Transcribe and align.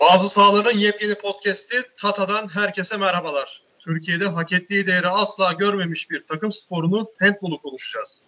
Bazı 0.00 0.28
sahaların 0.28 0.78
yepyeni 0.78 1.14
podcast'i 1.14 1.82
Tata'dan 1.96 2.48
herkese 2.48 2.96
merhabalar. 2.96 3.62
Türkiye'de 3.78 4.24
hak 4.24 4.52
ettiği 4.52 4.86
değeri 4.86 5.08
asla 5.08 5.52
görmemiş 5.52 6.10
bir 6.10 6.24
takım 6.24 6.52
sporunu 6.52 7.10
handbolu 7.18 7.62
konuşacağız. 7.62 8.22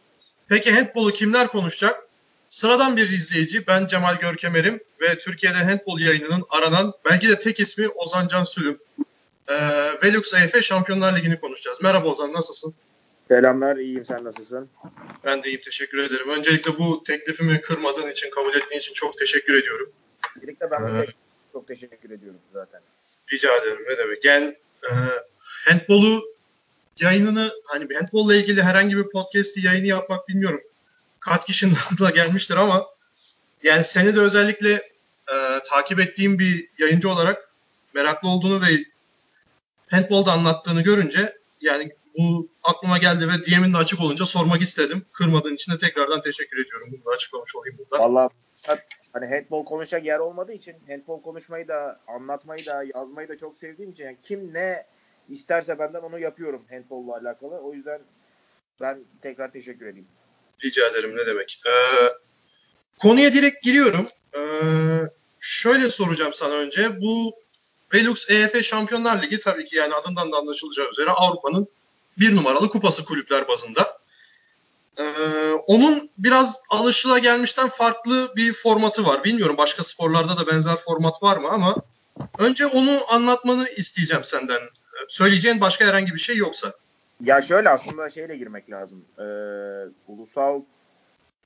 Peki 0.49 0.73
handbolu 0.73 1.13
kimler 1.13 1.49
konuşacak? 1.49 2.09
Sıradan 2.49 2.97
bir 2.97 3.11
izleyici 3.11 3.67
ben 3.67 3.87
Cemal 3.87 4.17
Görkemer'im 4.17 4.81
ve 5.01 5.19
Türkiye'de 5.19 5.57
handbol 5.57 6.01
yayınının 6.01 6.45
aranan 6.51 6.93
belki 7.05 7.29
de 7.29 7.39
tek 7.39 7.61
ismi 7.61 7.89
Ozan 7.89 8.29
Can 8.29 8.45
Sülüm. 8.45 8.79
Ee, 9.49 9.55
Velux 10.03 10.35
EF 10.35 10.65
Şampiyonlar 10.65 11.17
Ligi'ni 11.17 11.41
konuşacağız. 11.41 11.83
Merhaba 11.83 12.09
Ozan 12.09 12.33
nasılsın? 12.33 12.75
Selamlar, 13.29 13.77
iyiyim. 13.77 14.05
Sen 14.05 14.25
nasılsın? 14.25 14.69
Ben 15.25 15.43
de 15.43 15.49
iyiyim, 15.49 15.61
teşekkür 15.65 15.99
ederim. 15.99 16.31
Öncelikle 16.31 16.79
bu 16.79 17.03
teklifimi 17.03 17.61
kırmadığın 17.61 18.11
için, 18.11 18.31
kabul 18.31 18.55
ettiğin 18.55 18.81
için 18.81 18.93
çok 18.93 19.19
teşekkür 19.19 19.55
ediyorum. 19.55 19.93
Birlikte 20.43 20.71
ben 20.71 20.87
de 20.87 21.07
tek, 21.07 21.17
çok 21.53 21.69
teşekkür 21.69 22.11
ediyorum 22.11 22.41
zaten. 22.53 22.81
Rica 23.33 23.57
ederim, 23.57 23.85
ne 23.89 23.99
demek. 23.99 24.25
Yani 24.25 24.57
e, 24.83 24.93
handbolu 25.41 26.23
yayınını, 27.01 27.53
hani 27.65 27.91
bir 27.91 27.97
handbolla 27.97 28.35
ilgili 28.35 28.63
herhangi 28.63 28.97
bir 28.97 29.11
podcast'i 29.11 29.67
yayını 29.67 29.87
yapmak 29.87 30.29
bilmiyorum. 30.29 30.61
Kaç 31.21 31.47
kişinin 31.47 31.75
aklına 31.75 32.11
gelmiştir 32.15 32.57
ama 32.57 32.87
yani 33.63 33.85
seni 33.85 34.17
de 34.17 34.21
özellikle 34.21 34.73
e, 35.33 35.61
takip 35.67 36.01
ettiğim 36.01 36.39
bir 36.39 36.69
yayıncı 36.79 37.11
olarak 37.11 37.51
meraklı 37.95 38.29
olduğunu 38.29 38.63
ve 38.63 38.85
handbolda 39.91 40.33
anlattığını 40.33 40.83
görünce 40.83 41.39
yani 41.61 41.93
bu 42.19 42.49
aklıma 42.63 42.99
geldi 42.99 43.29
ve 43.29 43.33
DM'in 43.33 43.73
de 43.73 43.77
açık 43.77 44.01
olunca 44.01 44.27
sormak 44.27 44.63
istedim. 44.63 45.05
Kırmadığın 45.13 45.55
için 45.55 45.73
de 45.73 45.79
tekrardan 45.79 46.21
teşekkür 46.21 46.65
ediyorum. 46.65 46.87
Bunu 46.91 47.05
da 47.05 47.11
açıklamış 47.11 47.57
olayım 47.57 47.79
burada. 47.79 48.05
Valla 48.05 48.31
hani 49.13 49.27
handball 49.27 49.65
konuşacak 49.65 50.05
yer 50.05 50.19
olmadığı 50.19 50.53
için 50.53 50.77
handball 50.89 51.23
konuşmayı 51.23 51.69
da 51.69 52.01
anlatmayı 52.09 52.67
da 52.67 52.85
yazmayı 52.95 53.29
da 53.29 53.37
çok 53.37 53.59
sevdiğim 53.59 53.91
için 53.91 54.05
yani 54.05 54.17
kim 54.23 54.55
ne 54.55 54.87
isterse 55.29 55.79
benden 55.79 56.01
onu 56.01 56.19
yapıyorum 56.19 56.65
handball'la 56.71 57.17
alakalı. 57.17 57.61
O 57.61 57.75
yüzden 57.75 58.01
ben 58.81 59.05
tekrar 59.23 59.53
teşekkür 59.53 59.87
edeyim. 59.87 60.09
Rica 60.65 60.89
ederim 60.89 61.17
ne 61.17 61.27
demek. 61.27 61.63
Ee, 61.67 61.71
konuya 62.99 63.33
direkt 63.33 63.63
giriyorum. 63.63 64.09
Ee, 64.37 64.41
şöyle 65.41 65.91
soracağım 65.91 66.33
sana 66.33 66.55
önce. 66.55 67.01
Bu 67.01 67.33
Velux 67.95 68.31
EF 68.31 68.65
Şampiyonlar 68.65 69.23
Ligi 69.23 69.41
tabii 69.41 69.65
ki 69.65 69.77
yani 69.77 69.95
adından 69.95 70.33
da 70.33 70.37
anlaşılacağı 70.37 70.89
üzere 70.89 71.11
Avrupa'nın 71.11 71.69
bir 72.19 72.37
numaralı 72.37 72.71
kupası 72.71 73.05
kulüpler 73.05 73.49
bazında. 73.49 74.02
Ee, 74.99 75.05
onun 75.67 76.11
biraz 76.19 76.61
alışılagelmişten 76.71 77.69
farklı 77.69 78.33
bir 78.37 78.53
formatı 78.53 79.07
var. 79.07 79.25
Bilmiyorum 79.25 79.57
başka 79.59 79.85
sporlarda 79.85 80.37
da 80.37 80.47
benzer 80.47 80.77
format 80.77 81.23
var 81.23 81.37
mı 81.37 81.49
ama 81.49 81.75
önce 82.39 82.67
onu 82.67 83.01
anlatmanı 83.09 83.69
isteyeceğim 83.69 84.25
senden. 84.25 84.61
Söyleyeceğin 85.09 85.61
başka 85.61 85.85
herhangi 85.85 86.15
bir 86.15 86.19
şey 86.19 86.37
yoksa. 86.37 86.73
Ya 87.21 87.41
şöyle 87.41 87.69
aslında 87.69 88.09
şeyle 88.09 88.37
girmek 88.37 88.71
lazım. 88.71 89.05
Ee, 89.19 89.23
ulusal 90.09 90.63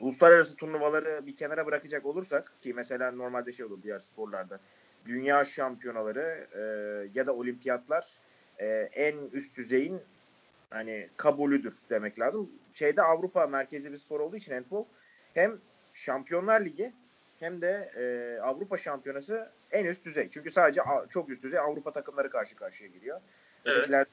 uluslararası 0.01 0.57
turnuvaları 0.57 1.27
bir 1.27 1.37
kenara 1.37 1.67
bırakacak 1.67 2.07
olursak 2.07 2.53
ki 2.61 2.75
mesela 2.75 3.11
normalde 3.11 3.53
şey 3.53 3.67
olur 3.67 3.83
diğer 3.83 3.99
sporlarda 3.99 4.61
dünya 5.07 5.45
şampiyonaları 5.45 6.47
e, 6.55 6.61
ya 7.15 7.27
da 7.27 7.33
olimpiyatlar 7.33 8.07
e, 8.59 8.67
en 8.93 9.17
üst 9.33 9.57
düzeyin 9.57 10.01
hani 10.71 11.09
kabulüdür 11.17 11.75
demek 11.91 12.21
lazım. 12.21 12.51
Şeyde 12.75 13.03
Avrupa 13.03 13.47
merkezi 13.47 13.93
bir 13.93 13.97
spor 13.97 14.21
olduğu 14.21 14.37
için 14.37 14.53
handball 14.53 14.85
hem 15.35 15.59
Şampiyonlar 15.95 16.61
Ligi 16.65 16.93
hem 17.41 17.63
de 17.63 17.93
e, 17.97 18.41
Avrupa 18.41 18.77
Şampiyonası 18.77 19.51
en 19.71 19.85
üst 19.85 20.05
düzey. 20.05 20.29
Çünkü 20.31 20.51
sadece 20.51 20.81
çok 21.11 21.31
üst 21.31 21.43
düzey 21.43 21.59
Avrupa 21.59 21.93
takımları 21.93 22.31
karşı 22.31 22.57
karşıya 22.57 22.91
giriyor. 22.91 23.21
Evet. 23.65 24.07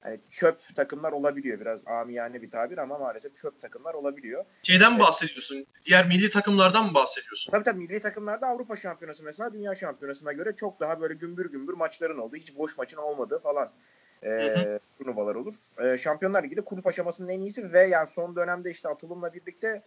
hani 0.00 0.20
çöp 0.30 0.76
takımlar 0.76 1.12
olabiliyor. 1.12 1.60
Biraz 1.60 1.86
amiyane 1.86 2.42
bir 2.42 2.50
tabir 2.50 2.78
ama 2.78 2.98
maalesef 2.98 3.36
çöp 3.36 3.60
takımlar 3.60 3.94
olabiliyor. 3.94 4.44
Şeyden 4.62 4.92
mi 4.92 4.98
bahsediyorsun? 4.98 5.66
Diğer 5.84 6.06
milli 6.06 6.30
takımlardan 6.30 6.86
mı 6.86 6.94
bahsediyorsun? 6.94 7.50
Tabii 7.52 7.64
tabii 7.64 7.78
milli 7.78 8.00
takımlarda 8.00 8.46
Avrupa 8.46 8.76
Şampiyonası 8.76 9.24
mesela 9.24 9.52
Dünya 9.52 9.74
Şampiyonası'na 9.74 10.32
göre 10.32 10.56
çok 10.56 10.80
daha 10.80 11.00
böyle 11.00 11.14
gümbür 11.14 11.50
gümbür 11.50 11.74
maçların 11.74 12.18
olduğu, 12.18 12.36
hiç 12.36 12.56
boş 12.56 12.78
maçın 12.78 12.96
olmadığı 12.96 13.38
falan 13.38 13.72
e, 14.24 14.78
turnuvalar 14.98 15.34
olur. 15.34 15.54
E, 15.78 15.96
Şampiyonlar 15.96 16.44
Ligi 16.44 16.56
de 16.56 16.60
kulüp 16.60 16.86
aşamasının 16.86 17.28
en 17.28 17.40
iyisi 17.40 17.72
ve 17.72 17.82
yani 17.82 18.06
son 18.06 18.36
dönemde 18.36 18.70
işte 18.70 18.88
atılımla 18.88 19.34
birlikte 19.34 19.82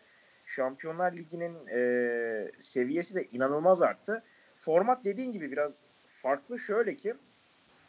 Şampiyonlar 0.46 1.12
Ligi'nin 1.14 1.68
e, 1.68 2.52
seviyesi 2.60 3.16
de 3.16 3.28
inanılmaz 3.32 3.82
arttı. 3.82 4.24
Format 4.58 5.06
dediğin 5.06 5.32
gibi 5.32 5.52
biraz 5.52 5.84
farklı 6.08 6.60
şöyle 6.60 6.96
ki 6.96 7.14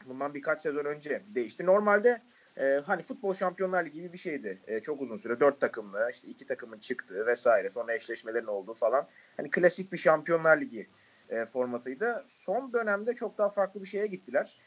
bundan 0.06 0.34
birkaç 0.34 0.61
sezon 0.61 0.84
önce 0.84 1.23
değişti. 1.34 1.67
Normalde 1.67 2.23
e, 2.57 2.65
hani 2.87 3.03
futbol 3.03 3.34
şampiyonlar 3.34 3.84
ligi 3.84 4.01
gibi 4.01 4.12
bir 4.12 4.19
şeydi. 4.19 4.59
E, 4.67 4.81
çok 4.81 5.01
uzun 5.01 5.17
süre 5.17 5.41
dört 5.41 5.61
takımlı 5.61 6.09
işte 6.12 6.28
iki 6.28 6.47
takımın 6.47 6.78
çıktığı 6.78 7.27
vesaire 7.27 7.71
sonra 7.71 7.95
eşleşmelerin 7.95 8.47
olduğu 8.47 8.75
falan. 8.75 9.07
Hani 9.37 9.51
klasik 9.51 9.93
bir 9.93 9.99
şampiyonlar 9.99 10.61
ligi 10.61 10.89
e, 11.28 11.45
formatıydı. 11.45 12.25
Son 12.27 12.72
dönemde 12.72 13.15
çok 13.15 13.39
daha 13.39 13.49
farklı 13.49 13.83
bir 13.83 13.87
şeye 13.87 14.07
gittiler. 14.07 14.59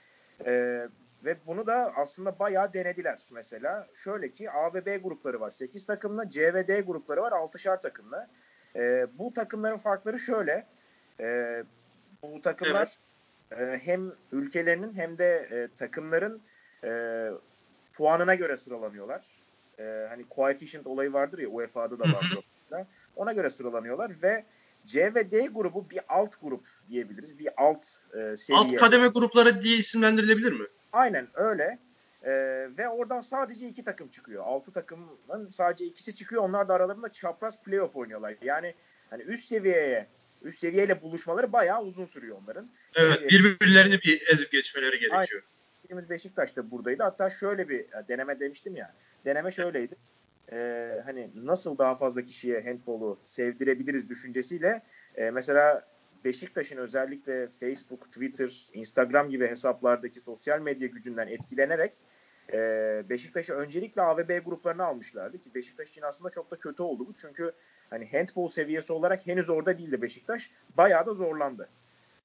E, 0.45 0.83
ve 1.25 1.37
bunu 1.47 1.67
da 1.67 1.93
aslında 1.95 2.39
bayağı 2.39 2.73
denediler 2.73 3.19
mesela. 3.31 3.87
Şöyle 3.95 4.31
ki 4.31 4.51
A 4.51 4.73
ve 4.73 4.85
B 4.85 4.97
grupları 4.97 5.39
var 5.39 5.49
8 5.49 5.85
takımlı, 5.85 6.29
C 6.29 6.53
ve 6.53 6.67
D 6.67 6.81
grupları 6.81 7.21
var 7.21 7.31
6'şar 7.31 7.81
takımlı. 7.81 8.27
E, 8.75 9.07
bu 9.19 9.33
takımların 9.33 9.77
farkları 9.77 10.19
şöyle. 10.19 10.67
E, 11.19 11.63
bu 12.23 12.41
takımlar 12.41 12.97
evet. 13.51 13.81
e, 13.81 13.85
hem 13.85 14.11
ülkelerinin 14.31 14.93
hem 14.93 15.17
de 15.17 15.47
e, 15.51 15.67
takımların 15.77 16.41
e, 16.83 17.29
puanına 17.93 18.35
göre 18.35 18.57
sıralanıyorlar. 18.57 19.25
E, 19.79 20.05
hani 20.09 20.25
coefficient 20.35 20.87
olayı 20.87 21.13
vardır 21.13 21.39
ya 21.39 21.49
UEFA'da 21.49 21.99
da 21.99 22.03
var. 22.03 22.37
Ona 23.15 23.33
göre 23.33 23.49
sıralanıyorlar 23.49 24.11
ve 24.23 24.43
C 24.85 25.15
ve 25.15 25.31
D 25.31 25.45
grubu 25.45 25.89
bir 25.89 25.99
alt 26.09 26.41
grup 26.41 26.65
diyebiliriz. 26.89 27.39
Bir 27.39 27.49
alt 27.57 27.85
e, 28.13 28.35
seviye. 28.35 28.59
Alt 28.59 28.75
kademe 28.75 29.07
grupları 29.07 29.61
diye 29.61 29.77
isimlendirilebilir 29.77 30.51
mi? 30.51 30.65
Aynen 30.93 31.27
öyle. 31.33 31.79
Ee, 32.23 32.31
ve 32.77 32.89
oradan 32.89 33.19
sadece 33.19 33.67
iki 33.67 33.83
takım 33.83 34.07
çıkıyor. 34.07 34.43
Altı 34.45 34.71
takımın 34.71 35.49
sadece 35.49 35.85
ikisi 35.85 36.15
çıkıyor. 36.15 36.43
Onlar 36.43 36.67
da 36.67 36.73
aralarında 36.73 37.11
çapraz 37.11 37.63
playoff 37.63 37.95
oynuyorlar. 37.95 38.35
Yani 38.41 38.73
hani 39.09 39.23
üst 39.23 39.47
seviyeye 39.47 40.07
üst 40.41 40.59
seviyeyle 40.59 41.01
buluşmaları 41.01 41.53
bayağı 41.53 41.83
uzun 41.83 42.05
sürüyor 42.05 42.37
onların. 42.43 42.69
Evet, 42.95 43.21
ee, 43.23 43.27
birbirlerini 43.29 44.01
bir 44.01 44.27
ezip 44.33 44.51
geçmeleri 44.51 44.99
gerekiyor. 44.99 45.19
Aynen. 45.19 45.43
Beşiktaş 45.89 46.09
Beşiktaş'ta 46.09 46.71
buradaydı. 46.71 47.03
Hatta 47.03 47.29
şöyle 47.29 47.69
bir 47.69 47.85
deneme 48.07 48.39
demiştim 48.39 48.75
ya. 48.75 48.93
Deneme 49.25 49.51
şöyleydi. 49.51 49.95
Ee, 50.51 51.01
hani 51.05 51.29
nasıl 51.35 51.77
daha 51.77 51.95
fazla 51.95 52.21
kişiye 52.21 52.63
handbolu 52.63 53.19
sevdirebiliriz 53.25 54.09
düşüncesiyle 54.09 54.81
e, 55.15 55.31
mesela 55.31 55.92
Beşiktaş'ın 56.25 56.77
özellikle 56.77 57.47
Facebook, 57.47 58.05
Twitter, 58.05 58.67
Instagram 58.73 59.29
gibi 59.29 59.47
hesaplardaki 59.47 60.21
sosyal 60.21 60.59
medya 60.59 60.87
gücünden 60.87 61.27
etkilenerek 61.27 61.93
e, 62.53 62.57
Beşiktaş'ı 63.09 63.53
öncelikle 63.53 64.01
A 64.01 64.17
ve 64.17 64.27
B 64.27 64.39
gruplarına 64.39 64.85
almışlardı 64.85 65.41
ki 65.41 65.55
Beşiktaş 65.55 65.89
için 65.89 66.01
aslında 66.01 66.29
çok 66.29 66.51
da 66.51 66.55
kötü 66.55 66.83
oldu 66.83 67.07
bu. 67.07 67.13
Çünkü 67.17 67.51
hani 67.89 68.11
handball 68.11 68.47
seviyesi 68.47 68.93
olarak 68.93 69.27
henüz 69.27 69.49
orada 69.49 69.77
değildi 69.77 70.01
Beşiktaş. 70.01 70.51
Bayağı 70.77 71.05
da 71.05 71.13
zorlandı. 71.13 71.69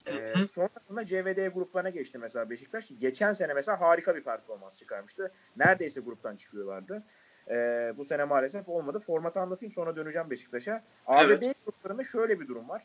Ee, 0.07 0.35
sonrasında 0.51 1.07
CVD 1.07 1.55
gruplarına 1.55 1.91
geçti 1.91 2.19
mesela 2.19 2.51
Beşiktaş. 2.51 2.89
Geçen 3.01 3.33
sene 3.33 3.55
mesela 3.55 3.81
harika 3.81 4.17
bir 4.17 4.25
performans 4.25 4.75
çıkarmıştı. 4.75 5.33
Neredeyse 5.57 6.01
gruptan 6.01 6.37
çıkıyorlardı. 6.37 7.03
Ee, 7.51 7.93
bu 7.97 8.05
sene 8.05 8.25
maalesef 8.25 8.69
olmadı. 8.69 8.99
Formatı 8.99 9.41
anlatayım 9.41 9.73
sonra 9.73 9.97
döneceğim 9.97 10.31
Beşiktaş'a. 10.31 10.83
Evet. 11.09 11.43
ABD 11.43 11.55
gruplarında 11.65 12.03
şöyle 12.03 12.41
bir 12.41 12.49
durum 12.49 12.69
var 12.69 12.83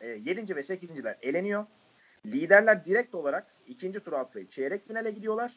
e, 0.00 0.08
7. 0.08 0.56
ve 0.56 0.60
8.ler 0.60 1.16
eleniyor. 1.22 1.66
Liderler 2.26 2.84
direkt 2.84 3.14
olarak 3.14 3.46
ikinci 3.66 4.00
tura 4.00 4.18
atlayıp 4.18 4.50
çeyrek 4.50 4.88
finale 4.88 5.10
gidiyorlar. 5.10 5.52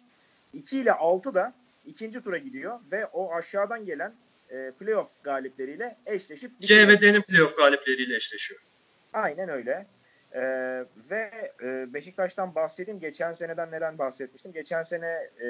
2 0.54 0.78
ile 0.78 0.92
6 0.92 1.34
da 1.34 1.54
ikinci 1.86 2.22
tura 2.22 2.38
gidiyor 2.38 2.80
ve 2.92 3.06
o 3.06 3.34
aşağıdan 3.34 3.86
gelen 3.86 4.14
e, 4.50 4.72
playoff 4.72 5.24
galipleriyle 5.24 5.98
eşleşip 6.06 6.60
C 6.60 6.88
ve 6.88 7.02
D'nin 7.02 7.22
playoff 7.22 7.58
galipleriyle 7.58 8.16
eşleşiyor. 8.16 8.62
Aynen 9.14 9.50
öyle. 9.50 9.88
Ee, 10.34 10.42
ve 11.10 11.52
e, 11.64 11.94
Beşiktaş'tan 11.94 12.56
bahsedeyim. 12.56 13.00
Geçen 13.00 13.32
seneden 13.32 13.72
neden 13.72 13.98
bahsetmiştim? 13.98 14.52
Geçen 14.52 14.82
sene 14.82 15.30
e, 15.42 15.48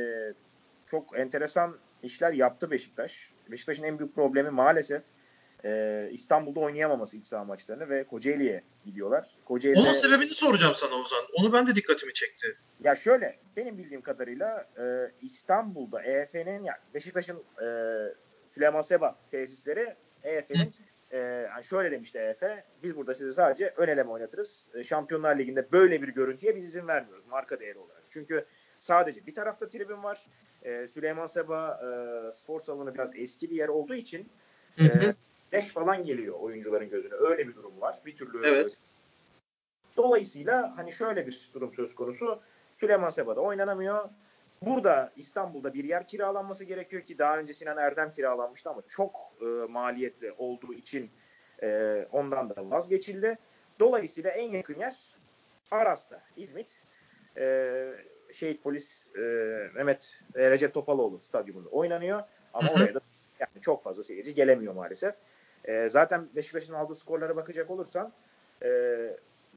çok 0.86 1.20
enteresan 1.20 1.78
işler 2.04 2.34
yaptı 2.34 2.72
Beşiktaş. 2.72 3.32
Beşiktaş'ın 3.52 3.84
en 3.84 4.00
büyük 4.00 4.16
problemi 4.16 4.50
maalesef 4.50 5.02
e, 5.66 6.10
İstanbul'da 6.12 6.60
oynayamaması 6.60 7.18
iç 7.18 7.28
saha 7.28 7.44
maçlarını 7.44 7.90
ve 7.90 8.04
Kocaeli'ye 8.04 8.64
gidiyorlar. 8.86 9.26
Kocaeli'de... 9.46 9.80
Onun 9.80 9.94
sebebini 9.94 10.30
soracağım 10.30 10.76
sana 10.76 10.96
Ozan. 10.96 11.26
Onu 11.34 11.54
ben 11.54 11.68
de 11.68 11.76
dikkatimi 11.76 12.14
çekti. 12.14 12.58
Ya 12.84 12.96
şöyle 12.96 13.38
benim 13.58 13.78
bildiğim 13.78 14.02
kadarıyla 14.02 14.68
e, 14.78 15.12
İstanbul'da 15.22 16.04
EF'nin 16.04 16.64
yani 16.64 16.78
Beşiktaş'ın 16.94 17.38
e, 17.38 17.68
Flemaseba 18.48 19.16
tesisleri 19.32 19.96
EF'nin 20.24 20.74
e, 21.12 21.18
yani 21.18 21.64
şöyle 21.64 21.92
demişti 21.92 22.18
EF, 22.18 22.44
biz 22.84 22.96
burada 22.96 23.14
sizi 23.14 23.34
sadece 23.34 23.74
ön 23.78 23.88
eleme 23.88 24.10
oynatırız. 24.10 24.68
E, 24.74 24.84
Şampiyonlar 24.84 25.40
Ligi'nde 25.40 25.72
böyle 25.72 26.02
bir 26.02 26.08
görüntüye 26.08 26.56
biz 26.56 26.64
izin 26.64 26.88
vermiyoruz 26.88 27.26
marka 27.28 27.60
değeri 27.60 27.78
olarak. 27.78 28.04
Çünkü 28.10 28.46
sadece 28.80 29.26
bir 29.26 29.34
tarafta 29.34 29.70
tribün 29.70 30.04
var. 30.04 30.26
E, 30.64 30.88
Süleyman 30.88 31.28
Seba 31.28 31.80
e, 31.84 32.34
spor 32.34 32.60
salonu 32.60 32.94
biraz 32.94 33.12
eski 33.16 33.50
bir 33.50 33.56
yer 33.56 33.68
olduğu 33.68 33.96
için 33.96 34.30
e, 34.80 34.84
leş 35.54 35.70
falan 35.72 36.04
geliyor 36.04 36.36
oyuncuların 36.40 36.90
gözüne. 36.90 37.14
Öyle 37.14 37.48
bir 37.48 37.56
durum 37.56 37.82
var. 37.82 38.00
Bir 38.06 38.18
türlü 38.18 38.48
Evet. 38.48 38.78
Dolayısıyla 39.98 40.78
hani 40.78 40.94
şöyle 40.94 41.28
bir 41.28 41.50
durum 41.54 41.74
söz 41.74 41.96
konusu. 41.96 42.40
Süleyman 42.74 43.10
Seba'da 43.10 43.42
oynanamıyor. 43.42 44.10
Burada 44.62 45.12
İstanbul'da 45.16 45.74
bir 45.74 45.84
yer 45.84 46.08
kiralanması 46.08 46.66
gerekiyor 46.66 47.02
ki 47.02 47.18
daha 47.18 47.38
önce 47.38 47.54
Sinan 47.54 47.78
Erdem 47.78 48.12
kiralanmıştı 48.12 48.70
ama 48.70 48.82
çok 48.88 49.16
e, 49.42 49.46
maliyetli 49.46 50.32
olduğu 50.38 50.74
için 50.74 51.12
e, 51.64 52.08
ondan 52.12 52.50
da 52.50 52.70
vazgeçildi. 52.70 53.38
Dolayısıyla 53.80 54.32
en 54.32 54.52
yakın 54.52 54.80
yer 54.80 54.96
Aras'ta, 55.72 56.22
İzmit. 56.38 56.82
E, 57.38 57.86
Şehit 58.34 58.64
Polis 58.64 59.16
e, 59.16 59.20
Mehmet 59.76 60.22
e, 60.36 60.52
Recep 60.52 60.74
Topaloğlu 60.74 61.20
stadyumunda 61.22 61.70
oynanıyor. 61.70 62.24
Ama 62.54 62.70
Hı 62.70 62.74
hı. 62.74 62.76
oraya 62.84 62.94
da 62.94 63.02
yani 63.40 63.62
çok 63.62 63.84
fazla 63.84 64.04
seyirci 64.04 64.34
gelemiyor 64.34 64.74
maalesef. 64.74 65.16
E, 65.66 65.90
zaten 65.90 66.28
Beşiktaş'ın 66.36 66.74
aldığı 66.74 66.96
skorlara 66.96 67.36
bakacak 67.36 67.70
olursan 67.70 68.12
e, 68.64 68.70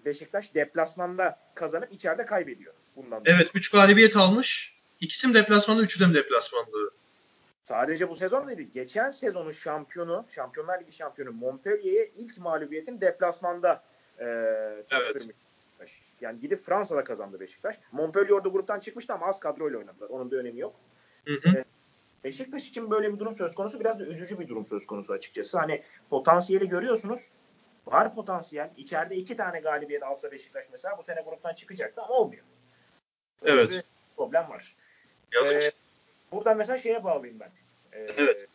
Beşiktaş 0.04 0.54
deplasmanda 0.54 1.38
kazanıp 1.54 1.92
içeride 1.92 2.26
kaybediyor. 2.26 2.72
Bundan 2.96 3.24
dolayı. 3.24 3.36
Evet 3.36 3.50
3 3.54 3.70
galibiyet 3.70 4.16
almış. 4.16 4.76
İkisi 5.00 5.28
mi 5.28 5.34
deplasmanda, 5.34 5.82
üçü 5.82 6.00
de 6.00 6.06
mi 6.06 6.14
deplasmanda? 6.14 6.68
Sadece 7.64 8.08
bu 8.08 8.16
sezon 8.16 8.48
değil. 8.48 8.68
Geçen 8.74 9.10
sezonun 9.10 9.50
şampiyonu, 9.50 10.24
Şampiyonlar 10.28 10.80
Ligi 10.80 10.92
şampiyonu 10.92 11.32
Montpellier'e 11.32 12.06
ilk 12.16 12.38
mağlubiyetin 12.38 13.00
deplasmanda 13.00 13.82
e. 14.18 14.24
Beşiktaş. 15.14 16.02
Yani 16.20 16.40
gidip 16.40 16.60
Fransa'da 16.60 17.04
kazandı 17.04 17.40
Beşiktaş. 17.40 17.78
Montpellier 17.92 18.30
orada 18.30 18.48
gruptan 18.48 18.80
çıkmıştı 18.80 19.12
ama 19.12 19.26
az 19.26 19.40
kadroyla 19.40 19.78
oynadılar. 19.78 20.08
Onun 20.08 20.30
bir 20.30 20.36
önemi 20.36 20.60
yok. 20.60 20.74
Hı 21.24 21.32
hı. 21.32 21.64
Beşiktaş 22.24 22.68
için 22.68 22.90
böyle 22.90 23.14
bir 23.14 23.18
durum 23.18 23.34
söz 23.36 23.54
konusu. 23.54 23.80
Biraz 23.80 24.00
da 24.00 24.04
üzücü 24.04 24.38
bir 24.38 24.48
durum 24.48 24.66
söz 24.66 24.86
konusu 24.86 25.12
açıkçası. 25.12 25.58
Hani 25.58 25.82
potansiyeli 26.10 26.68
görüyorsunuz. 26.68 27.20
Var 27.86 28.14
potansiyel. 28.14 28.70
İçeride 28.76 29.16
iki 29.16 29.36
tane 29.36 29.60
galibiyet 29.60 30.02
alsa 30.02 30.32
Beşiktaş 30.32 30.64
mesela 30.72 30.98
bu 30.98 31.02
sene 31.02 31.20
gruptan 31.20 31.54
çıkacaktı 31.54 32.02
ama 32.02 32.14
olmuyor. 32.14 32.42
Evet. 33.44 33.84
problem 34.16 34.50
var. 34.50 34.72
Yazık. 35.34 35.62
Ee, 35.64 35.70
buradan 36.32 36.56
mesela 36.56 36.78
şeye 36.78 37.04
bağlayayım 37.04 37.40
ben. 37.40 37.50
Ee, 37.92 38.14
Evet. 38.16 38.46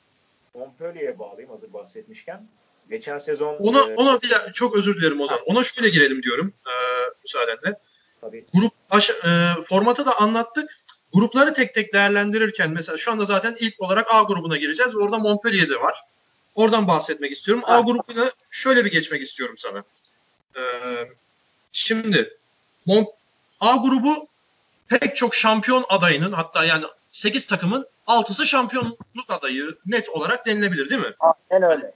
Montpellier'e 0.54 1.20
bağlayayım 1.20 1.50
hazır 1.50 1.74
bahsetmişken. 1.74 2.48
Geçen 2.90 3.18
sezon 3.18 3.56
Ona, 3.56 3.80
e, 3.92 3.96
ona 3.96 4.22
bir 4.22 4.54
çok 4.54 4.76
özür 4.76 4.98
dilerim 4.98 5.22
Ozan. 5.22 5.40
Ona 5.46 5.64
şöyle 5.64 5.90
girelim 5.90 6.24
diyorum 6.24 6.54
e, 6.68 6.74
müsaadenle. 7.24 7.80
tabii 8.22 8.46
Grup 8.54 8.72
aşa- 8.90 9.14
e, 9.14 9.62
formatı 9.64 10.06
da 10.06 10.18
anlattık. 10.20 10.78
Grupları 11.14 11.54
tek 11.54 11.74
tek 11.74 11.94
değerlendirirken 11.94 12.72
mesela 12.72 12.98
şu 12.98 13.12
anda 13.12 13.26
zaten 13.26 13.56
ilk 13.60 13.82
olarak 13.82 14.08
A 14.10 14.24
grubuna 14.24 14.58
gireceğiz 14.58 14.96
ve 14.96 15.00
orada 15.00 15.18
Montpellier'de 15.18 15.76
var. 15.82 16.04
Oradan 16.56 16.88
bahsetmek 16.88 17.32
istiyorum. 17.32 17.64
A 17.68 17.80
grubuna 17.80 18.32
şöyle 18.52 18.86
bir 18.86 18.92
geçmek 18.92 19.22
istiyorum 19.22 19.56
sana. 19.58 19.84
E, 20.56 20.62
şimdi 21.72 22.34
Mon- 22.88 23.12
A 23.60 23.76
grubu 23.76 24.28
pek 24.88 25.16
çok 25.16 25.36
şampiyon 25.36 25.86
adayının 25.90 26.32
hatta 26.32 26.66
yani 26.66 26.86
8 27.12 27.48
takımın 27.48 27.88
6'sı 28.08 28.46
şampiyonluk 28.48 28.98
adayı 29.30 29.78
net 29.86 30.10
olarak 30.10 30.46
denilebilir 30.46 30.90
değil 30.90 31.02
mi? 31.02 31.14
aynen 31.52 31.72
öyle. 31.72 31.92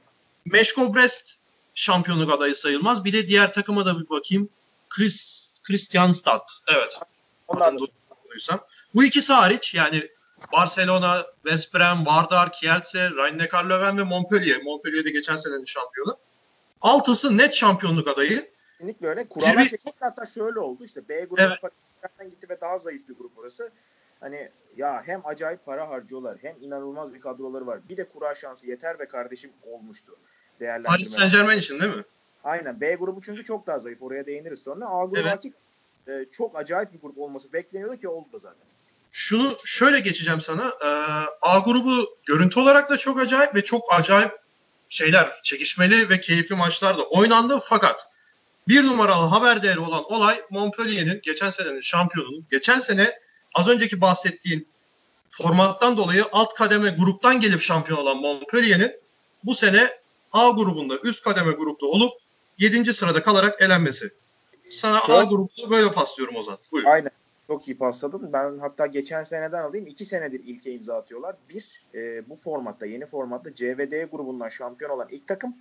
Meşko 0.45 0.95
Brest 0.95 1.37
şampiyonluk 1.75 2.33
adayı 2.33 2.55
sayılmaz. 2.55 3.05
Bir 3.05 3.13
de 3.13 3.27
diğer 3.27 3.53
takıma 3.53 3.85
da 3.85 3.99
bir 3.99 4.09
bakayım. 4.09 4.49
Chris, 4.89 5.49
Christianstad. 5.63 6.47
Evet. 6.67 6.99
Onlar 7.47 7.79
da 7.79 7.85
duysam. 8.31 8.59
Bu 8.95 9.03
ikisi 9.03 9.33
hariç 9.33 9.73
yani 9.73 10.09
Barcelona, 10.53 11.25
West 11.43 11.73
Brom, 11.73 12.05
Vardar, 12.05 12.51
Kielce, 12.53 12.99
Rhein-Neckar-Löwen 13.09 13.97
ve 13.97 14.03
Montpellier. 14.03 14.61
Montpellier 14.63 15.05
de 15.05 15.09
geçen 15.09 15.35
senenin 15.35 15.65
şampiyonu. 15.65 16.17
Altısı 16.81 17.37
net 17.37 17.53
şampiyonluk 17.53 18.07
adayı. 18.07 18.49
kesinlikle 18.77 19.07
öyle. 19.07 19.27
Kurallar 19.27 19.57
Bir- 19.57 19.69
çekildi 19.69 19.91
hatta 19.99 20.25
şöyle 20.25 20.59
oldu. 20.59 20.83
İşte 20.85 21.07
B 21.09 21.19
grubu 21.21 21.41
Evet. 21.41 21.59
Gitti 22.31 22.49
ve 22.49 22.61
daha 22.61 22.77
zayıf 22.77 23.09
bir 23.09 23.13
grup 23.15 23.37
orası. 23.37 23.69
Hani 24.19 24.49
ya 24.77 25.03
hem 25.05 25.21
acayip 25.25 25.65
para 25.65 25.89
harcıyorlar 25.89 26.37
hem 26.41 26.55
inanılmaz 26.61 27.13
bir 27.13 27.19
kadroları 27.21 27.67
var. 27.67 27.79
Bir 27.89 27.97
de 27.97 28.07
kura 28.07 28.35
şansı 28.35 28.67
yeter 28.67 28.99
ve 28.99 29.05
kardeşim 29.07 29.51
olmuştu. 29.67 30.15
Paris 30.83 31.09
Saint 31.09 31.31
Germain 31.31 31.57
için 31.59 31.79
değil 31.79 31.95
mi? 31.95 32.03
Aynen. 32.43 32.81
B 32.81 32.95
grubu 32.95 33.21
çünkü 33.21 33.43
çok 33.43 33.67
daha 33.67 33.79
zayıf. 33.79 34.01
Oraya 34.01 34.25
değiniriz 34.25 34.59
sonra. 34.59 34.85
A 34.89 35.05
grubu 35.05 35.19
Evet. 35.19 35.45
E, 36.07 36.25
çok 36.31 36.59
acayip 36.59 36.93
bir 36.93 36.99
grup 36.99 37.17
olması 37.17 37.53
bekleniyordu 37.53 37.97
ki 37.97 38.07
oldu 38.07 38.27
da 38.33 38.39
zaten. 38.39 38.71
Şunu 39.11 39.57
şöyle 39.65 39.99
geçeceğim 39.99 40.41
sana. 40.41 40.73
Ee, 40.81 40.87
A 41.41 41.59
grubu 41.59 42.17
görüntü 42.25 42.59
olarak 42.59 42.89
da 42.89 42.97
çok 42.97 43.19
acayip 43.19 43.55
ve 43.55 43.63
çok 43.63 43.93
acayip 43.93 44.31
şeyler, 44.89 45.31
çekişmeli 45.43 46.09
ve 46.09 46.21
keyifli 46.21 46.55
maçlar 46.55 46.97
da 46.97 47.03
oynandı. 47.03 47.61
Fakat 47.63 48.07
bir 48.67 48.83
numaralı 48.83 49.25
haber 49.25 49.63
değeri 49.63 49.79
olan 49.79 50.03
olay 50.11 50.41
Montpellier'in 50.49 51.19
geçen 51.23 51.49
senenin 51.49 51.81
şampiyonunun 51.81 52.45
geçen 52.51 52.79
sene 52.79 53.19
az 53.53 53.67
önceki 53.67 54.01
bahsettiğin 54.01 54.67
formattan 55.29 55.97
dolayı 55.97 56.25
alt 56.31 56.53
kademe 56.53 56.89
gruptan 56.89 57.39
gelip 57.39 57.61
şampiyon 57.61 57.99
olan 57.99 58.17
Montpellier'in 58.17 58.91
bu 59.43 59.55
sene 59.55 60.01
A 60.31 60.49
grubunda 60.49 60.97
üst 61.03 61.23
kademe 61.23 61.51
grupta 61.51 61.85
olup 61.85 62.13
7. 62.57 62.93
sırada 62.93 63.23
kalarak 63.23 63.61
elenmesi. 63.61 64.13
Sana 64.71 64.97
A 64.97 64.99
Şöyle- 64.99 65.23
grubunu 65.29 65.69
böyle 65.69 65.91
paslıyorum 65.91 66.35
o 66.35 66.41
zaman. 66.41 66.59
Buyur. 66.71 66.85
Aynen. 66.85 67.11
Çok 67.47 67.67
iyi 67.67 67.77
pasladın. 67.77 68.33
Ben 68.33 68.59
hatta 68.59 68.85
geçen 68.85 69.23
seneden 69.23 69.63
alayım. 69.63 69.87
iki 69.87 70.05
senedir 70.05 70.41
ilke 70.45 70.71
imza 70.71 70.97
atıyorlar. 70.97 71.35
Bir, 71.49 71.83
e, 71.95 72.29
bu 72.29 72.35
formatta, 72.35 72.85
yeni 72.85 73.05
formatta 73.05 73.55
CVD 73.55 74.03
grubundan 74.11 74.49
şampiyon 74.49 74.91
olan 74.91 75.07
ilk 75.11 75.27
takım. 75.27 75.55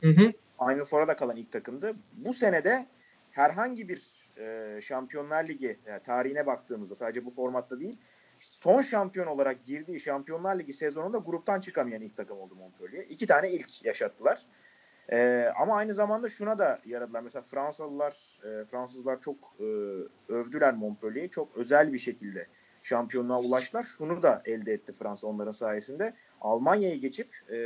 Hı 0.00 0.08
hı. 0.10 0.32
Aynı 0.58 0.84
Fora'da 0.84 1.16
kalan 1.16 1.36
ilk 1.36 1.52
takımdı. 1.52 1.94
Bu 2.12 2.34
senede 2.34 2.86
herhangi 3.30 3.88
bir 3.88 4.02
e, 4.38 4.78
Şampiyonlar 4.82 5.48
Ligi 5.48 5.78
yani 5.86 6.02
tarihine 6.02 6.46
baktığımızda 6.46 6.94
sadece 6.94 7.24
bu 7.24 7.30
formatta 7.30 7.80
değil 7.80 7.98
son 8.40 8.82
şampiyon 8.82 9.26
olarak 9.26 9.64
girdiği 9.66 10.00
Şampiyonlar 10.00 10.58
Ligi 10.58 10.72
sezonunda 10.72 11.18
gruptan 11.18 11.60
çıkamayan 11.60 12.02
ilk 12.02 12.16
takım 12.16 12.38
oldu 12.38 12.54
Montpellier. 12.54 13.04
İki 13.08 13.26
tane 13.26 13.50
ilk 13.50 13.84
yaşattılar. 13.84 14.42
E, 15.12 15.48
ama 15.60 15.76
aynı 15.76 15.94
zamanda 15.94 16.28
şuna 16.28 16.58
da 16.58 16.80
yaradılar. 16.86 17.20
Mesela 17.20 17.42
Fransalılar, 17.42 18.12
e, 18.44 18.64
Fransızlar 18.64 19.20
çok 19.20 19.36
e, 19.60 19.64
övdüler 20.32 20.74
Montpellier'i. 20.74 21.30
Çok 21.30 21.56
özel 21.56 21.92
bir 21.92 21.98
şekilde 21.98 22.46
şampiyonluğa 22.82 23.40
ulaştılar. 23.40 23.82
Şunu 23.82 24.22
da 24.22 24.42
elde 24.44 24.72
etti 24.72 24.92
Fransa 24.92 25.26
onların 25.26 25.52
sayesinde. 25.52 26.14
Almanya'yı 26.40 27.00
geçip 27.00 27.28
e, 27.50 27.58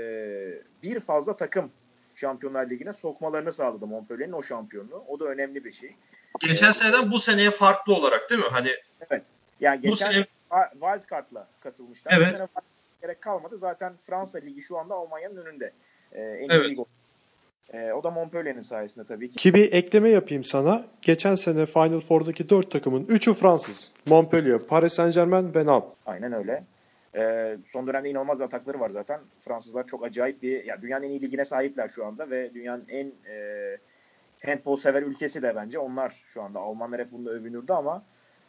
bir 0.82 1.00
fazla 1.00 1.36
takım 1.36 1.70
Şampiyonlar 2.14 2.70
Ligi'ne 2.70 2.92
sokmalarını 2.92 3.52
sağladı 3.52 3.86
Montpellier'in 3.86 4.32
o 4.32 4.42
şampiyonluğu. 4.42 5.04
O 5.08 5.20
da 5.20 5.24
önemli 5.24 5.64
bir 5.64 5.72
şey. 5.72 5.96
Geçen 6.40 6.72
seneden 6.72 7.10
bu 7.10 7.20
seneye 7.20 7.50
farklı 7.50 7.94
olarak 7.94 8.30
değil 8.30 8.40
mi? 8.40 8.48
Hani 8.50 8.70
Yani 9.60 9.78
bu 9.78 9.82
geçen 9.82 10.12
sene 10.12 10.26
wild 10.72 11.10
card'la 11.10 11.48
katılmışlar. 11.60 12.12
Evet. 12.16 12.32
Bu 12.32 12.36
sene 12.36 12.48
gerek 13.02 13.20
kalmadı. 13.20 13.58
Zaten 13.58 13.96
Fransa 13.96 14.38
Ligi 14.38 14.62
şu 14.62 14.78
anda 14.78 14.94
Almanya'nın 14.94 15.36
önünde. 15.36 15.72
E, 16.12 16.20
en 16.20 16.48
iyi 16.48 16.52
Evet. 16.52 16.70
lig 16.70 16.78
o. 16.78 16.86
E, 17.72 17.92
o 17.92 18.04
da 18.04 18.10
Montpellier'in 18.10 18.60
sayesinde 18.60 19.04
tabii 19.04 19.30
ki. 19.30 19.36
Ki 19.36 19.54
bir 19.54 19.72
ekleme 19.72 20.10
yapayım 20.10 20.44
sana. 20.44 20.84
Geçen 21.02 21.34
sene 21.34 21.66
Final 21.66 22.00
Four'daki 22.00 22.48
4 22.48 22.70
takımın 22.70 23.04
3'ü 23.04 23.34
Fransız. 23.34 23.92
Montpellier, 24.06 24.58
Paris 24.58 24.92
Saint 24.92 25.14
Germain 25.14 25.54
ve 25.54 25.66
Nantes. 25.66 25.90
Aynen 26.06 26.32
öyle. 26.32 26.64
Ee, 27.16 27.56
son 27.72 27.86
dönemde 27.86 28.10
inanılmaz 28.10 28.38
bir 28.38 28.44
atakları 28.44 28.80
var 28.80 28.88
zaten. 28.88 29.20
Fransızlar 29.40 29.86
çok 29.86 30.04
acayip 30.04 30.42
bir, 30.42 30.64
ya 30.64 30.82
dünyanın 30.82 31.04
en 31.04 31.10
iyi 31.10 31.22
ligine 31.22 31.44
sahipler 31.44 31.88
şu 31.88 32.06
anda 32.06 32.30
ve 32.30 32.54
dünyanın 32.54 32.84
en 32.88 33.06
e, 33.06 33.76
handball 34.46 34.76
sever 34.76 35.02
ülkesi 35.02 35.42
de 35.42 35.56
bence 35.56 35.78
onlar 35.78 36.24
şu 36.28 36.42
anda. 36.42 36.60
Almanlar 36.60 37.00
hep 37.00 37.12
bunda 37.12 37.30
övünürdü 37.30 37.72
ama 37.72 38.02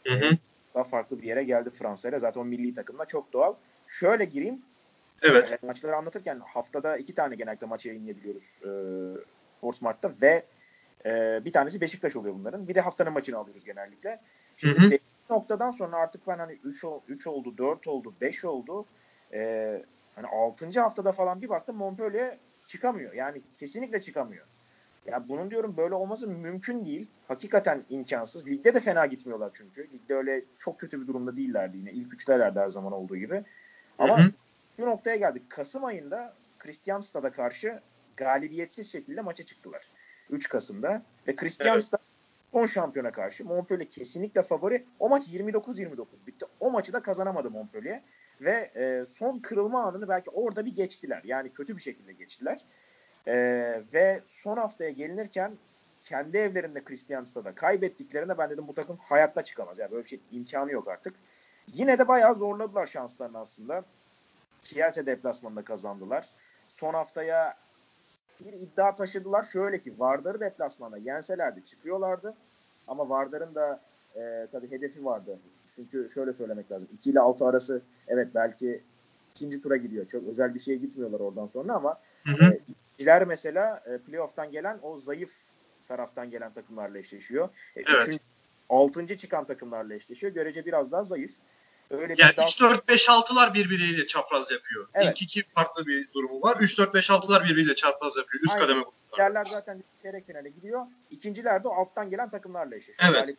Hı 0.08 0.14
hı. 0.14 0.38
daha 0.76 0.84
farklı 0.84 1.22
bir 1.22 1.28
yere 1.28 1.44
geldi 1.44 1.70
Fransa 1.70 2.10
ile. 2.10 2.20
Zaten 2.20 2.42
o 2.42 2.46
milli 2.46 2.74
takımda 2.74 3.06
çok 3.06 3.34
doğal. 3.34 3.54
Şöyle 3.88 4.26
gireyim. 4.26 4.62
Evet. 5.22 5.52
E, 5.64 5.68
maçları 5.68 5.96
anlatırken 5.96 6.40
haftada 6.40 6.98
iki 6.98 7.14
tane 7.14 7.36
genellikle 7.36 7.68
maç 7.68 7.86
yayınlayabiliyoruz 7.86 8.44
e, 8.62 8.70
Sportsmart'ta 9.58 10.12
ve 10.22 10.44
e, 11.06 11.42
bir 11.46 11.54
tanesi 11.54 11.82
Beşiktaş 11.82 12.16
oluyor 12.16 12.36
bunların. 12.36 12.68
Bir 12.68 12.76
de 12.76 12.82
haftanın 12.82 13.14
maçını 13.14 13.38
alıyoruz 13.38 13.66
genellikle. 13.66 14.20
Şimdi 14.58 14.92
Hı 14.92 14.96
hı. 14.96 15.00
noktadan 15.30 15.72
sonra 15.72 15.98
artık 15.98 16.28
ben 16.28 16.38
hani 16.38 16.54
3 16.64 16.86
3 17.08 17.28
oldu, 17.28 17.58
4 17.58 17.88
oldu, 17.88 18.14
5 18.22 18.46
oldu. 18.46 18.86
E, 19.34 19.84
hani 20.16 20.28
6. 20.28 20.80
haftada 20.80 21.12
falan 21.12 21.42
bir 21.42 21.50
baktım 21.50 21.76
Montpellier 21.76 22.38
çıkamıyor. 22.68 23.14
Yani 23.14 23.42
kesinlikle 23.56 24.02
çıkamıyor. 24.02 24.46
Ya 25.06 25.30
bunun 25.30 25.52
diyorum 25.52 25.78
böyle 25.78 25.96
olması 25.96 26.28
mümkün 26.28 26.86
değil. 26.86 27.08
Hakikaten 27.28 27.84
imkansız. 27.90 28.48
Ligde 28.48 28.74
de 28.74 28.80
fena 28.80 29.06
gitmiyorlar 29.06 29.52
çünkü. 29.54 29.90
Ligde 29.94 30.16
öyle 30.16 30.44
çok 30.60 30.80
kötü 30.80 31.02
bir 31.02 31.08
durumda 31.08 31.38
değillerdi 31.38 31.78
yine. 31.78 31.92
İlk 31.92 32.14
üçtelerdi 32.14 32.60
her 32.60 32.70
zaman 32.70 32.94
olduğu 32.94 33.18
gibi. 33.18 33.44
Ama 34.00 34.18
Hı 34.18 34.24
hı. 34.24 34.32
Şu 34.80 34.86
noktaya 34.86 35.16
geldik. 35.16 35.44
Kasım 35.50 35.86
ayında 35.86 36.34
Kristianstad'a 36.60 37.32
karşı 37.32 37.82
galibiyetsiz 38.18 38.92
şekilde 38.92 39.22
maça 39.22 39.46
çıktılar. 39.46 39.90
3 40.30 40.50
Kasım'da 40.50 41.02
ve 41.28 41.36
Christians'ta 41.36 41.98
evet. 41.98 42.08
son 42.54 42.66
şampiyona 42.66 43.12
karşı 43.12 43.46
Montpellier 43.46 43.90
kesinlikle 43.90 44.44
favori. 44.44 44.86
O 45.00 45.10
maç 45.10 45.28
29-29 45.28 46.06
bitti. 46.28 46.46
O 46.60 46.72
maçı 46.72 46.94
da 46.94 47.02
kazanamadı 47.02 47.52
Montpellier 47.52 48.02
ve 48.42 48.72
e, 48.76 49.06
son 49.06 49.40
kırılma 49.40 49.84
anını 49.84 50.08
belki 50.10 50.30
orada 50.30 50.66
bir 50.66 50.76
geçtiler. 50.76 51.22
Yani 51.24 51.54
kötü 51.54 51.78
bir 51.78 51.82
şekilde 51.82 52.14
geçtiler. 52.14 52.66
E, 53.28 53.36
ve 53.94 54.22
son 54.26 54.58
haftaya 54.58 54.90
gelinirken 54.90 55.52
kendi 56.04 56.38
evlerinde 56.38 56.84
Christians'ta 56.84 57.46
da 57.46 57.56
kaybettiklerinde 57.56 58.38
ben 58.38 58.50
dedim 58.50 58.68
bu 58.68 58.74
takım 58.74 58.98
hayatta 58.98 59.44
çıkamaz. 59.44 59.80
Yani 59.80 59.92
böyle 59.92 60.04
bir 60.04 60.10
şey 60.10 60.20
imkanı 60.32 60.72
yok 60.72 60.88
artık. 60.88 61.16
Yine 61.68 62.00
de 62.00 62.08
bayağı 62.08 62.36
zorladılar 62.36 62.86
şanslarını 62.86 63.38
aslında. 63.38 63.84
Kielse 64.70 65.06
deplasmanında 65.06 65.62
kazandılar. 65.64 66.30
Son 66.70 66.94
haftaya 66.94 67.58
bir 68.40 68.54
iddia 68.54 68.96
taşıdılar. 68.96 69.44
Şöyle 69.44 69.80
ki 69.80 69.94
Vardar'ı 70.00 70.40
deplasmanda 70.40 70.98
yenselerdi 70.98 71.66
çıkıyorlardı. 71.66 72.34
Ama 72.88 73.10
Vardar'ın 73.10 73.56
da 73.56 73.82
e, 74.16 74.48
tabii 74.52 74.72
hedefi 74.72 75.06
vardı. 75.06 75.40
Çünkü 75.72 76.10
şöyle 76.14 76.34
söylemek 76.34 76.72
lazım. 76.72 76.90
2 76.94 77.10
ile 77.10 77.20
6 77.20 77.46
arası 77.46 77.82
evet 78.08 78.28
belki 78.36 78.82
ikinci 79.36 79.62
tura 79.62 79.78
gidiyor. 79.78 80.08
Çok 80.08 80.28
özel 80.28 80.56
bir 80.56 80.60
şeye 80.60 80.78
gitmiyorlar 80.78 81.20
oradan 81.20 81.48
sonra 81.48 81.74
ama 81.74 82.00
hı 82.26 82.32
hı. 82.32 82.60
E, 83.08 83.26
mesela 83.26 83.84
e, 83.86 83.98
playoff'tan 83.98 84.52
gelen 84.52 84.80
o 84.82 84.98
zayıf 84.98 85.32
taraftan 85.88 86.32
gelen 86.32 86.54
takımlarla 86.54 86.98
eşleşiyor. 86.98 87.50
E, 87.76 87.82
evet. 87.82 88.02
Üçüncü, 88.02 88.20
altıncı 88.70 89.18
çıkan 89.18 89.46
takımlarla 89.46 89.94
eşleşiyor. 89.94 90.34
Görece 90.34 90.66
biraz 90.66 90.92
daha 90.92 91.04
zayıf. 91.04 91.32
Öyle 91.90 92.16
yani 92.18 92.38
daha... 92.38 92.46
3-4-5-6'lar 92.46 93.54
birbiriyle 93.54 94.08
çapraz 94.08 94.52
yapıyor. 94.52 94.88
Evet. 94.94 95.08
İlk 95.08 95.22
iki 95.22 95.44
farklı 95.44 95.88
bir 95.88 96.14
durumu 96.14 96.42
var. 96.42 96.56
3-4-5-6'lar 96.56 97.44
birbiriyle 97.44 97.76
çapraz 97.76 98.18
yapıyor. 98.18 98.44
Üst 98.44 98.54
Aynen. 98.54 98.66
kademe 98.66 98.82
gruplar. 98.82 99.20
Yerler 99.20 99.46
zaten 99.46 99.84
çeyrek 100.02 100.26
finale 100.26 100.50
gidiyor. 100.50 100.86
İkinciler 101.12 101.64
de 101.64 101.68
alttan 101.68 102.10
gelen 102.10 102.30
takımlarla 102.30 102.76
eşleşiyor. 102.76 103.14
Evet. 103.14 103.38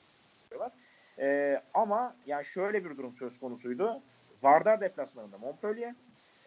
Ee, 1.18 1.62
ama 1.74 2.16
yani 2.26 2.44
şöyle 2.44 2.84
bir 2.84 2.96
durum 2.96 3.16
söz 3.16 3.40
konusuydu. 3.40 4.00
Vardar 4.42 4.80
deplasmanında 4.80 5.38
Montpellier, 5.38 5.94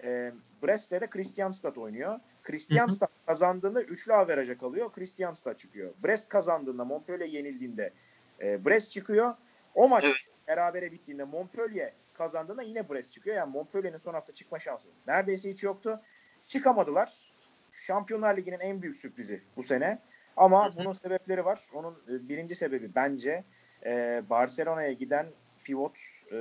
e, 0.03 0.31
Brest'te 0.63 1.01
de 1.01 1.07
Christianstad 1.09 1.75
oynuyor. 1.75 2.19
Christianstad 2.43 3.07
kazandığında 3.25 3.81
üçlü 3.81 4.13
averaja 4.13 4.57
kalıyor. 4.57 4.91
Christianstad 4.91 5.57
çıkıyor. 5.57 5.93
Brest 6.03 6.29
kazandığında 6.29 6.85
Montpellier 6.85 7.27
yenildiğinde 7.27 7.93
e, 8.41 8.65
Brest 8.65 8.91
çıkıyor. 8.91 9.33
O 9.75 9.89
maç 9.89 10.03
evet. 10.03 10.15
Berabere 10.47 10.91
bittiğinde 10.91 11.23
Montpellier 11.23 11.93
kazandığında 12.13 12.61
yine 12.61 12.89
Brest 12.89 13.11
çıkıyor. 13.11 13.35
Yani 13.35 13.51
Montpellier'in 13.51 13.97
son 13.97 14.13
hafta 14.13 14.33
çıkma 14.33 14.59
şansı 14.59 14.87
neredeyse 15.07 15.51
hiç 15.51 15.63
yoktu. 15.63 16.01
Çıkamadılar. 16.47 17.33
Şampiyonlar 17.71 18.37
Ligi'nin 18.37 18.59
en 18.59 18.81
büyük 18.81 18.97
sürprizi 18.97 19.41
bu 19.57 19.63
sene. 19.63 19.99
Ama 20.37 20.73
bunun 20.77 20.93
sebepleri 20.93 21.45
var. 21.45 21.61
Onun 21.73 21.93
e, 21.93 22.29
birinci 22.29 22.55
sebebi 22.55 22.95
bence 22.95 23.43
e, 23.85 24.23
Barcelona'ya 24.29 24.91
giden 24.91 25.27
pivot 25.63 25.97
e, 26.31 26.35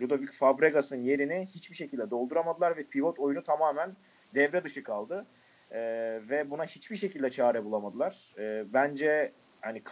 Ludovic 0.00 0.30
Fabregas'ın 0.32 0.96
yerini 0.96 1.46
hiçbir 1.46 1.76
şekilde 1.76 2.10
dolduramadılar 2.10 2.76
ve 2.76 2.84
pivot 2.84 3.18
oyunu 3.18 3.44
tamamen 3.44 3.96
devre 4.34 4.64
dışı 4.64 4.82
kaldı. 4.82 5.26
E, 5.70 5.80
ve 6.28 6.50
buna 6.50 6.64
hiçbir 6.64 6.96
şekilde 6.96 7.30
çare 7.30 7.64
bulamadılar. 7.64 8.34
E, 8.38 8.64
bence 8.72 9.32
hani 9.60 9.82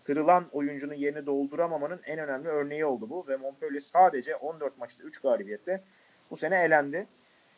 kaptırılan 0.00 0.44
oyuncunun 0.52 0.94
yerini 0.94 1.26
dolduramamanın 1.26 2.00
en 2.06 2.18
önemli 2.18 2.48
örneği 2.48 2.84
oldu 2.84 3.10
bu 3.10 3.26
ve 3.28 3.36
Montpellier 3.36 3.80
sadece 3.80 4.36
14 4.36 4.78
maçta 4.78 5.02
3 5.02 5.20
galibiyette 5.20 5.82
bu 6.30 6.36
sene 6.36 6.62
elendi. 6.62 7.06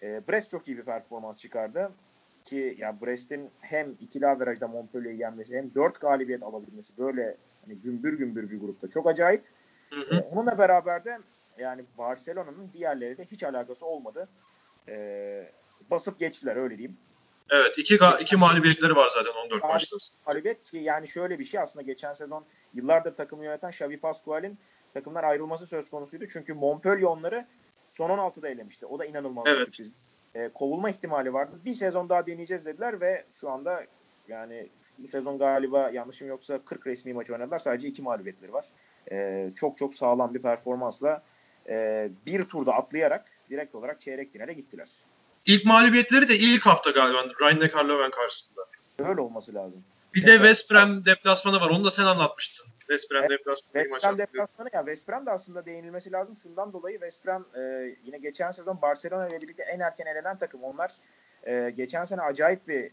E, 0.03 0.29
Brest 0.29 0.51
çok 0.51 0.69
iyi 0.69 0.79
bir 0.79 0.83
performans 0.83 1.37
çıkardı 1.37 1.93
ki 2.45 2.77
ya 2.79 3.01
Brest'in 3.01 3.51
hem 3.61 3.97
ikili 4.01 4.27
averajda 4.27 4.69
Montpellier'i 4.69 5.21
yenmesi 5.21 5.57
hem 5.57 5.75
4 5.75 6.01
galibiyet 6.01 6.43
alabilmesi 6.43 6.99
böyle 6.99 7.37
hani 7.65 7.79
gümbür 7.79 8.19
gümbür 8.19 8.51
bir 8.51 8.61
grupta 8.61 8.91
çok 8.91 9.07
acayip. 9.07 9.45
Hı 9.91 10.01
hı. 10.01 10.17
Ee, 10.17 10.21
onunla 10.21 10.59
beraber 10.59 11.05
de 11.05 11.19
yani 11.59 11.85
Barcelona'nın 11.99 12.71
diğerleriyle 12.73 13.25
hiç 13.25 13.45
alakası 13.45 13.87
olmadı. 13.87 14.29
Ee, 14.89 15.53
basıp 15.91 16.19
geçtiler 16.19 16.57
öyle 16.57 16.79
diyeyim. 16.79 16.97
Evet 17.51 17.79
iki, 17.79 17.99
iki 18.21 18.37
mağlubiyetleri 18.37 18.97
var 18.97 19.09
zaten 19.15 19.33
14 19.45 19.63
maçta. 19.63 19.97
Mağlubiyet 20.27 20.63
ki 20.63 20.77
yani 20.77 21.09
şöyle 21.09 21.39
bir 21.39 21.45
şey 21.45 21.61
aslında 21.61 21.83
geçen 21.83 22.13
sezon 22.13 22.45
yıllardır 22.75 23.17
takımı 23.17 23.45
yöneten 23.45 23.69
Xavi 23.69 24.01
Pascual'in 24.01 24.59
takımdan 24.95 25.23
ayrılması 25.23 25.67
söz 25.67 25.91
konusuydu. 25.91 26.25
Çünkü 26.29 26.55
Montpellier 26.55 27.03
onları 27.03 27.47
son 27.91 28.11
16'da 28.11 28.49
elemişti. 28.49 28.87
O 28.87 28.99
da 28.99 29.05
inanılmaz 29.05 29.45
evet. 29.49 29.79
bir. 29.79 29.87
Ee, 30.35 30.51
kovulma 30.55 30.91
ihtimali 30.91 31.33
vardı. 31.33 31.57
Bir 31.65 31.73
sezon 31.73 32.09
daha 32.09 32.27
deneyeceğiz 32.27 32.67
dediler 32.67 33.01
ve 33.01 33.25
şu 33.33 33.51
anda 33.51 33.87
yani 34.29 34.69
bu 34.99 35.09
sezon 35.09 35.39
galiba 35.39 35.91
yanlışım 35.91 36.29
yoksa 36.29 36.65
40 36.65 36.87
resmi 36.87 37.13
maç 37.13 37.31
oynadılar. 37.31 37.59
Sadece 37.59 37.89
iki 37.89 38.03
mağlubiyetleri 38.03 38.53
var. 38.53 38.67
Ee, 39.11 39.51
çok 39.57 39.79
çok 39.79 39.95
sağlam 39.95 40.35
bir 40.35 40.43
performansla 40.43 41.23
e, 41.69 42.09
bir 42.27 42.45
turda 42.45 42.75
atlayarak 42.75 43.25
direkt 43.51 43.75
olarak 43.75 44.01
çeyrek 44.01 44.33
finale 44.33 44.53
gittiler. 44.53 44.89
İlk 45.47 45.65
mağlubiyetleri 45.65 46.29
de 46.29 46.37
ilk 46.39 46.67
hafta 46.67 46.91
galiba 46.91 47.19
Rhein-Neckar 47.19 47.85
Löwen 47.85 48.11
karşısında. 48.11 48.61
Öyle 48.99 49.21
olması 49.21 49.55
lazım. 49.55 49.85
Bir 50.15 50.27
de 50.27 50.33
West 50.33 50.71
Brom 50.71 51.05
deplasmanı 51.05 51.61
var. 51.61 51.71
Onu 51.71 51.85
da 51.85 51.91
sen 51.91 52.05
anlatmıştın. 52.05 52.67
West 52.79 53.11
Brom 53.11 53.29
deplasmanı. 53.29 53.85
West 53.85 54.05
Brom 54.05 54.19
deplasmanı 54.19 54.69
ya 54.73 54.81
West 54.81 55.09
Brom 55.09 55.27
da 55.27 55.33
aslında 55.33 55.67
değinilmesi 55.67 56.13
lazım. 56.13 56.37
Şundan 56.37 56.73
dolayı 56.73 56.95
West 56.95 57.27
Brom 57.27 57.47
e, 57.55 57.61
yine 58.05 58.19
geçen 58.19 58.51
sezon 58.51 58.83
Barcelona 58.83 59.29
ile 59.29 59.43
birlikte 59.43 59.63
en 59.63 59.81
erken 59.81 60.07
elenen 60.07 60.39
takım. 60.39 60.63
Onlar 60.65 60.93
e, 61.47 61.71
geçen 61.77 62.05
sene 62.05 62.21
acayip 62.21 62.69
bir 62.69 62.91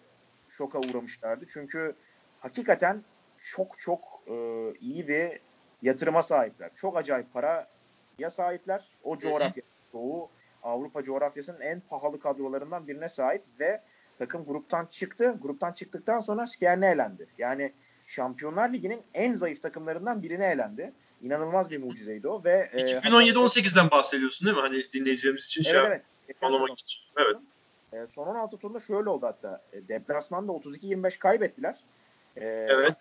şoka 0.50 0.80
uğramışlardı. 0.80 1.46
Çünkü 1.50 1.96
hakikaten 2.40 3.04
çok 3.40 3.80
çok 3.80 4.02
e, 4.28 4.34
iyi 4.82 5.08
bir 5.08 5.40
yatırıma 5.82 6.22
sahipler. 6.22 6.70
Çok 6.76 6.98
acayip 6.98 7.34
paraya 7.34 8.30
sahipler. 8.30 8.86
O 9.04 9.18
coğrafya, 9.18 9.64
Doğu 9.94 10.30
Avrupa 10.64 11.04
coğrafyasının 11.04 11.62
en 11.62 11.80
pahalı 11.80 12.20
kadrolarından 12.20 12.88
birine 12.88 13.10
sahip 13.10 13.44
ve 13.60 13.82
takım 14.18 14.46
gruptan 14.46 14.86
çıktı. 14.86 15.38
Gruptan 15.42 15.72
çıktıktan 15.72 16.20
sonra 16.20 16.48
Skjerne 16.48 16.88
elendi. 16.88 17.28
Yani 17.38 17.74
Şampiyonlar 18.08 18.74
Ligi'nin 18.74 19.02
en 19.14 19.34
zayıf 19.34 19.62
takımlarından 19.62 20.24
birine 20.24 20.46
elendi. 20.46 20.94
İnanılmaz 21.22 21.72
bir 21.72 21.78
mucizeydi 21.78 22.28
o 22.28 22.44
ve 22.44 22.70
2017-18'den 22.74 23.88
e, 23.88 23.92
bahsediyorsun 23.92 24.46
değil 24.46 24.58
mi? 24.58 24.62
Hani 24.62 24.92
dinleyicilerimiz 24.92 25.46
için 25.46 25.62
evet, 25.62 25.72
şey 25.72 25.82
evet. 25.82 26.04
anlamak 26.42 26.80
için. 26.80 27.00
Evet. 27.18 27.36
E, 27.94 28.08
son 28.08 28.28
16 28.28 28.58
turunda 28.58 28.80
şöyle 28.80 29.10
oldu 29.10 29.26
hatta. 29.26 29.62
E, 29.74 29.88
deplasmanda 29.88 30.52
32-25 30.52 31.20
kaybettiler. 31.20 31.76
E, 32.38 32.46
evet. 32.46 32.94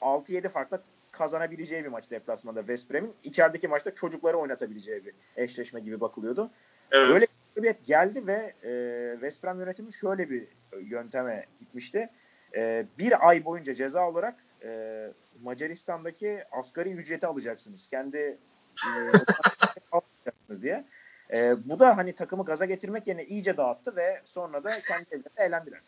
6-7 0.00 0.48
farkla 0.48 0.82
kazanabileceği 1.16 1.84
bir 1.84 1.88
maç 1.88 2.10
deplasmanda 2.10 2.60
West 2.60 2.90
Brom'in. 2.90 3.14
İçerideki 3.24 3.68
maçta 3.68 3.94
çocukları 3.94 4.36
oynatabileceği 4.36 5.04
bir 5.04 5.14
eşleşme 5.36 5.80
gibi 5.80 6.00
bakılıyordu. 6.00 6.50
Evet. 6.90 7.10
Böyle 7.10 7.24
bir 7.24 7.28
galibiyet 7.54 7.86
geldi 7.86 8.26
ve 8.26 8.52
e, 8.64 9.12
West 9.12 9.44
Brom 9.44 9.60
yönetimi 9.60 9.92
şöyle 9.92 10.30
bir 10.30 10.48
yönteme 10.80 11.46
gitmişti. 11.58 12.10
E, 12.56 12.86
bir 12.98 13.28
ay 13.28 13.44
boyunca 13.44 13.74
ceza 13.74 14.08
olarak 14.08 14.34
e, 14.64 15.10
Macaristan'daki 15.42 16.44
asgari 16.52 16.90
ücreti 16.90 17.26
alacaksınız. 17.26 17.88
Kendi 17.88 18.16
e, 18.16 18.88
alacaksınız 19.92 20.62
diye. 20.62 20.84
E, 21.32 21.68
bu 21.68 21.78
da 21.78 21.96
hani 21.96 22.12
takımı 22.12 22.44
gaza 22.44 22.64
getirmek 22.64 23.06
yerine 23.06 23.24
iyice 23.24 23.56
dağıttı 23.56 23.96
ve 23.96 24.20
sonra 24.24 24.64
da 24.64 24.80
kendi 24.80 25.04
evlerinde 25.10 25.28
eğlendiler. 25.36 25.80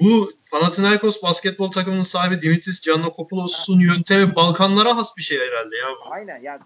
Bu 0.00 0.32
Panathinaikos 0.50 1.22
basketbol 1.22 1.70
takımının 1.70 2.02
sahibi 2.02 2.40
Dimitris 2.40 2.80
Giannokopoulos'un 2.80 3.80
yöntemi 3.80 4.36
Balkanlara 4.36 4.96
has 4.96 5.16
bir 5.16 5.22
şey 5.22 5.38
herhalde 5.38 5.76
ya. 5.76 5.86
Bu. 5.90 6.12
Aynen 6.12 6.42
yani, 6.42 6.60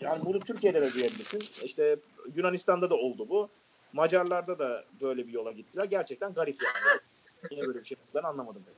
yani 0.00 0.24
bunu 0.24 0.40
Türkiye'de 0.40 0.80
de 0.82 0.94
duyabilirsin. 0.94 1.64
İşte 1.64 1.96
Yunanistan'da 2.34 2.90
da 2.90 2.94
oldu 2.94 3.26
bu. 3.28 3.48
Macarlarda 3.92 4.58
da 4.58 4.84
böyle 5.00 5.26
bir 5.26 5.32
yola 5.32 5.52
gittiler. 5.52 5.84
Gerçekten 5.84 6.34
garip 6.34 6.56
yani. 6.62 7.00
Niye 7.50 7.66
böyle 7.66 7.78
bir 7.78 7.84
şey 7.84 7.96
yaptıklarını 7.96 8.28
anlamadım 8.28 8.62
pek. 8.66 8.74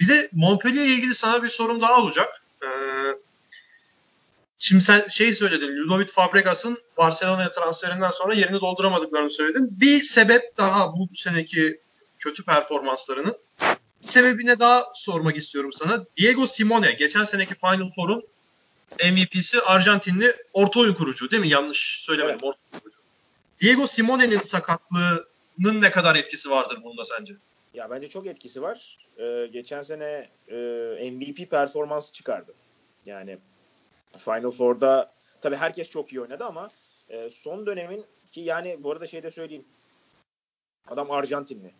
Bir 0.00 0.08
de 0.08 0.28
Montpellier 0.32 0.84
ile 0.84 0.94
ilgili 0.94 1.14
sana 1.14 1.42
bir 1.42 1.48
sorum 1.48 1.80
daha 1.80 2.02
olacak. 2.02 2.42
Ee, 2.62 2.68
şimdi 4.58 4.84
sen 4.84 5.08
şey 5.08 5.32
söyledin. 5.32 5.76
Ludovic 5.76 6.06
Fabregas'ın 6.06 6.78
Barcelona'ya 6.96 7.50
transferinden 7.50 8.10
sonra 8.10 8.34
yerini 8.34 8.60
dolduramadıklarını 8.60 9.30
söyledin. 9.30 9.80
Bir 9.80 10.02
sebep 10.02 10.56
daha 10.56 10.92
bu 10.92 11.08
seneki 11.14 11.80
kötü 12.18 12.44
performanslarının 12.44 13.38
sebebine 14.02 14.58
daha 14.58 14.84
sormak 14.94 15.36
istiyorum 15.36 15.72
sana. 15.72 16.04
Diego 16.16 16.46
Simone 16.46 16.92
geçen 16.92 17.24
seneki 17.24 17.54
Final 17.54 17.90
Four'un 17.96 18.24
MVP'si 19.04 19.60
Arjantinli 19.60 20.36
orta 20.52 20.80
oyun 20.80 20.94
kurucu 20.94 21.30
değil 21.30 21.42
mi? 21.42 21.48
Yanlış 21.48 22.00
söylemedim. 22.00 22.34
Evet. 22.34 22.44
Orta 22.44 22.60
oyun 22.72 22.80
kurucu. 22.80 22.98
Diego 23.60 23.86
Simone'nin 23.86 24.36
sakatlığının 24.36 25.80
ne 25.80 25.90
kadar 25.90 26.16
etkisi 26.16 26.50
vardır 26.50 26.78
bunda 26.84 27.04
sence? 27.04 27.34
Ya 27.74 27.90
bence 27.90 28.08
çok 28.08 28.26
etkisi 28.26 28.62
var. 28.62 28.98
Ee, 29.18 29.48
geçen 29.52 29.80
sene 29.80 30.28
e, 30.48 31.10
MVP 31.10 31.50
performansı 31.50 32.12
çıkardı. 32.12 32.54
Yani 33.06 33.38
Final 34.16 34.50
Four'da 34.50 35.12
tabii 35.40 35.56
herkes 35.56 35.90
çok 35.90 36.12
iyi 36.12 36.20
oynadı 36.20 36.44
ama 36.44 36.68
e, 37.08 37.30
son 37.30 37.66
dönemin 37.66 38.04
ki 38.30 38.40
yani 38.40 38.76
bu 38.82 38.92
arada 38.92 39.06
şey 39.06 39.22
de 39.22 39.30
söyleyeyim. 39.30 39.64
Adam 40.88 41.10
Arjantinli. 41.10 41.72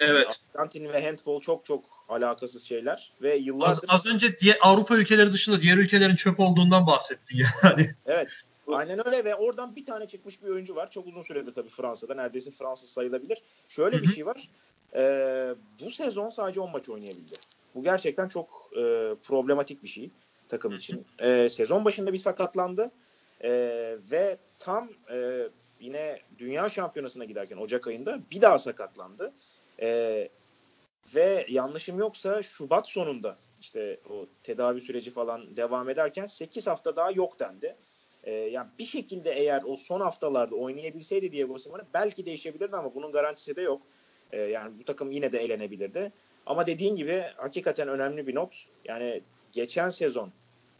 Evet. 0.00 0.40
Arjantin 0.54 0.88
ve 0.88 1.04
handball 1.04 1.40
çok 1.40 1.64
çok 1.64 1.84
alakasız 2.08 2.62
şeyler 2.62 3.12
ve 3.22 3.36
yıllardır... 3.36 3.88
Az, 3.88 4.06
az 4.06 4.06
önce 4.14 4.40
diye 4.40 4.58
Avrupa 4.62 4.96
ülkeleri 4.96 5.32
dışında 5.32 5.60
diğer 5.62 5.76
ülkelerin 5.76 6.16
çöp 6.16 6.40
olduğundan 6.40 6.86
bahsettin 6.86 7.42
yani. 7.62 7.90
Evet. 8.06 8.28
Aynen 8.72 9.06
öyle 9.06 9.24
ve 9.24 9.34
oradan 9.34 9.76
bir 9.76 9.84
tane 9.84 10.08
çıkmış 10.08 10.42
bir 10.42 10.48
oyuncu 10.48 10.76
var. 10.76 10.90
Çok 10.90 11.06
uzun 11.06 11.22
süredir 11.22 11.52
tabii 11.52 11.68
Fransa'da. 11.68 12.14
Neredeyse 12.14 12.50
Fransız 12.50 12.90
sayılabilir. 12.90 13.38
Şöyle 13.68 14.02
bir 14.02 14.06
şey 14.06 14.26
var. 14.26 14.48
Ee, 14.94 15.54
bu 15.80 15.90
sezon 15.90 16.30
sadece 16.30 16.60
10 16.60 16.70
maç 16.70 16.88
oynayabildi. 16.88 17.34
Bu 17.74 17.82
gerçekten 17.82 18.28
çok 18.28 18.70
e, 18.72 18.80
problematik 19.22 19.82
bir 19.82 19.88
şey 19.88 20.10
takım 20.48 20.72
için. 20.72 21.04
E, 21.18 21.48
sezon 21.48 21.84
başında 21.84 22.12
bir 22.12 22.18
sakatlandı 22.18 22.90
e, 23.40 23.50
ve 24.10 24.38
tam 24.58 24.88
e, 25.10 25.48
yine 25.80 26.20
Dünya 26.38 26.68
Şampiyonası'na 26.68 27.24
giderken 27.24 27.56
Ocak 27.56 27.86
ayında 27.86 28.20
bir 28.30 28.42
daha 28.42 28.58
sakatlandı. 28.58 29.32
E, 29.82 30.28
ve 31.14 31.46
yanlışım 31.48 31.98
yoksa 31.98 32.42
Şubat 32.42 32.88
sonunda 32.88 33.36
işte 33.60 34.00
o 34.10 34.26
tedavi 34.42 34.80
süreci 34.80 35.10
falan 35.10 35.56
devam 35.56 35.88
ederken 35.88 36.26
8 36.26 36.66
hafta 36.66 36.96
daha 36.96 37.10
yok 37.10 37.40
dendi. 37.40 37.76
E, 38.24 38.32
yani 38.32 38.68
bir 38.78 38.84
şekilde 38.84 39.32
eğer 39.32 39.62
o 39.66 39.76
son 39.76 40.00
haftalarda 40.00 40.54
oynayabilseydi 40.54 41.32
Diego 41.32 41.58
Simeone 41.58 41.82
belki 41.94 42.26
değişebilirdi 42.26 42.76
ama 42.76 42.94
bunun 42.94 43.12
garantisi 43.12 43.56
de 43.56 43.62
yok. 43.62 43.82
E, 44.32 44.40
yani 44.40 44.78
bu 44.78 44.84
takım 44.84 45.10
yine 45.10 45.32
de 45.32 45.38
elenebilirdi. 45.38 46.12
Ama 46.46 46.66
dediğin 46.66 46.96
gibi 46.96 47.24
hakikaten 47.36 47.88
önemli 47.88 48.26
bir 48.26 48.34
not. 48.34 48.66
Yani 48.84 49.22
geçen 49.52 49.88
sezon 49.88 50.32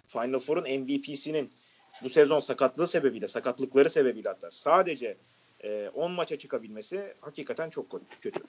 Final 0.08 0.38
Four'un 0.38 0.80
MVP'sinin 0.80 1.50
bu 2.02 2.08
sezon 2.08 2.40
sakatlığı 2.40 2.86
sebebiyle, 2.86 3.28
sakatlıkları 3.28 3.90
sebebiyle 3.90 4.28
hatta 4.28 4.50
sadece 4.50 5.16
e, 5.64 5.88
10 5.94 6.12
maça 6.12 6.38
çıkabilmesi 6.38 7.14
hakikaten 7.20 7.70
çok 7.70 8.00
kötü. 8.20 8.40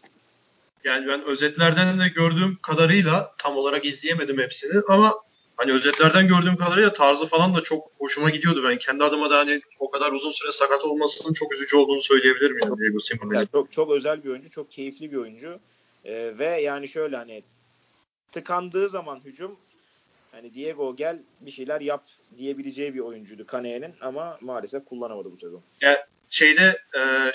Yani 0.88 1.08
ben 1.08 1.25
özetlerden 1.25 2.00
de 2.00 2.08
gördüğüm 2.08 2.58
kadarıyla 2.62 3.36
tam 3.38 3.58
olarak 3.58 3.86
izleyemedim 3.86 4.39
hepsini 4.39 4.82
ama 4.88 5.15
hani 5.56 5.72
özetlerden 5.72 6.27
gördüğüm 6.27 6.58
kadarıyla 6.58 6.94
tarzı 6.94 7.25
falan 7.25 7.53
da 7.53 7.63
çok 7.63 7.91
hoşuma 7.98 8.29
gidiyordu. 8.29 8.63
Ben 8.63 8.77
kendi 8.77 9.03
adıma 9.03 9.29
da 9.29 9.38
hani 9.38 9.62
o 9.79 9.91
kadar 9.91 10.12
uzun 10.12 10.32
süre 10.32 10.51
sakat 10.51 10.86
olmasının 10.86 11.34
çok 11.34 11.53
üzücü 11.53 11.77
olduğunu 11.77 12.01
söyleyebilirim 12.01 12.58
yani 12.63 12.77
Diego 12.79 13.00
Simeone'nin. 13.00 13.36
Yani 13.36 13.48
çok, 13.51 13.72
çok 13.72 13.91
özel 13.91 14.24
bir 14.24 14.29
oyuncu, 14.29 14.50
çok 14.50 14.72
keyifli 14.72 15.12
bir 15.12 15.17
oyuncu. 15.17 15.60
Ee, 16.06 16.34
ve 16.39 16.62
yani 16.62 16.88
şöyle 16.88 17.17
hani 17.17 17.44
tıkandığı 18.32 18.89
zaman 18.89 19.20
hücum 19.25 19.56
hani 20.32 20.53
Diego 20.53 20.96
gel 20.96 21.20
bir 21.41 21.51
şeyler 21.51 21.82
yap 21.82 22.03
diyebileceği 22.38 22.94
bir 22.94 23.00
oyuncuydu 23.00 23.46
Kane'nin 23.46 23.94
ama 24.01 24.38
maalesef 24.41 24.86
kullanamadı 24.86 25.32
bu 25.32 25.38
sezon. 25.38 25.62
Yani 25.82 25.98
şeyde 26.29 26.77
e, 26.96 27.32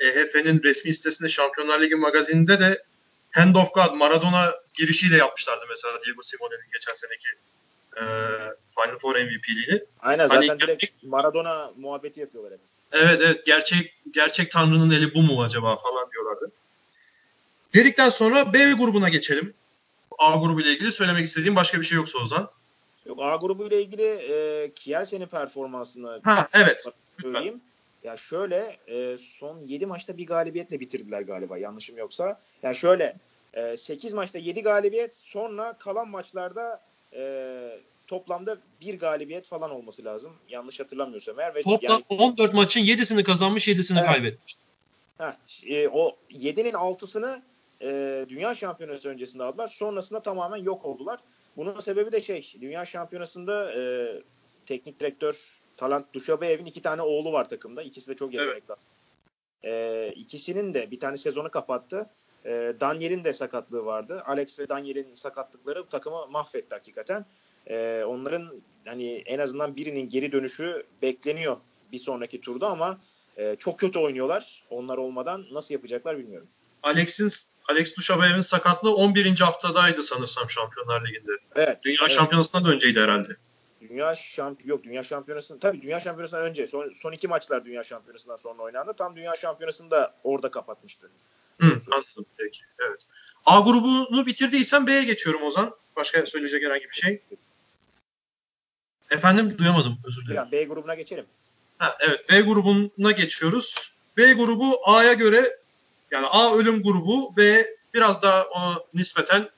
EHF'nin 0.00 0.62
resmi 0.62 0.94
sitesinde 0.94 1.28
Şampiyonlar 1.28 1.80
Ligi 1.80 1.94
magazininde 1.94 2.60
de 2.60 2.82
Hand 3.30 3.54
of 3.54 3.74
God 3.74 3.94
Maradona 3.94 4.54
girişiyle 4.74 5.16
yapmışlardı 5.16 5.64
mesela 5.68 6.02
Diego 6.06 6.22
Simone'nin 6.22 6.72
geçen 6.72 6.94
seneki 6.94 7.28
e, 7.96 8.02
Final 8.74 8.98
Four 8.98 9.14
MVP'liğini. 9.14 9.84
Aynen 10.00 10.26
zaten 10.26 10.48
hani, 10.48 10.60
direkt 10.60 10.84
Maradona 11.02 11.72
muhabbeti 11.76 12.20
yapıyorlar 12.20 12.52
hep. 12.52 12.60
Evet 12.92 13.20
evet 13.20 13.46
gerçek 13.46 13.94
gerçek 14.10 14.50
Tanrı'nın 14.50 14.90
eli 14.90 15.14
bu 15.14 15.22
mu 15.22 15.42
acaba 15.42 15.76
falan 15.76 16.10
diyorlardı. 16.10 16.50
Dedikten 17.74 18.08
sonra 18.08 18.52
B 18.52 18.72
grubuna 18.72 19.08
geçelim. 19.08 19.54
A 20.18 20.36
grubu 20.36 20.60
ile 20.60 20.72
ilgili 20.72 20.92
söylemek 20.92 21.26
istediğim 21.26 21.56
başka 21.56 21.80
bir 21.80 21.84
şey 21.84 21.96
yoksa 21.96 22.18
Ozan. 22.18 22.50
Yok 23.06 23.18
A 23.22 23.36
grubu 23.36 23.66
ile 23.66 23.82
ilgili 23.82 24.06
e, 24.06 24.70
Kielsen'in 24.74 25.26
performansını 25.26 26.20
ha, 26.24 26.48
evet. 26.52 26.84
söyleyeyim. 27.22 27.60
Ya 28.04 28.16
şöyle 28.16 28.76
e, 28.86 29.18
son 29.18 29.60
7 29.64 29.86
maçta 29.86 30.16
bir 30.16 30.26
galibiyetle 30.26 30.80
bitirdiler 30.80 31.22
galiba 31.22 31.58
yanlışım 31.58 31.98
yoksa. 31.98 32.40
Yani 32.62 32.76
şöyle 32.76 33.16
e, 33.54 33.76
8 33.76 34.12
maçta 34.12 34.38
7 34.38 34.62
galibiyet 34.62 35.16
sonra 35.16 35.72
kalan 35.78 36.08
maçlarda 36.08 36.80
e, 37.14 37.78
toplamda 38.06 38.58
bir 38.80 38.98
galibiyet 38.98 39.48
falan 39.48 39.70
olması 39.70 40.04
lazım. 40.04 40.32
Yanlış 40.48 40.80
hatırlamıyorsam 40.80 41.40
eğer. 41.40 41.54
Ve 41.54 41.62
Toplam 41.62 42.02
yani, 42.10 42.20
14 42.22 42.54
maçın 42.54 42.80
7'sini 42.80 43.22
kazanmış 43.22 43.68
7'sini 43.68 43.98
evet. 43.98 44.10
kaybetmiş. 44.10 44.56
Heh, 45.18 45.32
e, 45.66 45.88
o 45.88 46.16
7'nin 46.30 46.72
6'sını 46.72 47.42
e, 47.82 48.26
Dünya 48.28 48.54
Şampiyonası 48.54 49.08
öncesinde 49.08 49.42
aldılar. 49.42 49.68
Sonrasında 49.68 50.22
tamamen 50.22 50.56
yok 50.56 50.84
oldular. 50.84 51.20
Bunun 51.56 51.80
sebebi 51.80 52.12
de 52.12 52.22
şey 52.22 52.52
Dünya 52.60 52.84
Şampiyonası'nda 52.84 53.72
e, 53.72 54.12
teknik 54.66 55.00
direktör 55.00 55.59
Talant 55.80 56.14
Duşabeyev'in 56.14 56.64
iki 56.64 56.82
tane 56.82 57.02
oğlu 57.02 57.32
var 57.32 57.48
takımda. 57.48 57.82
İkisi 57.82 58.10
de 58.10 58.16
çok 58.16 58.34
yetenekli. 58.34 58.74
Evet. 59.62 60.12
E, 60.12 60.12
ikisinin 60.16 60.74
de 60.74 60.90
bir 60.90 61.00
tane 61.00 61.16
sezonu 61.16 61.50
kapattı. 61.50 62.10
E, 62.44 62.50
Daniel'in 62.80 63.24
de 63.24 63.32
sakatlığı 63.32 63.84
vardı. 63.84 64.22
Alex 64.26 64.58
ve 64.58 64.68
Daniel'in 64.68 65.14
sakatlıkları 65.14 65.86
takımı 65.86 66.26
mahvetti 66.26 66.74
hakikaten. 66.74 67.26
E, 67.66 68.04
onların 68.06 68.62
hani 68.86 69.16
en 69.16 69.38
azından 69.38 69.76
birinin 69.76 70.08
geri 70.08 70.32
dönüşü 70.32 70.86
bekleniyor 71.02 71.56
bir 71.92 71.98
sonraki 71.98 72.40
turda 72.40 72.68
ama 72.68 72.98
e, 73.36 73.56
çok 73.58 73.78
kötü 73.78 73.98
oynuyorlar. 73.98 74.64
Onlar 74.70 74.98
olmadan 74.98 75.46
nasıl 75.52 75.74
yapacaklar 75.74 76.18
bilmiyorum. 76.18 76.48
Alex'in 76.82 77.32
Alex 77.68 77.96
Duşabeyev'in 77.96 78.40
sakatlığı 78.40 78.94
11. 78.94 79.40
haftadaydı 79.40 80.02
sanırsam 80.02 80.50
Şampiyonlar 80.50 81.06
Ligi'nde. 81.06 81.32
Evet. 81.56 81.78
Dünya 81.82 82.00
evet. 82.02 82.12
Şampiyonası'ndan 82.12 82.64
da 82.64 82.70
önceydi 82.70 83.00
herhalde. 83.00 83.36
Dünya 83.80 84.14
şamp 84.14 84.66
yok 84.66 84.84
Dünya 84.84 85.02
Şampiyonası'ndan 85.02 85.60
tabii 85.60 85.82
Dünya 85.82 86.00
Şampiyonası'ndan 86.00 86.42
önce 86.42 86.66
son, 86.66 86.92
son 86.92 87.12
iki 87.12 87.28
maçlar 87.28 87.64
Dünya 87.64 87.82
Şampiyonası'ndan 87.84 88.36
sonra 88.36 88.62
oynandı. 88.62 88.94
Tam 88.96 89.16
Dünya 89.16 89.36
Şampiyonası'nda 89.36 90.14
orada 90.24 90.50
kapatmıştı. 90.50 91.10
Hı, 91.60 91.66
anladım 91.66 92.26
peki. 92.36 92.60
Evet. 92.88 93.06
A 93.46 93.60
grubunu 93.60 94.26
bitirdiysen 94.26 94.86
B'ye 94.86 95.04
geçiyorum 95.04 95.42
Ozan. 95.42 95.74
Başka 95.96 96.26
söyleyecek 96.26 96.64
herhangi 96.64 96.84
bir 96.84 96.94
şey. 96.94 97.22
Efendim 99.10 99.58
duyamadım 99.58 99.98
özür 100.06 100.22
dilerim. 100.22 100.36
Yani 100.36 100.52
B 100.52 100.64
grubuna 100.64 100.94
geçelim. 100.94 101.26
Ha, 101.78 101.96
evet 102.00 102.30
B 102.30 102.40
grubuna 102.40 103.12
geçiyoruz. 103.12 103.92
B 104.16 104.32
grubu 104.32 104.80
A'ya 104.84 105.12
göre 105.12 105.58
yani 106.10 106.26
A 106.26 106.54
ölüm 106.54 106.82
grubu 106.82 107.34
ve 107.36 107.76
biraz 107.94 108.22
daha 108.22 108.44
o 108.44 108.86
nispeten 108.94 109.50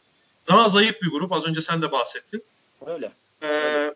daha 0.48 0.68
zayıf 0.68 1.02
bir 1.02 1.11
grup. 1.11 1.32
Az 1.32 1.46
önce 1.46 1.61
sen 1.61 1.82
de 1.82 1.92
bahsettin. 1.92 2.44
Öyle. 2.87 3.12
Ee, 3.44 3.94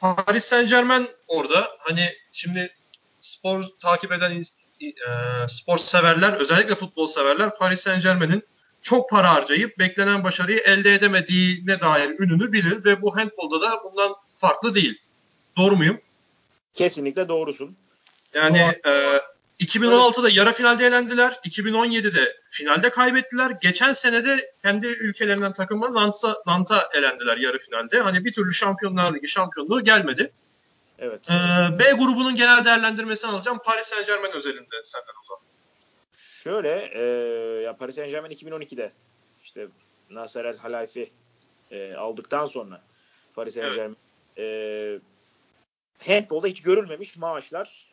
Paris 0.00 0.44
Saint 0.44 0.70
Germain 0.70 1.08
orada. 1.28 1.70
Hani 1.78 2.14
şimdi 2.32 2.74
spor 3.20 3.64
takip 3.80 4.12
eden 4.12 4.42
e, 4.80 4.92
spor 5.48 5.78
severler, 5.78 6.32
özellikle 6.32 6.74
futbol 6.74 7.06
severler 7.06 7.58
Paris 7.58 7.80
Saint 7.80 8.02
Germain'in 8.02 8.42
çok 8.82 9.10
para 9.10 9.34
harcayıp 9.34 9.78
beklenen 9.78 10.24
başarıyı 10.24 10.58
elde 10.58 10.94
edemediğine 10.94 11.80
dair 11.80 12.10
ününü 12.18 12.52
bilir 12.52 12.84
ve 12.84 13.02
bu 13.02 13.16
handbolda 13.16 13.60
da 13.60 13.84
bundan 13.84 14.14
farklı 14.38 14.74
değil. 14.74 14.98
Doğru 15.56 15.76
muyum? 15.76 16.00
Kesinlikle 16.74 17.28
doğrusun. 17.28 17.76
Yani 18.34 18.58
e, 18.86 19.20
2016'da 19.60 20.30
yarı 20.30 20.52
finalde 20.52 20.86
elendiler. 20.86 21.32
2017'de 21.32 22.36
finalde 22.50 22.90
kaybettiler. 22.90 23.50
Geçen 23.50 23.92
sene 23.92 24.24
de 24.24 24.52
kendi 24.62 24.86
ülkelerinden 24.86 25.52
takımla 25.52 25.94
Nant'a, 25.94 26.42
Nant'a 26.46 26.88
elendiler 26.94 27.36
yarı 27.36 27.58
finalde. 27.58 28.00
Hani 28.00 28.24
bir 28.24 28.32
türlü 28.32 28.52
Şampiyonlar 28.52 29.14
Ligi 29.14 29.28
şampiyonluğu 29.28 29.84
gelmedi. 29.84 30.32
Evet. 30.98 31.30
Ee, 31.30 31.78
B 31.78 31.92
grubunun 31.92 32.36
genel 32.36 32.64
değerlendirmesini 32.64 33.30
alacağım. 33.30 33.58
Paris 33.64 33.86
Saint 33.86 34.06
Germain 34.06 34.32
özelinde 34.32 34.76
senden 34.84 35.14
o 35.22 35.26
zaman. 35.28 35.42
Şöyle, 36.16 36.90
e, 36.92 37.02
ya 37.62 37.76
Paris 37.76 37.94
Saint 37.94 38.10
Germain 38.10 38.32
2012'de 38.32 38.92
işte 39.44 39.68
Nasser 40.10 40.44
El 40.44 40.56
Halayfi 40.56 41.10
e, 41.70 41.94
aldıktan 41.94 42.46
sonra 42.46 42.82
Paris 43.34 43.54
Saint 43.54 43.74
Germain 43.74 43.96
evet. 44.36 45.02
e, 46.06 46.12
handbolda 46.12 46.46
hiç 46.46 46.62
görülmemiş 46.62 47.16
maaşlar 47.16 47.88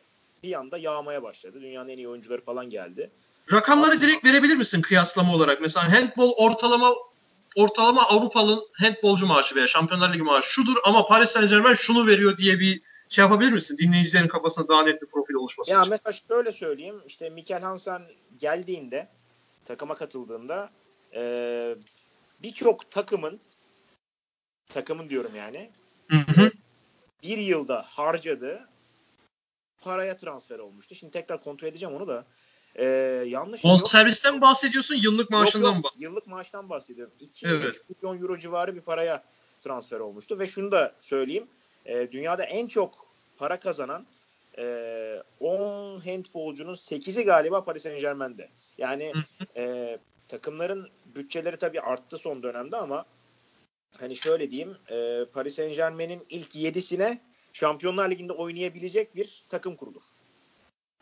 bir 0.46 0.58
anda 0.58 0.78
yağmaya 0.78 1.22
başladı. 1.22 1.62
Dünyanın 1.62 1.88
en 1.88 1.96
iyi 1.96 2.08
oyuncuları 2.08 2.44
falan 2.44 2.70
geldi. 2.70 3.10
Rakamları 3.52 3.90
Ama, 3.92 4.00
direkt 4.00 4.24
verebilir 4.24 4.56
misin 4.56 4.82
kıyaslama 4.82 5.34
olarak? 5.34 5.60
Mesela 5.60 5.92
handball 5.92 6.32
ortalama 6.36 6.94
ortalama 7.56 8.02
Avrupalı 8.02 8.68
handbolcu 8.72 9.26
maaşı 9.26 9.54
veya 9.54 9.68
Şampiyonlar 9.68 10.14
Ligi 10.14 10.22
maaşı 10.22 10.52
şudur 10.52 10.76
ama 10.84 11.06
Paris 11.06 11.30
Saint 11.30 11.50
Germain 11.50 11.74
şunu 11.74 12.06
veriyor 12.06 12.36
diye 12.36 12.58
bir 12.58 12.80
şey 13.08 13.22
yapabilir 13.22 13.52
misin? 13.52 13.78
Dinleyicilerin 13.78 14.28
kafasında 14.28 14.68
daha 14.68 14.82
net 14.82 15.02
bir 15.02 15.06
profil 15.06 15.34
oluşması 15.34 15.70
ya 15.70 15.80
için. 15.80 15.90
mesela 15.90 16.12
şöyle 16.12 16.52
söyleyeyim. 16.52 17.02
İşte 17.06 17.30
Mikel 17.30 17.62
Hansen 17.62 18.02
geldiğinde 18.38 19.08
takıma 19.64 19.94
katıldığında 19.94 20.70
e, 21.14 21.74
birçok 22.42 22.90
takımın 22.90 23.40
takımın 24.68 25.08
diyorum 25.08 25.32
yani 25.36 25.70
hı 26.10 26.16
hı. 26.16 26.50
bir 27.22 27.38
yılda 27.38 27.82
harcadığı 27.82 28.68
paraya 29.86 30.16
transfer 30.16 30.58
olmuştu. 30.58 30.94
Şimdi 30.94 31.12
tekrar 31.12 31.40
kontrol 31.40 31.68
edeceğim 31.68 31.94
onu 31.94 32.08
da. 32.08 32.24
Ee, 32.74 32.84
yanlış 33.26 33.64
Bon 33.64 33.76
servisten 33.76 34.34
mi 34.34 34.40
bahsediyorsun, 34.40 34.94
yıllık 34.94 35.30
maaşından 35.30 35.66
yok, 35.66 35.74
yok, 35.74 35.84
mı? 35.84 35.90
Yıllık 36.02 36.26
maaştan 36.26 36.70
bahsediyorum. 36.70 37.14
2 37.20 37.46
evet. 37.46 37.82
milyon 37.88 38.22
euro 38.22 38.38
civarı 38.38 38.74
bir 38.74 38.80
paraya 38.80 39.24
transfer 39.60 40.00
olmuştu 40.00 40.38
ve 40.38 40.46
şunu 40.46 40.72
da 40.72 40.94
söyleyeyim. 41.00 41.46
E, 41.86 42.12
dünyada 42.12 42.44
en 42.44 42.66
çok 42.66 43.06
para 43.38 43.60
kazanan 43.60 44.06
e, 44.58 45.22
10 45.40 46.00
handbolcunun 46.00 46.74
8'i 46.74 47.24
galiba 47.24 47.64
Paris 47.64 47.82
Saint 47.82 48.00
Germain'de. 48.00 48.48
Yani 48.78 49.12
e, 49.56 49.98
takımların 50.28 50.88
bütçeleri 51.14 51.56
tabii 51.56 51.80
arttı 51.80 52.18
son 52.18 52.42
dönemde 52.42 52.76
ama 52.76 53.04
hani 54.00 54.16
şöyle 54.16 54.50
diyeyim 54.50 54.76
e, 54.90 55.24
Paris 55.32 55.54
Saint 55.54 55.76
Germain'in 55.76 56.26
ilk 56.30 56.54
yedisine 56.54 57.20
Şampiyonlar 57.56 58.10
Ligi'nde 58.10 58.32
oynayabilecek 58.32 59.16
bir 59.16 59.42
takım 59.48 59.76
kurulur. 59.76 60.02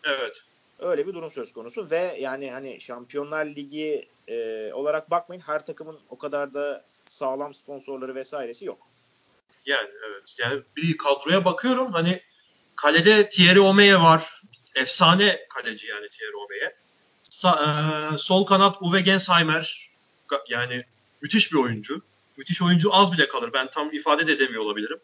Evet. 0.04 0.42
Öyle 0.78 1.06
bir 1.06 1.14
durum 1.14 1.30
söz 1.30 1.52
konusu 1.52 1.90
ve 1.90 2.16
yani 2.20 2.50
hani 2.50 2.80
Şampiyonlar 2.80 3.46
Ligi 3.46 4.08
e, 4.28 4.70
olarak 4.72 5.10
bakmayın 5.10 5.42
her 5.46 5.64
takımın 5.66 5.98
o 6.10 6.18
kadar 6.18 6.54
da 6.54 6.84
sağlam 7.08 7.54
sponsorları 7.54 8.14
vesairesi 8.14 8.64
yok. 8.64 8.78
Yani 9.66 9.88
evet. 10.08 10.34
Yani 10.38 10.62
bir 10.76 10.96
kadroya 10.96 11.44
bakıyorum 11.44 11.92
hani 11.92 12.22
kalede 12.76 13.28
Thierry 13.28 13.60
Omeye 13.60 13.96
var. 13.96 14.42
Efsane 14.74 15.46
kaleci 15.48 15.86
yani 15.86 16.08
Thierry 16.08 16.36
Omeye. 16.36 16.76
Sa- 17.30 18.14
e, 18.14 18.18
sol 18.18 18.46
kanat 18.46 18.76
Uwe 18.80 19.00
Gensheimer. 19.00 19.90
Yani 20.48 20.84
müthiş 21.22 21.52
bir 21.52 21.58
oyuncu. 21.58 22.02
Müthiş 22.36 22.62
oyuncu 22.62 22.94
az 22.94 23.12
bile 23.12 23.28
kalır. 23.28 23.50
Ben 23.52 23.70
tam 23.70 23.92
ifade 23.92 24.26
de 24.26 24.32
edemiyor 24.32 24.62
olabilirim. 24.62 25.00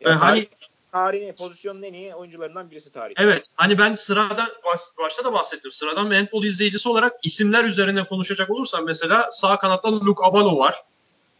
Ya 0.00 0.10
Ve 0.10 0.14
hani 0.14 0.48
tarihin 0.92 1.34
pozisyonun 1.34 1.82
en 1.82 1.92
iyi 1.92 2.14
oyuncularından 2.14 2.70
birisi 2.70 2.92
tarih. 2.92 3.14
Evet. 3.18 3.46
Hani 3.54 3.78
ben 3.78 3.94
sıradan 3.94 4.48
baş, 4.64 4.80
başta 4.98 5.24
da 5.24 5.32
bahsettim. 5.32 5.70
Sıradan 5.70 6.10
bir 6.10 6.16
handball 6.16 6.44
izleyicisi 6.44 6.88
olarak 6.88 7.12
isimler 7.22 7.64
üzerine 7.64 8.04
konuşacak 8.04 8.50
olursam 8.50 8.84
mesela 8.86 9.28
sağ 9.32 9.58
kanatta 9.58 9.92
Luke 9.92 10.24
Abalo 10.24 10.58
var. 10.58 10.82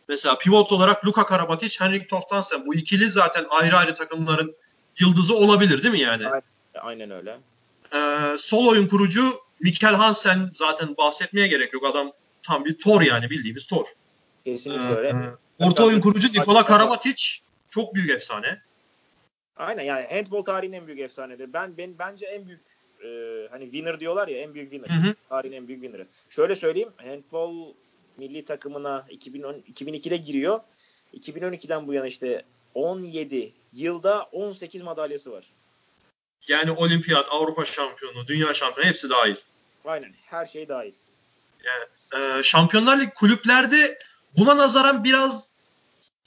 Mesela 0.08 0.38
pivot 0.38 0.72
olarak 0.72 1.06
Luka 1.06 1.26
Karabatic, 1.26 1.80
Henrik 1.80 2.10
Toftansen. 2.10 2.66
Bu 2.66 2.74
ikili 2.74 3.10
zaten 3.10 3.46
ayrı 3.50 3.76
ayrı 3.76 3.94
takımların 3.94 4.54
yıldızı 5.00 5.34
olabilir 5.34 5.82
değil 5.82 5.94
mi 5.94 6.00
yani? 6.00 6.28
Aynen, 6.28 6.42
aynen 6.80 7.10
öyle. 7.10 7.38
Ee, 7.94 8.38
sol 8.38 8.66
oyun 8.66 8.86
kurucu 8.86 9.40
Mikkel 9.60 9.94
Hansen 9.94 10.50
zaten 10.54 10.96
bahsetmeye 10.96 11.46
gerek 11.48 11.72
yok. 11.72 11.86
Adam 11.86 12.12
tam 12.42 12.64
bir 12.64 12.78
Thor 12.78 13.02
yani 13.02 13.30
bildiğimiz 13.30 13.66
Thor. 13.66 13.86
Kesinlikle 14.44 14.82
Ee, 14.82 14.96
öyle. 14.96 15.14
Orta 15.58 15.84
oyun 15.84 16.00
kurucu 16.00 16.28
Nikola 16.28 16.64
Karabatic 16.64 17.24
çok 17.70 17.94
büyük 17.94 18.10
efsane. 18.10 18.62
Aynen 19.60 19.82
yani 19.82 20.06
handball 20.10 20.42
tarihin 20.42 20.72
en 20.72 20.86
büyük 20.86 21.00
efsanedir. 21.00 21.52
Ben 21.52 21.76
ben 21.76 21.98
bence 21.98 22.26
en 22.26 22.46
büyük 22.46 22.60
e, 23.04 23.08
hani 23.50 23.64
winner 23.64 24.00
diyorlar 24.00 24.28
ya 24.28 24.38
en 24.38 24.54
büyük 24.54 24.70
winner. 24.70 24.88
Hı 24.88 25.08
hı. 25.08 25.14
Tarihin 25.28 25.52
en 25.52 25.68
büyük 25.68 25.82
winner'ı. 25.82 26.06
Şöyle 26.30 26.56
söyleyeyim 26.56 26.92
handball 26.96 27.74
milli 28.16 28.44
takımına 28.44 29.06
2010 29.10 29.54
2002'de 29.54 30.16
giriyor. 30.16 30.60
2012'den 31.14 31.86
bu 31.86 31.94
yana 31.94 32.06
işte 32.06 32.44
17 32.74 33.52
yılda 33.72 34.22
18 34.22 34.82
madalyası 34.82 35.32
var. 35.32 35.44
Yani 36.48 36.70
olimpiyat, 36.70 37.28
Avrupa 37.30 37.64
şampiyonu, 37.64 38.26
dünya 38.26 38.54
şampiyonu 38.54 38.88
hepsi 38.88 39.10
dahil. 39.10 39.36
Aynen 39.84 40.14
her 40.26 40.46
şey 40.46 40.68
dahil. 40.68 40.92
Ee, 42.16 42.42
Şampiyonlar 42.42 43.00
Ligi 43.00 43.10
kulüplerde 43.10 43.98
buna 44.38 44.56
nazaran 44.56 45.04
biraz 45.04 45.50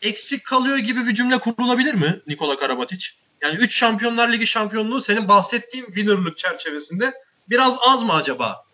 eksik 0.02 0.46
kalıyor 0.46 0.78
gibi 0.78 1.08
bir 1.08 1.14
cümle 1.14 1.40
kurulabilir 1.40 1.94
mi 1.94 2.22
Nikola 2.28 2.60
Karabatic? 2.60 3.23
Yani 3.44 3.56
3 3.56 3.76
Şampiyonlar 3.76 4.32
Ligi 4.32 4.48
şampiyonluğu 4.48 5.02
senin 5.02 5.28
bahsettiğin 5.28 5.86
winner'lık 5.86 6.38
çerçevesinde 6.38 7.14
biraz 7.50 7.78
az 7.82 8.04
mı 8.04 8.14
acaba? 8.14 8.66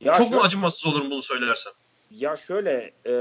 Ya 0.00 0.14
Çok 0.14 0.26
şöyle- 0.26 0.36
mu 0.36 0.42
acımasız 0.42 0.86
olurum 0.86 1.10
bunu 1.10 1.22
söylersem? 1.22 1.72
Ya 2.10 2.36
şöyle 2.36 2.92
e, 3.06 3.12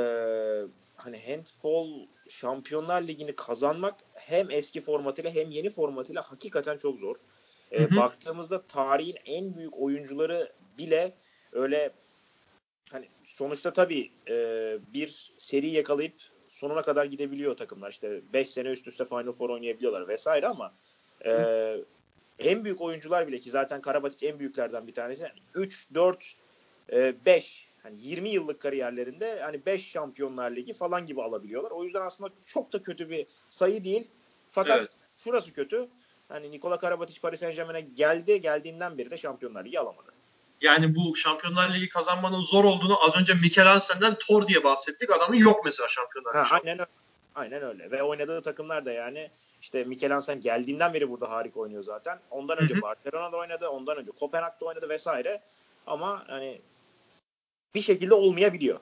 hani 0.95 1.19
handball 1.27 2.07
Şampiyonlar 2.29 3.01
Ligi'ni 3.01 3.35
kazanmak 3.35 3.95
hem 4.13 4.51
eski 4.51 4.81
formatıyla 4.81 5.31
hem 5.31 5.51
yeni 5.51 5.69
formatıyla 5.69 6.21
hakikaten 6.21 6.77
çok 6.77 6.99
zor. 6.99 7.15
E, 7.71 7.79
Hı 7.79 7.83
hı. 7.87 7.95
Baktığımızda 7.95 8.61
tarihin 8.61 9.17
en 9.25 9.55
büyük 9.57 9.73
oyuncuları 9.77 10.51
bile 10.77 11.13
öyle 11.51 11.91
hani 12.89 13.05
sonuçta 13.25 13.73
tabii 13.73 14.11
e, 14.29 14.35
bir 14.93 15.31
seri 15.37 15.69
yakalayıp 15.69 16.13
sonuna 16.55 16.81
kadar 16.81 17.05
gidebiliyor 17.05 17.57
takımlar. 17.57 17.91
İşte 17.91 18.21
5 18.33 18.49
sene 18.49 18.69
üst 18.69 18.87
üste 18.87 19.05
Final 19.05 19.31
Four 19.31 19.49
oynayabiliyorlar 19.49 20.07
vesaire 20.07 20.47
ama 20.47 20.73
e, 21.25 21.31
en 22.39 22.63
büyük 22.63 22.81
oyuncular 22.81 23.27
bile 23.27 23.39
ki 23.39 23.49
zaten 23.49 23.81
Karabatic 23.81 24.29
en 24.29 24.39
büyüklerden 24.39 24.87
bir 24.87 24.93
tanesi. 24.93 25.27
3, 25.55 25.93
4, 25.93 26.35
5 27.25 27.67
hani 27.83 27.95
20 27.99 28.29
yıllık 28.29 28.59
kariyerlerinde 28.59 29.39
hani 29.39 29.65
5 29.65 29.91
Şampiyonlar 29.91 30.51
Ligi 30.51 30.73
falan 30.73 31.05
gibi 31.05 31.21
alabiliyorlar. 31.21 31.71
O 31.71 31.83
yüzden 31.83 32.01
aslında 32.01 32.31
çok 32.45 32.73
da 32.73 32.81
kötü 32.81 33.09
bir 33.09 33.25
sayı 33.49 33.83
değil. 33.83 34.07
Fakat 34.49 34.77
Evet. 34.77 34.89
şurası 35.17 35.53
kötü. 35.53 35.87
Hani 36.27 36.51
Nikola 36.51 36.79
Karabatic 36.79 37.21
Paris 37.21 37.39
Saint 37.39 37.55
Germain'e 37.55 37.81
geldi. 37.81 38.41
Geldiğinden 38.41 38.97
beri 38.97 39.11
de 39.11 39.17
Şampiyonlar 39.17 39.65
Ligi 39.65 39.79
alamadı. 39.79 40.14
Yani 40.61 40.95
bu 40.95 41.15
Şampiyonlar 41.15 41.73
Ligi 41.73 41.89
kazanmanın 41.89 42.39
zor 42.39 42.63
olduğunu 42.63 43.05
az 43.05 43.15
önce 43.15 43.33
Mikel 43.33 43.65
Hansen'den 43.65 44.15
Thor 44.15 44.47
diye 44.47 44.63
bahsettik. 44.63 45.11
Adamın 45.11 45.37
yok 45.37 45.65
mesela 45.65 45.89
Şampiyonlar 45.89 46.31
Ligi. 46.31 46.49
Ha, 46.49 46.55
aynen 46.55 46.79
öyle. 46.79 46.89
Aynen 47.35 47.63
öyle. 47.63 47.91
Ve 47.91 48.03
oynadığı 48.03 48.41
takımlar 48.41 48.85
da 48.85 48.91
yani 48.91 49.29
işte 49.61 49.83
Mikel 49.83 50.11
Hansen 50.11 50.41
geldiğinden 50.41 50.93
beri 50.93 51.09
burada 51.09 51.31
harika 51.31 51.59
oynuyor 51.59 51.83
zaten. 51.83 52.19
Ondan 52.31 52.57
önce. 52.57 52.81
Barcelona'da 52.81 53.37
oynadı, 53.37 53.67
ondan 53.67 53.97
önce 53.97 54.11
Kopenhag'da 54.11 54.65
oynadı 54.65 54.89
vesaire. 54.89 55.41
Ama 55.87 56.23
hani 56.27 56.61
bir 57.75 57.81
şekilde 57.81 58.13
olmayabiliyor. 58.13 58.77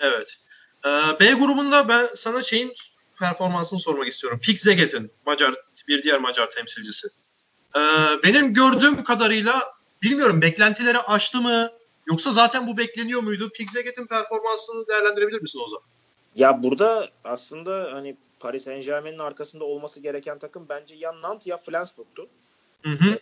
Evet. 0.00 0.36
Ee, 0.86 0.88
B 1.20 1.32
grubunda 1.32 1.88
ben 1.88 2.08
sana 2.14 2.42
şeyin 2.42 2.74
performansını 3.18 3.78
sormak 3.78 4.08
istiyorum. 4.08 4.40
Pik 4.42 4.60
Zeget'in 4.60 5.12
Macar 5.26 5.54
bir 5.88 6.02
diğer 6.02 6.20
Macar 6.20 6.50
temsilcisi. 6.50 7.08
Ee, 7.76 7.80
benim 8.24 8.54
gördüğüm 8.54 9.04
kadarıyla 9.04 9.74
bilmiyorum 10.02 10.42
beklentileri 10.42 10.98
aştı 10.98 11.40
mı 11.40 11.72
yoksa 12.06 12.32
zaten 12.32 12.66
bu 12.66 12.76
bekleniyor 12.76 13.22
muydu? 13.22 13.50
Pik 13.54 13.70
Zeget'in 13.70 14.06
performansını 14.06 14.86
değerlendirebilir 14.86 15.42
misin 15.42 15.60
o 15.64 15.68
zaman? 15.68 15.84
Ya 16.36 16.62
burada 16.62 17.10
aslında 17.24 17.88
hani 17.92 18.16
Paris 18.40 18.64
Saint 18.64 18.84
Germain'in 18.84 19.18
arkasında 19.18 19.64
olması 19.64 20.00
gereken 20.00 20.38
takım 20.38 20.66
bence 20.68 20.94
ya 20.94 21.22
Nantes 21.22 21.46
ya 21.46 21.56
Flensburg'tu. 21.56 22.28
Hı 22.82 22.90
hı. 22.90 23.18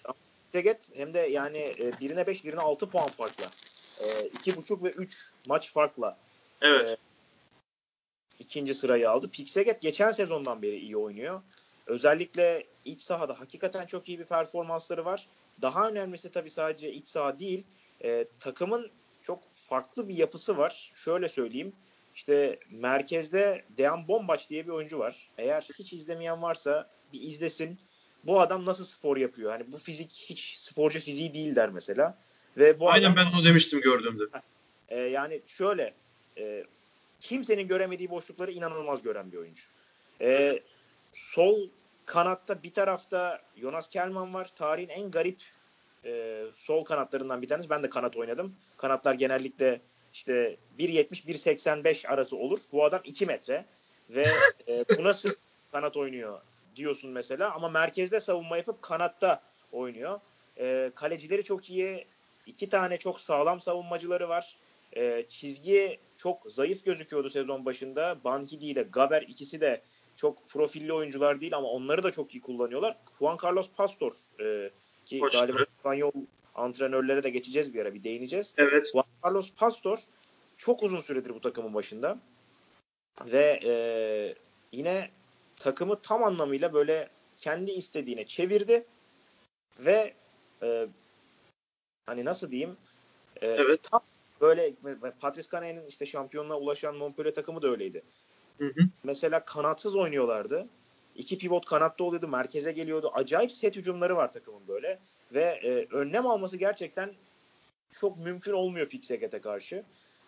Teget 0.52 0.90
hem 0.94 1.14
de 1.14 1.18
yani 1.18 1.58
e, 1.58 1.92
birine 2.00 2.26
5 2.26 2.44
birine 2.44 2.60
6 2.60 2.90
puan 2.90 3.08
farkla. 3.08 3.44
E, 4.00 4.26
iki 4.26 4.56
buçuk 4.56 4.84
ve 4.84 4.90
3 4.90 5.30
maç 5.48 5.72
farkla 5.72 6.16
Evet. 6.60 6.90
e, 6.90 6.96
ikinci 8.38 8.74
sırayı 8.74 9.10
aldı. 9.10 9.30
Pixeget 9.30 9.82
geçen 9.82 10.10
sezondan 10.10 10.62
beri 10.62 10.76
iyi 10.78 10.96
oynuyor. 10.96 11.42
Özellikle 11.90 12.64
iç 12.84 13.00
sahada 13.00 13.40
hakikaten 13.40 13.86
çok 13.86 14.08
iyi 14.08 14.18
bir 14.18 14.24
performansları 14.24 15.04
var. 15.04 15.26
Daha 15.62 15.88
önemlisi 15.88 16.32
tabii 16.32 16.50
sadece 16.50 16.92
iç 16.92 17.06
saha 17.06 17.38
değil. 17.38 17.64
e, 18.04 18.26
takımın 18.40 18.90
çok 19.22 19.52
farklı 19.52 20.08
bir 20.08 20.14
yapısı 20.14 20.56
var. 20.56 20.92
Şöyle 20.94 21.28
söyleyeyim. 21.28 21.72
İşte 22.14 22.58
merkezde 22.70 23.64
Dejan 23.78 24.08
Bombaç 24.08 24.50
diye 24.50 24.66
bir 24.66 24.72
oyuncu 24.72 24.98
var. 24.98 25.28
Eğer 25.38 25.68
hiç 25.78 25.92
izlemeyen 25.92 26.42
varsa 26.42 26.90
bir 27.12 27.20
izlesin. 27.20 27.78
Bu 28.24 28.40
adam 28.40 28.66
nasıl 28.66 28.84
spor 28.84 29.16
yapıyor? 29.16 29.50
Hani 29.50 29.72
bu 29.72 29.76
fizik 29.76 30.12
hiç 30.30 30.56
sporcu 30.56 31.00
fiziği 31.00 31.34
değil 31.34 31.56
der 31.56 31.70
mesela. 31.70 32.18
Ve 32.56 32.80
bu 32.80 32.90
Aynen 32.90 33.04
adam 33.12 33.16
ben 33.16 33.32
onu 33.32 33.44
demiştim 33.44 33.80
gördüğümde. 33.80 34.22
e, 34.88 35.00
yani 35.00 35.40
şöyle 35.46 35.94
e, 36.38 36.64
kimsenin 37.20 37.68
göremediği 37.68 38.10
boşlukları 38.10 38.52
inanılmaz 38.52 39.02
gören 39.02 39.32
bir 39.32 39.36
oyuncu. 39.36 39.64
E, 40.20 40.60
sol 41.12 41.68
kanatta 42.10 42.62
bir 42.62 42.72
tarafta 42.74 43.40
Jonas 43.56 43.88
Kelman 43.88 44.34
var. 44.34 44.50
Tarihin 44.56 44.88
en 44.88 45.10
garip 45.10 45.40
e, 46.04 46.42
sol 46.54 46.84
kanatlarından 46.84 47.42
bir 47.42 47.48
tanesi. 47.48 47.70
Ben 47.70 47.82
de 47.82 47.90
kanat 47.90 48.16
oynadım. 48.16 48.54
Kanatlar 48.76 49.14
genellikle 49.14 49.80
işte 50.12 50.56
1.70-1.85 50.78 52.08
arası 52.08 52.36
olur. 52.36 52.60
Bu 52.72 52.84
adam 52.84 53.00
2 53.04 53.26
metre 53.26 53.64
ve 54.10 54.26
e, 54.68 54.84
bu 54.98 55.04
nasıl 55.04 55.30
kanat 55.72 55.96
oynuyor 55.96 56.40
diyorsun 56.76 57.10
mesela 57.10 57.54
ama 57.54 57.68
merkezde 57.68 58.20
savunma 58.20 58.56
yapıp 58.56 58.82
kanatta 58.82 59.42
oynuyor. 59.72 60.20
E, 60.58 60.90
kalecileri 60.94 61.44
çok 61.44 61.70
iyi. 61.70 62.06
İki 62.46 62.68
tane 62.68 62.98
çok 62.98 63.20
sağlam 63.20 63.60
savunmacıları 63.60 64.28
var. 64.28 64.56
E, 64.96 65.26
çizgi 65.28 65.98
çok 66.16 66.38
zayıf 66.48 66.84
gözüküyordu 66.84 67.30
sezon 67.30 67.64
başında. 67.64 68.16
Banhidi 68.24 68.66
ile 68.66 68.82
Gaber 68.82 69.22
ikisi 69.22 69.60
de 69.60 69.82
çok 70.20 70.48
profilli 70.48 70.92
oyuncular 70.92 71.40
değil 71.40 71.56
ama 71.56 71.68
onları 71.68 72.02
da 72.02 72.10
çok 72.10 72.34
iyi 72.34 72.40
kullanıyorlar. 72.40 72.96
Juan 73.18 73.38
Carlos 73.44 73.70
Pastor 73.70 74.12
e, 74.40 74.70
ki 75.06 75.18
Koçları. 75.18 75.52
galiba 75.52 75.64
İspanyol 75.76 76.12
antrenörlere 76.54 77.22
de 77.22 77.30
geçeceğiz 77.30 77.74
bir 77.74 77.80
ara 77.82 77.94
bir 77.94 78.04
değineceğiz. 78.04 78.54
Evet. 78.56 78.90
Juan 78.92 79.04
Carlos 79.24 79.52
Pastor 79.52 79.98
çok 80.56 80.82
uzun 80.82 81.00
süredir 81.00 81.34
bu 81.34 81.40
takımın 81.40 81.74
başında. 81.74 82.18
Ve 83.26 83.60
e, 83.64 83.72
yine 84.72 85.10
takımı 85.56 86.00
tam 86.00 86.24
anlamıyla 86.24 86.72
böyle 86.72 87.08
kendi 87.38 87.70
istediğine 87.70 88.26
çevirdi. 88.26 88.84
Ve 89.78 90.14
e, 90.62 90.88
hani 92.06 92.24
nasıl 92.24 92.50
diyeyim 92.50 92.76
e, 93.42 93.46
Evet. 93.46 93.82
tam 93.82 94.00
böyle 94.40 94.74
Patrice 95.20 95.48
Cané'nin 95.48 95.86
işte 95.86 96.06
şampiyonluğa 96.06 96.58
ulaşan 96.58 96.96
Montpellier 96.96 97.34
takımı 97.34 97.62
da 97.62 97.68
öyleydi. 97.68 98.02
Hı 98.60 98.66
hı. 98.66 98.88
Mesela 99.04 99.44
kanatsız 99.44 99.96
oynuyorlardı. 99.96 100.66
İki 101.16 101.38
pivot 101.38 101.66
kanatta 101.66 102.04
oluyordu, 102.04 102.28
merkeze 102.28 102.72
geliyordu. 102.72 103.10
Acayip 103.14 103.52
set 103.52 103.76
hücumları 103.76 104.16
var 104.16 104.32
takımın 104.32 104.68
böyle. 104.68 104.98
Ve 105.34 105.42
e, 105.42 105.86
önlem 105.96 106.26
alması 106.26 106.56
gerçekten 106.56 107.12
çok 107.92 108.18
mümkün 108.18 108.52
olmuyor 108.52 108.88
Pixeget'e 108.88 109.40
karşı. 109.40 109.82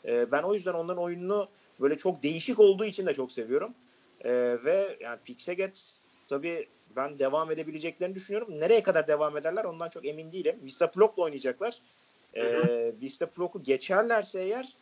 E, 0.05 0.33
ben 0.33 0.43
o 0.43 0.55
yüzden 0.55 0.73
onların 0.73 1.03
oyununu 1.03 1.49
böyle 1.81 1.97
çok 1.97 2.23
değişik 2.23 2.59
olduğu 2.59 2.85
için 2.85 3.07
de 3.07 3.15
çok 3.15 3.33
seviyorum. 3.33 3.75
E, 4.25 4.33
ve 4.65 4.97
yani 5.01 5.19
Pixeget 5.25 6.01
tabii 6.29 6.69
ben 6.97 7.19
devam 7.19 7.51
edebileceklerini 7.51 8.15
düşünüyorum. 8.15 8.61
Nereye 8.61 8.83
kadar 8.83 9.09
devam 9.09 9.37
ederler 9.37 9.65
ondan 9.65 9.89
çok 9.89 10.07
emin 10.07 10.33
değilim. 10.33 10.57
Vista 10.65 10.91
Plok'la 10.91 11.23
oynayacaklar. 11.23 11.79
E, 12.35 12.43
Vista 13.03 13.27
Plok'u 13.27 13.63
geçerlerse 13.63 14.43
eğer 14.43 14.77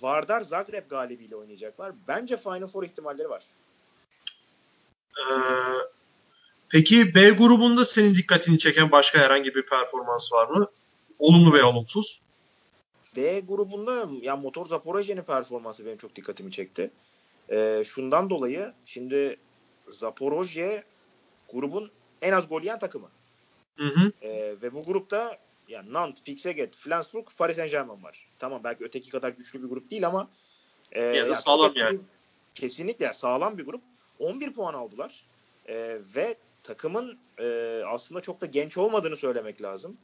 Vardar 0.00 0.40
Zagreb 0.40 0.90
galibiyle 0.90 1.36
oynayacaklar. 1.36 1.92
Bence 2.08 2.36
Final 2.36 2.66
Four 2.66 2.84
ihtimalleri 2.84 3.30
var. 3.30 3.42
Ee, 5.18 5.32
peki 6.68 7.14
B 7.14 7.30
grubunda 7.30 7.84
senin 7.84 8.14
dikkatini 8.14 8.58
çeken 8.58 8.92
başka 8.92 9.18
herhangi 9.18 9.54
bir 9.54 9.66
performans 9.66 10.32
var 10.32 10.48
mı? 10.48 10.66
Olumlu 11.18 11.52
veya 11.52 11.68
olumsuz? 11.68 12.20
B 13.16 13.40
grubunda 13.40 14.08
ya 14.22 14.36
Motor 14.36 14.66
Zaporojye'nin 14.66 15.22
performansı 15.22 15.86
benim 15.86 15.98
çok 15.98 16.16
dikkatimi 16.16 16.50
çekti. 16.50 16.90
Ee, 17.50 17.82
şundan 17.84 18.30
dolayı 18.30 18.72
şimdi 18.84 19.36
Zaporojye 19.88 20.84
grubun 21.52 21.90
en 22.22 22.32
az 22.32 22.48
gol 22.48 22.60
yiyen 22.60 22.78
takımı. 22.78 23.08
Hı 23.76 23.84
hı. 23.84 24.12
Ee, 24.22 24.54
ve 24.62 24.74
bu 24.74 24.84
grupta 24.84 25.38
yani 25.68 25.92
Nantes, 25.92 26.22
Pixeget, 26.22 26.76
Flensburg, 26.76 27.26
Paris 27.38 27.56
Saint 27.56 27.70
Germain 27.70 28.02
var. 28.02 28.26
Tamam 28.38 28.60
belki 28.64 28.84
öteki 28.84 29.10
kadar 29.10 29.30
güçlü 29.30 29.62
bir 29.62 29.68
grup 29.68 29.90
değil 29.90 30.06
ama 30.06 30.28
e, 30.92 31.02
ya 31.02 31.28
da 31.28 31.34
sağlam 31.34 31.72
yani. 31.76 31.98
Kesinlikle 32.54 33.12
sağlam 33.12 33.58
bir 33.58 33.64
grup. 33.64 33.80
11 34.18 34.52
puan 34.52 34.74
aldılar. 34.74 35.24
E, 35.68 35.98
ve 36.16 36.36
takımın 36.62 37.18
e, 37.38 37.80
aslında 37.86 38.20
çok 38.20 38.40
da 38.40 38.46
genç 38.46 38.78
olmadığını 38.78 39.16
söylemek 39.16 39.62
lazım. 39.62 39.96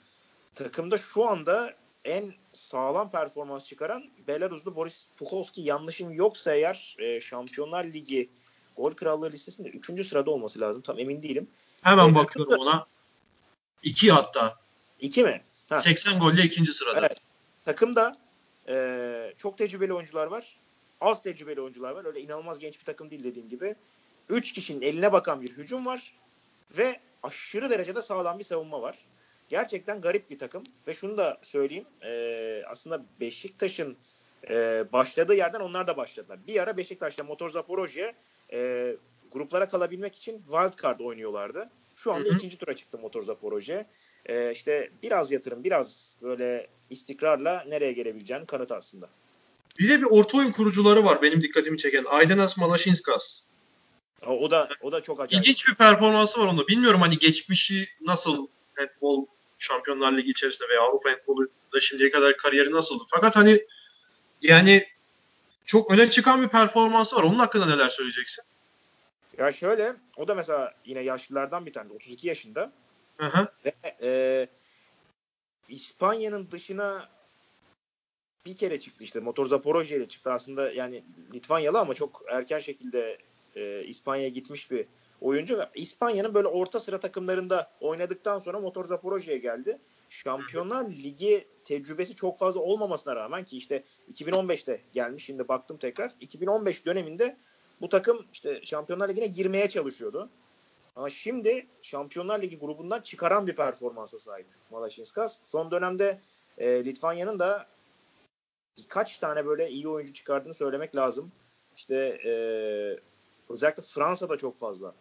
Takımda 0.55 0.99
şu 0.99 1.29
anda 1.29 1.75
en 2.05 2.35
sağlam 2.53 3.11
performans 3.11 3.65
çıkaran 3.65 4.05
Belaruslu 4.29 4.77
Boris 4.77 5.07
Pukovski 5.17 5.61
yanlışım 5.61 6.13
yoksa 6.13 6.55
eğer 6.55 6.97
e, 6.99 7.21
Şampiyonlar 7.21 7.85
Ligi 7.85 8.29
gol 8.77 8.91
krallığı 8.91 9.31
listesinde 9.31 9.69
3. 9.69 10.07
sırada 10.07 10.31
olması 10.31 10.61
lazım. 10.61 10.83
Tam 10.83 10.99
emin 10.99 11.23
değilim. 11.23 11.49
Hemen 11.83 12.09
e, 12.09 12.15
bakıyorum 12.15 12.55
ona. 12.59 12.87
2 13.83 14.11
hatta. 14.11 14.57
2 15.01 15.25
mi? 15.25 15.43
Ha. 15.73 15.81
80 15.81 16.19
golle 16.19 16.43
ikinci 16.43 16.73
sırada. 16.73 17.01
Evet. 17.01 17.19
Takımda 17.65 18.17
e, 18.69 19.35
çok 19.39 19.59
tecrübeli 19.59 19.93
oyuncular 19.93 20.27
var. 20.27 20.57
Az 21.01 21.23
tecrübeli 21.23 21.61
oyuncular 21.61 21.93
var. 21.93 22.05
Öyle 22.05 22.21
inanılmaz 22.21 22.59
genç 22.59 22.81
bir 22.81 22.85
takım 22.85 23.11
değil 23.11 23.25
dediğim 23.25 23.49
gibi. 23.49 23.75
3 24.29 24.53
kişinin 24.53 24.83
eline 24.83 25.13
bakan 25.13 25.43
bir 25.43 25.53
hücum 25.57 25.87
var. 25.87 26.13
Ve 26.79 27.01
aşırı 27.23 27.71
derecede 27.71 28.03
sağlam 28.03 28.39
bir 28.39 28.45
savunma 28.45 28.83
var. 28.83 28.99
Gerçekten 29.49 30.01
garip 30.01 30.31
bir 30.31 30.39
takım. 30.39 30.65
Ve 30.87 30.95
şunu 30.95 31.19
da 31.19 31.39
söyleyeyim. 31.43 31.85
E, 32.03 32.63
aslında 32.67 33.03
Beşiktaş'ın 33.21 33.97
e, 34.51 34.85
başladığı 34.93 35.35
yerden 35.35 35.61
onlar 35.61 35.87
da 35.87 35.97
başladılar. 35.97 36.39
Bir 36.47 36.63
ara 36.63 36.77
Beşiktaş'ta 36.77 37.25
Motor 37.25 37.51
Zaporojye 37.51 38.15
e, 38.53 38.93
gruplara 39.33 39.69
kalabilmek 39.69 40.17
için 40.17 40.39
wild 40.39 40.83
card 40.83 41.01
oynuyorlardı. 41.01 41.71
Şu 41.95 42.13
anda 42.13 42.29
hı 42.29 42.33
hı. 42.33 42.37
ikinci 42.37 42.59
tura 42.59 42.77
çıktı 42.77 42.99
Motor 42.99 43.23
Zaporojye 43.23 43.87
e, 44.27 44.53
işte 44.53 44.91
biraz 45.03 45.33
yatırım, 45.33 45.65
biraz 45.65 46.17
böyle 46.23 46.67
istikrarla 46.91 47.65
nereye 47.69 47.93
gelebileceğini 47.93 48.47
kanıt 48.47 48.73
aslında. 48.73 49.09
Bir 49.79 49.89
de 49.89 50.01
bir 50.01 50.07
orta 50.07 50.39
oyun 50.39 50.53
kurucuları 50.53 51.05
var 51.05 51.23
benim 51.23 51.43
dikkatimi 51.43 51.79
çeken. 51.79 52.05
Aydenas 52.05 52.57
Malashinskas. 52.57 53.41
O, 54.27 54.31
o 54.31 54.51
da 54.51 54.69
o 54.81 54.93
da 54.93 55.03
çok 55.03 55.21
acayip. 55.21 55.45
İlginç 55.45 55.69
bir 55.69 55.75
performansı 55.75 56.41
var 56.41 56.47
onda. 56.47 56.69
Bilmiyorum 56.69 57.01
hani 57.01 57.19
geçmişi 57.19 57.89
nasıl 58.01 58.47
handball 58.75 59.27
Şampiyonlar 59.59 60.13
Ligi 60.13 60.31
içerisinde 60.31 60.69
veya 60.69 60.81
Avrupa 60.81 61.11
handball'da 61.11 61.81
şimdiye 61.81 62.11
kadar 62.11 62.37
kariyeri 62.37 62.73
nasıldı. 62.73 63.05
Fakat 63.11 63.37
hani 63.37 63.67
yani 64.43 64.87
çok 65.67 65.91
öne 65.91 66.11
çıkan 66.11 66.43
bir 66.43 66.49
performansı 66.49 67.17
var. 67.17 67.23
Onun 67.23 67.39
hakkında 67.39 67.67
neler 67.67 67.89
söyleyeceksin? 67.89 68.45
Ya 69.39 69.53
şöyle, 69.53 69.97
o 70.17 70.29
da 70.29 70.35
mesela 70.35 70.75
yine 70.85 71.01
yaşlılardan 71.01 71.67
bir 71.67 71.73
tane, 71.73 71.93
32 71.93 72.29
yaşında. 72.29 72.73
Hı. 73.17 73.49
Ve 73.65 73.73
e, 74.03 74.47
İspanya'nın 75.69 76.51
dışına 76.51 77.09
bir 78.47 78.57
kere 78.57 78.81
çıktı 78.81 79.05
işte. 79.05 79.21
Motor 79.21 79.47
Zaporojye 79.47 79.99
ile 79.99 80.09
çıktı. 80.09 80.33
Aslında 80.33 80.73
yani 80.73 81.03
Litvanyalı 81.35 81.79
ama 81.79 81.95
çok 81.95 82.23
erken 82.29 82.59
şekilde 82.59 83.19
e, 83.57 83.85
İspanya'ya 83.85 84.29
gitmiş 84.29 84.71
bir 84.71 84.87
oyuncu. 85.21 85.61
İspanya'nın 85.75 86.35
böyle 86.35 86.49
orta 86.49 86.81
sıra 86.81 87.01
takımlarında 87.01 87.71
oynadıktan 87.81 88.39
sonra 88.39 88.61
Motor 88.61 88.85
Zaporojye'ye 88.85 89.41
geldi. 89.41 89.79
Şampiyonlar 90.11 90.87
Ligi 90.87 91.47
tecrübesi 91.65 92.15
çok 92.15 92.39
fazla 92.39 92.61
olmamasına 92.61 93.17
rağmen 93.17 93.45
ki 93.45 93.57
işte 93.57 93.83
2015'te 94.13 94.81
gelmiş. 94.93 95.25
Şimdi 95.25 95.49
baktım 95.49 95.77
tekrar. 95.77 96.13
2015 96.21 96.87
döneminde 96.87 97.37
bu 97.81 97.89
takım 97.89 98.27
işte 98.33 98.61
Şampiyonlar 98.65 99.09
Ligi'ne 99.09 99.27
girmeye 99.27 99.69
çalışıyordu. 99.69 100.31
Ama 100.97 101.11
şimdi 101.11 101.67
Şampiyonlar 101.83 102.43
Ligi 102.43 102.59
grubundan 102.59 103.01
çıkaran 103.01 103.47
bir 103.47 103.57
performansa 103.57 104.19
sahip 104.19 104.47
Malashinskas. 104.71 105.39
Son 105.47 105.71
dönemde 105.71 106.21
e, 106.59 106.85
Litvanya'nın 106.85 107.39
da 107.39 107.67
birkaç 108.79 109.19
tane 109.19 109.47
böyle 109.47 109.71
iyi 109.71 109.89
oyuncu 109.89 110.13
çıkardığını 110.13 110.55
söylemek 110.55 110.97
lazım. 110.97 111.33
İşte 111.77 111.97
e, 112.25 112.33
özellikle 113.51 113.83
Fransa'da 113.83 114.37
çok 114.37 114.59
fazla 114.59 114.95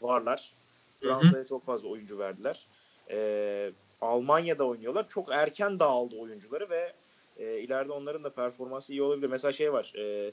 varlar. 0.00 0.52
Fransa'ya 0.96 1.44
çok 1.44 1.64
fazla 1.64 1.88
oyuncu 1.88 2.18
verdiler. 2.18 2.66
E, 3.10 3.72
Almanya'da 4.00 4.66
oynuyorlar. 4.66 5.08
Çok 5.08 5.28
erken 5.32 5.78
dağıldı 5.78 6.16
oyuncuları 6.16 6.70
ve 6.70 6.92
e, 7.38 7.58
ileride 7.58 7.92
onların 7.92 8.24
da 8.24 8.30
performansı 8.30 8.92
iyi 8.92 9.02
olabilir. 9.02 9.28
Mesela 9.28 9.52
şey 9.52 9.72
var. 9.72 9.92
E, 9.96 10.32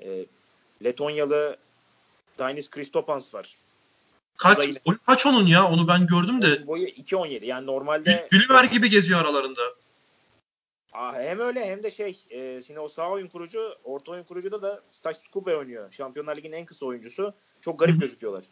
e, 0.00 0.26
Letonyalı 0.84 1.56
Dainis 2.38 2.70
Kristopans 2.70 3.34
var. 3.34 3.56
Kaç, 4.36 4.68
yine... 4.68 4.78
kaç 5.06 5.26
onun 5.26 5.46
ya? 5.46 5.68
Onu 5.68 5.88
ben 5.88 6.06
gördüm 6.06 6.42
de. 6.42 6.66
boyu 6.66 6.86
2.17. 6.86 7.44
Yani 7.44 7.66
normalde... 7.66 8.28
Gülüver 8.30 8.64
gibi 8.64 8.90
geziyor 8.90 9.20
aralarında. 9.20 9.62
Aa, 10.92 11.12
hem 11.14 11.40
öyle 11.40 11.64
hem 11.66 11.82
de 11.82 11.90
şey 11.90 12.18
e, 12.30 12.62
şimdi 12.62 12.80
o 12.80 12.88
sağ 12.88 13.10
oyun 13.10 13.28
kurucu, 13.28 13.76
orta 13.84 14.12
oyun 14.12 14.24
kurucuda 14.24 14.62
da 14.62 14.80
Staş 14.90 15.16
Skube 15.16 15.56
oynuyor. 15.56 15.92
Şampiyonlar 15.92 16.36
Ligi'nin 16.36 16.56
en 16.56 16.66
kısa 16.66 16.86
oyuncusu. 16.86 17.34
Çok 17.60 17.80
garip 17.80 18.00
gözüküyorlar. 18.00 18.44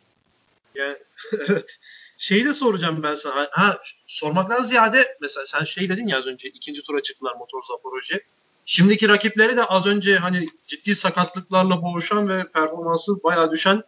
Yani 0.75 0.97
evet. 1.49 1.79
Şeyi 2.19 2.45
de 2.45 2.53
soracağım 2.53 3.03
ben 3.03 3.15
sana. 3.15 3.49
Ha, 3.51 3.81
sormaktan 4.07 4.63
ziyade 4.63 5.17
mesela 5.21 5.47
sen 5.47 5.65
şey 5.65 5.89
dedin 5.89 6.07
ya 6.07 6.19
az 6.19 6.27
önce 6.27 6.49
ikinci 6.49 6.83
tura 6.83 7.03
çıktılar 7.03 7.35
Motor 7.35 7.63
Zaporojye. 7.63 8.21
Şimdiki 8.65 9.09
rakipleri 9.09 9.57
de 9.57 9.65
az 9.65 9.87
önce 9.87 10.17
hani 10.17 10.47
ciddi 10.67 10.95
sakatlıklarla 10.95 11.83
boğuşan 11.83 12.29
ve 12.29 12.45
performansı 12.45 13.23
bayağı 13.23 13.51
düşen 13.51 13.83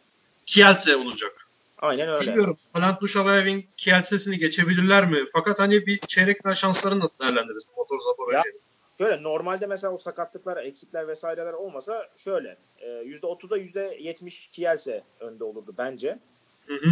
Kielce 0.46 0.96
olacak. 0.96 1.41
Aynen 1.82 2.08
öyle. 2.08 2.26
Bilmiyorum. 2.26 2.56
Palant 2.72 3.00
Duşavayev'in 3.00 3.66
Kielce'sini 3.76 4.38
geçebilirler 4.38 5.06
mi? 5.06 5.18
Fakat 5.32 5.58
hani 5.60 5.86
bir 5.86 5.98
çeyrek 5.98 6.42
final 6.42 6.54
şanslarını 6.54 7.00
nasıl 7.00 7.18
değerlendirirsin 7.18 7.70
Motor 7.76 8.00
Zaporojye'nin? 8.00 8.60
Şöyle 8.98 9.22
normalde 9.22 9.66
mesela 9.66 9.92
o 9.92 9.98
sakatlıklar, 9.98 10.56
eksikler 10.56 11.08
vesaireler 11.08 11.52
olmasa 11.52 12.08
şöyle 12.16 12.56
%30'da 12.82 13.58
%70 13.58 14.50
Kielse 14.50 15.02
önde 15.20 15.44
olurdu 15.44 15.74
bence. 15.78 16.18
Hı 16.66 16.74
hı. 16.74 16.90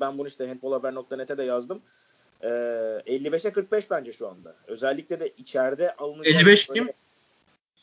Ben 0.00 0.18
bunu 0.18 0.28
işte 0.28 0.46
handballhaber.net'e 0.46 1.38
de 1.38 1.42
yazdım. 1.42 1.82
Ee, 2.42 2.46
55'e 3.06 3.52
45 3.52 3.90
bence 3.90 4.12
şu 4.12 4.28
anda. 4.28 4.54
Özellikle 4.66 5.20
de 5.20 5.28
içeride 5.28 5.94
alınacak... 5.96 6.34
55 6.34 6.66
kim? 6.66 6.88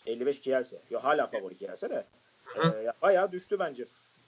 55 0.05 0.41
Kielse. 0.41 0.77
Yo, 0.89 0.99
hala 0.99 1.27
favori 1.27 1.55
Kielse 1.55 1.89
de. 1.89 2.05
Ee, 2.57 2.91
bayağı 3.01 3.31
düştü 3.31 3.59
bence 3.59 3.85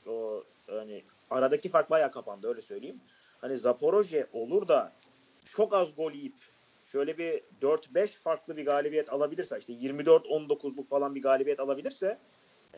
o 0.08 0.44
hani 0.68 1.04
aradaki 1.30 1.70
fark 1.70 1.90
bayağı 1.90 2.12
kapandı 2.12 2.48
öyle 2.48 2.62
söyleyeyim. 2.62 3.00
Hani 3.42 3.58
Zaporoje 3.58 4.28
olur 4.34 4.68
da 4.68 4.92
çok 5.46 5.74
az 5.74 5.96
gol 5.96 6.12
yiyip 6.12 6.36
şöyle 6.86 7.18
bir 7.18 7.42
4-5 7.62 8.20
farklı 8.20 8.58
bir 8.58 8.66
galibiyet 8.66 9.14
alabilirse 9.14 9.60
işte 9.60 9.74
24-19'luk 9.74 10.88
falan 10.88 11.16
bir 11.16 11.22
galibiyet 11.22 11.60
alabilirse 11.60 12.18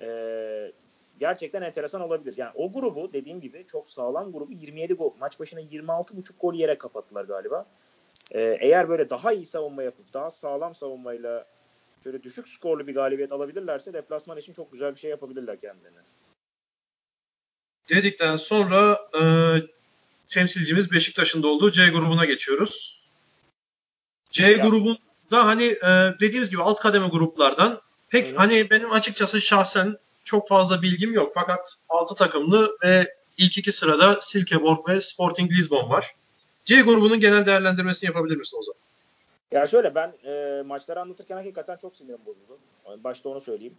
e, 0.01 0.71
gerçekten 1.19 1.61
enteresan 1.61 2.01
olabilir. 2.01 2.33
Yani 2.37 2.51
o 2.55 2.73
grubu 2.73 3.13
dediğim 3.13 3.41
gibi 3.41 3.65
çok 3.67 3.89
sağlam 3.89 4.31
grubu 4.31 4.51
27 4.51 4.93
gol 4.93 5.13
maç 5.19 5.39
başına 5.39 5.61
26.5 5.61 6.39
gol 6.39 6.53
yere 6.53 6.77
kapattılar 6.77 7.25
galiba. 7.25 7.65
E, 8.31 8.41
eğer 8.41 8.89
böyle 8.89 9.09
daha 9.09 9.33
iyi 9.33 9.45
savunma 9.45 9.83
yapıp 9.83 10.13
daha 10.13 10.29
sağlam 10.29 10.75
savunmayla 10.75 11.45
şöyle 12.03 12.23
düşük 12.23 12.49
skorlu 12.49 12.87
bir 12.87 12.93
galibiyet 12.93 13.31
alabilirlerse 13.31 13.93
deplasman 13.93 14.37
için 14.37 14.53
çok 14.53 14.71
güzel 14.71 14.91
bir 14.91 14.99
şey 14.99 15.09
yapabilirler 15.09 15.59
kendilerine 15.59 15.99
dedikten 17.89 18.37
sonra 18.37 18.99
e, 19.21 19.23
temsilcimiz 20.27 20.91
Beşiktaş'ın 20.91 21.43
da 21.43 21.47
olduğu 21.47 21.71
C 21.71 21.87
grubuna 21.87 22.25
geçiyoruz. 22.25 23.01
C 24.31 24.47
ya. 24.47 24.57
grubunda 24.57 25.45
hani 25.45 25.63
e, 25.63 26.13
dediğimiz 26.19 26.49
gibi 26.49 26.61
alt 26.61 26.79
kademe 26.79 27.07
gruplardan 27.07 27.81
pek 28.09 28.31
Hı. 28.31 28.35
hani 28.35 28.69
benim 28.69 28.91
açıkçası 28.91 29.41
şahsen 29.41 29.97
çok 30.23 30.47
fazla 30.47 30.81
bilgim 30.81 31.13
yok. 31.13 31.31
Fakat 31.35 31.73
6 31.89 32.15
takımlı 32.15 32.77
ve 32.83 33.13
ilk 33.37 33.57
iki 33.57 33.71
sırada 33.71 34.21
Silkeborg 34.21 34.89
ve 34.89 35.01
Sporting 35.01 35.51
Lisbon 35.51 35.89
var. 35.89 36.15
C 36.65 36.81
grubunun 36.81 37.19
genel 37.19 37.45
değerlendirmesini 37.45 38.07
yapabilir 38.07 38.35
misin 38.35 38.57
o 38.57 38.61
zaman? 38.61 38.79
Ya 39.51 39.67
şöyle 39.67 39.95
ben 39.95 40.13
e, 40.25 40.61
maçları 40.65 41.01
anlatırken 41.01 41.35
hakikaten 41.35 41.77
çok 41.77 41.97
sinirim 41.97 42.19
bozuldu. 42.25 42.57
Başta 43.03 43.29
onu 43.29 43.41
söyleyeyim. 43.41 43.75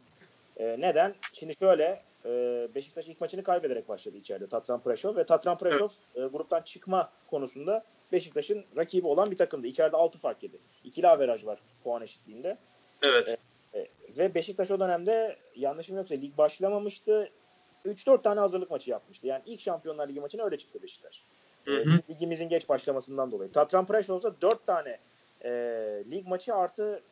E, 0.56 0.76
neden? 0.78 1.14
Şimdi 1.32 1.54
şöyle 1.60 2.02
e, 2.26 2.68
Beşiktaş 2.74 3.08
ilk 3.08 3.20
maçını 3.20 3.42
kaybederek 3.42 3.88
başladı 3.88 4.16
içeride 4.16 4.46
Tatran 4.46 4.80
Preşov 4.80 5.16
ve 5.16 5.26
Tatran 5.26 5.58
Preşov 5.58 5.88
e, 6.14 6.20
gruptan 6.20 6.62
çıkma 6.62 7.12
konusunda 7.30 7.84
Beşiktaş'ın 8.12 8.64
rakibi 8.76 9.06
olan 9.06 9.30
bir 9.30 9.36
takımdı. 9.36 9.66
İçeride 9.66 9.96
6 9.96 10.18
fark 10.18 10.42
yedi. 10.42 10.58
İkili 10.84 11.08
averaj 11.08 11.46
var 11.46 11.58
puan 11.84 12.02
eşitliğinde. 12.02 12.58
Evet. 13.02 13.28
E, 13.74 13.78
e, 13.78 13.88
ve 14.18 14.34
Beşiktaş 14.34 14.70
o 14.70 14.80
dönemde 14.80 15.36
yanlışım 15.56 15.96
yoksa 15.96 16.14
lig 16.14 16.38
başlamamıştı. 16.38 17.30
3-4 17.86 18.22
tane 18.22 18.40
hazırlık 18.40 18.70
maçı 18.70 18.90
yapmıştı. 18.90 19.26
Yani 19.26 19.42
ilk 19.46 19.60
Şampiyonlar 19.60 20.08
Ligi 20.08 20.20
maçına 20.20 20.44
öyle 20.44 20.58
çıktı 20.58 20.82
Beşiktaş. 20.82 21.22
Hı 21.64 21.76
hı. 21.76 21.90
E, 22.08 22.12
ligimizin 22.12 22.48
geç 22.48 22.68
başlamasından 22.68 23.30
dolayı. 23.30 23.52
Tatran 23.52 23.86
Preşov'da 23.86 24.40
4 24.40 24.66
tane 24.66 24.98
e, 25.44 25.50
lig 26.10 26.26
maçı 26.26 26.54
artı 26.54 27.02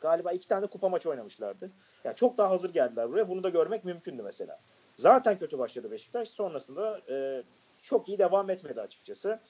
galiba 0.00 0.32
iki 0.32 0.48
tane 0.48 0.66
kupa 0.66 0.88
maçı 0.88 1.10
oynamışlardı. 1.10 1.70
Yani 2.04 2.16
çok 2.16 2.38
daha 2.38 2.50
hazır 2.50 2.72
geldiler 2.72 3.10
buraya. 3.10 3.28
Bunu 3.28 3.42
da 3.42 3.48
görmek 3.48 3.84
mümkündü 3.84 4.22
mesela. 4.22 4.58
Zaten 4.94 5.38
kötü 5.38 5.58
başladı 5.58 5.90
Beşiktaş. 5.90 6.28
Sonrasında 6.28 7.00
e, 7.10 7.42
çok 7.82 8.08
iyi 8.08 8.18
devam 8.18 8.50
etmedi 8.50 8.80
açıkçası. 8.80 9.40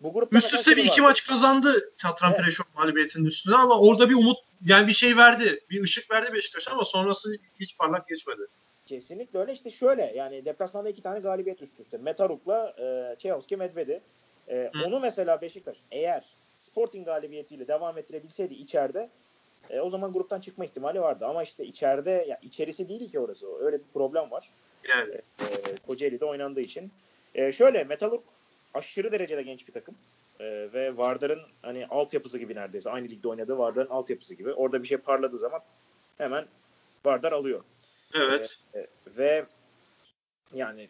Bu 0.00 0.12
grupta 0.12 0.38
üst 0.38 0.54
üste 0.54 0.76
bir 0.76 0.84
iki 0.84 1.00
maç 1.00 1.26
kazandı 1.26 1.92
Çatran 1.96 2.32
evet. 2.32 2.44
Preşok 2.44 2.66
mağlubiyetinin 2.74 3.24
üstüne 3.24 3.56
ama 3.56 3.80
orada 3.80 4.10
bir 4.10 4.14
umut 4.14 4.38
yani 4.64 4.86
bir 4.86 4.92
şey 4.92 5.16
verdi. 5.16 5.60
Bir 5.70 5.82
ışık 5.82 6.10
verdi 6.10 6.32
Beşiktaş 6.32 6.68
ama 6.68 6.84
sonrası 6.84 7.36
hiç 7.60 7.78
parlak 7.78 8.08
geçmedi. 8.08 8.42
Kesinlikle 8.86 9.38
öyle. 9.38 9.52
İşte 9.52 9.70
şöyle 9.70 10.12
yani 10.16 10.44
deplasmanda 10.44 10.88
iki 10.88 11.02
tane 11.02 11.20
galibiyet 11.20 11.62
üst 11.62 11.80
üste. 11.80 11.98
Metaruk'la 11.98 12.74
e, 12.78 13.16
Çeyhovski 13.18 13.56
Medvedi. 13.56 14.02
E, 14.48 14.70
onu 14.86 15.00
mesela 15.00 15.40
Beşiktaş 15.40 15.78
eğer 15.90 16.24
Sporting 16.56 17.06
galibiyetiyle 17.06 17.68
devam 17.68 17.98
ettirebilseydi 17.98 18.54
içeride 18.54 19.10
e, 19.70 19.80
o 19.80 19.90
zaman 19.90 20.12
gruptan 20.12 20.40
çıkma 20.40 20.64
ihtimali 20.64 21.00
vardı. 21.00 21.26
Ama 21.26 21.42
işte 21.42 21.64
içeride 21.64 22.10
ya 22.10 22.38
içerisi 22.42 22.88
değil 22.88 23.10
ki 23.10 23.18
orası. 23.18 23.46
Öyle 23.64 23.78
bir 23.78 23.84
problem 23.94 24.30
var. 24.30 24.50
Yani. 24.88 25.14
E, 25.14 25.44
e, 25.54 25.76
Kocaeli'de 25.86 26.24
oynandığı 26.24 26.60
için. 26.60 26.90
E, 27.34 27.52
şöyle 27.52 27.84
Metalurg 27.84 28.22
aşırı 28.74 29.12
derecede 29.12 29.42
genç 29.42 29.68
bir 29.68 29.72
takım. 29.72 29.94
E, 30.40 30.44
ve 30.44 30.96
Vardar'ın 30.96 31.40
hani 31.62 31.86
altyapısı 31.86 32.38
gibi 32.38 32.54
neredeyse. 32.54 32.90
Aynı 32.90 33.08
ligde 33.08 33.28
oynadığı 33.28 33.58
Vardar'ın 33.58 33.90
altyapısı 33.90 34.34
gibi. 34.34 34.52
Orada 34.52 34.82
bir 34.82 34.88
şey 34.88 34.98
parladığı 34.98 35.38
zaman 35.38 35.60
hemen 36.18 36.46
Vardar 37.04 37.32
alıyor. 37.32 37.62
Evet. 38.14 38.58
E, 38.74 38.78
e, 38.78 38.86
ve 39.06 39.44
yani 40.54 40.88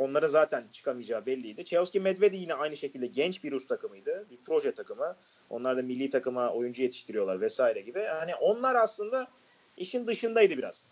Onların 0.00 0.28
zaten 0.28 0.64
çıkamayacağı 0.72 1.26
belliydi. 1.26 1.64
Chelsea 1.64 2.02
Medvedi 2.02 2.36
yine 2.36 2.54
aynı 2.54 2.76
şekilde 2.76 3.06
genç 3.06 3.44
bir 3.44 3.52
Rus 3.52 3.66
takımıydı. 3.66 4.26
Bir 4.30 4.38
proje 4.46 4.72
takımı. 4.72 5.16
Onlar 5.50 5.76
da 5.76 5.82
milli 5.82 6.10
takıma 6.10 6.50
oyuncu 6.50 6.82
yetiştiriyorlar 6.82 7.40
vesaire 7.40 7.80
gibi. 7.80 7.98
Yani 7.98 8.34
onlar 8.34 8.74
aslında 8.74 9.28
işin 9.76 10.06
dışındaydı 10.06 10.58
biraz. 10.58 10.84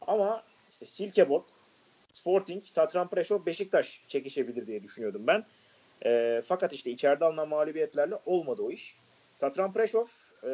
Ama 0.00 0.42
işte 0.70 0.86
Silkeborg, 0.86 1.44
Sporting, 2.12 2.64
Tatran 2.74 3.08
Preşov, 3.08 3.46
Beşiktaş 3.46 4.00
çekişebilir 4.08 4.66
diye 4.66 4.82
düşünüyordum 4.82 5.26
ben. 5.26 5.46
E, 6.04 6.42
fakat 6.46 6.72
işte 6.72 6.90
içeride 6.90 7.24
alınan 7.24 7.48
mağlubiyetlerle 7.48 8.18
olmadı 8.26 8.62
o 8.62 8.70
iş. 8.70 8.96
Tatran 9.38 9.72
Preşov 9.72 10.06
e, 10.44 10.52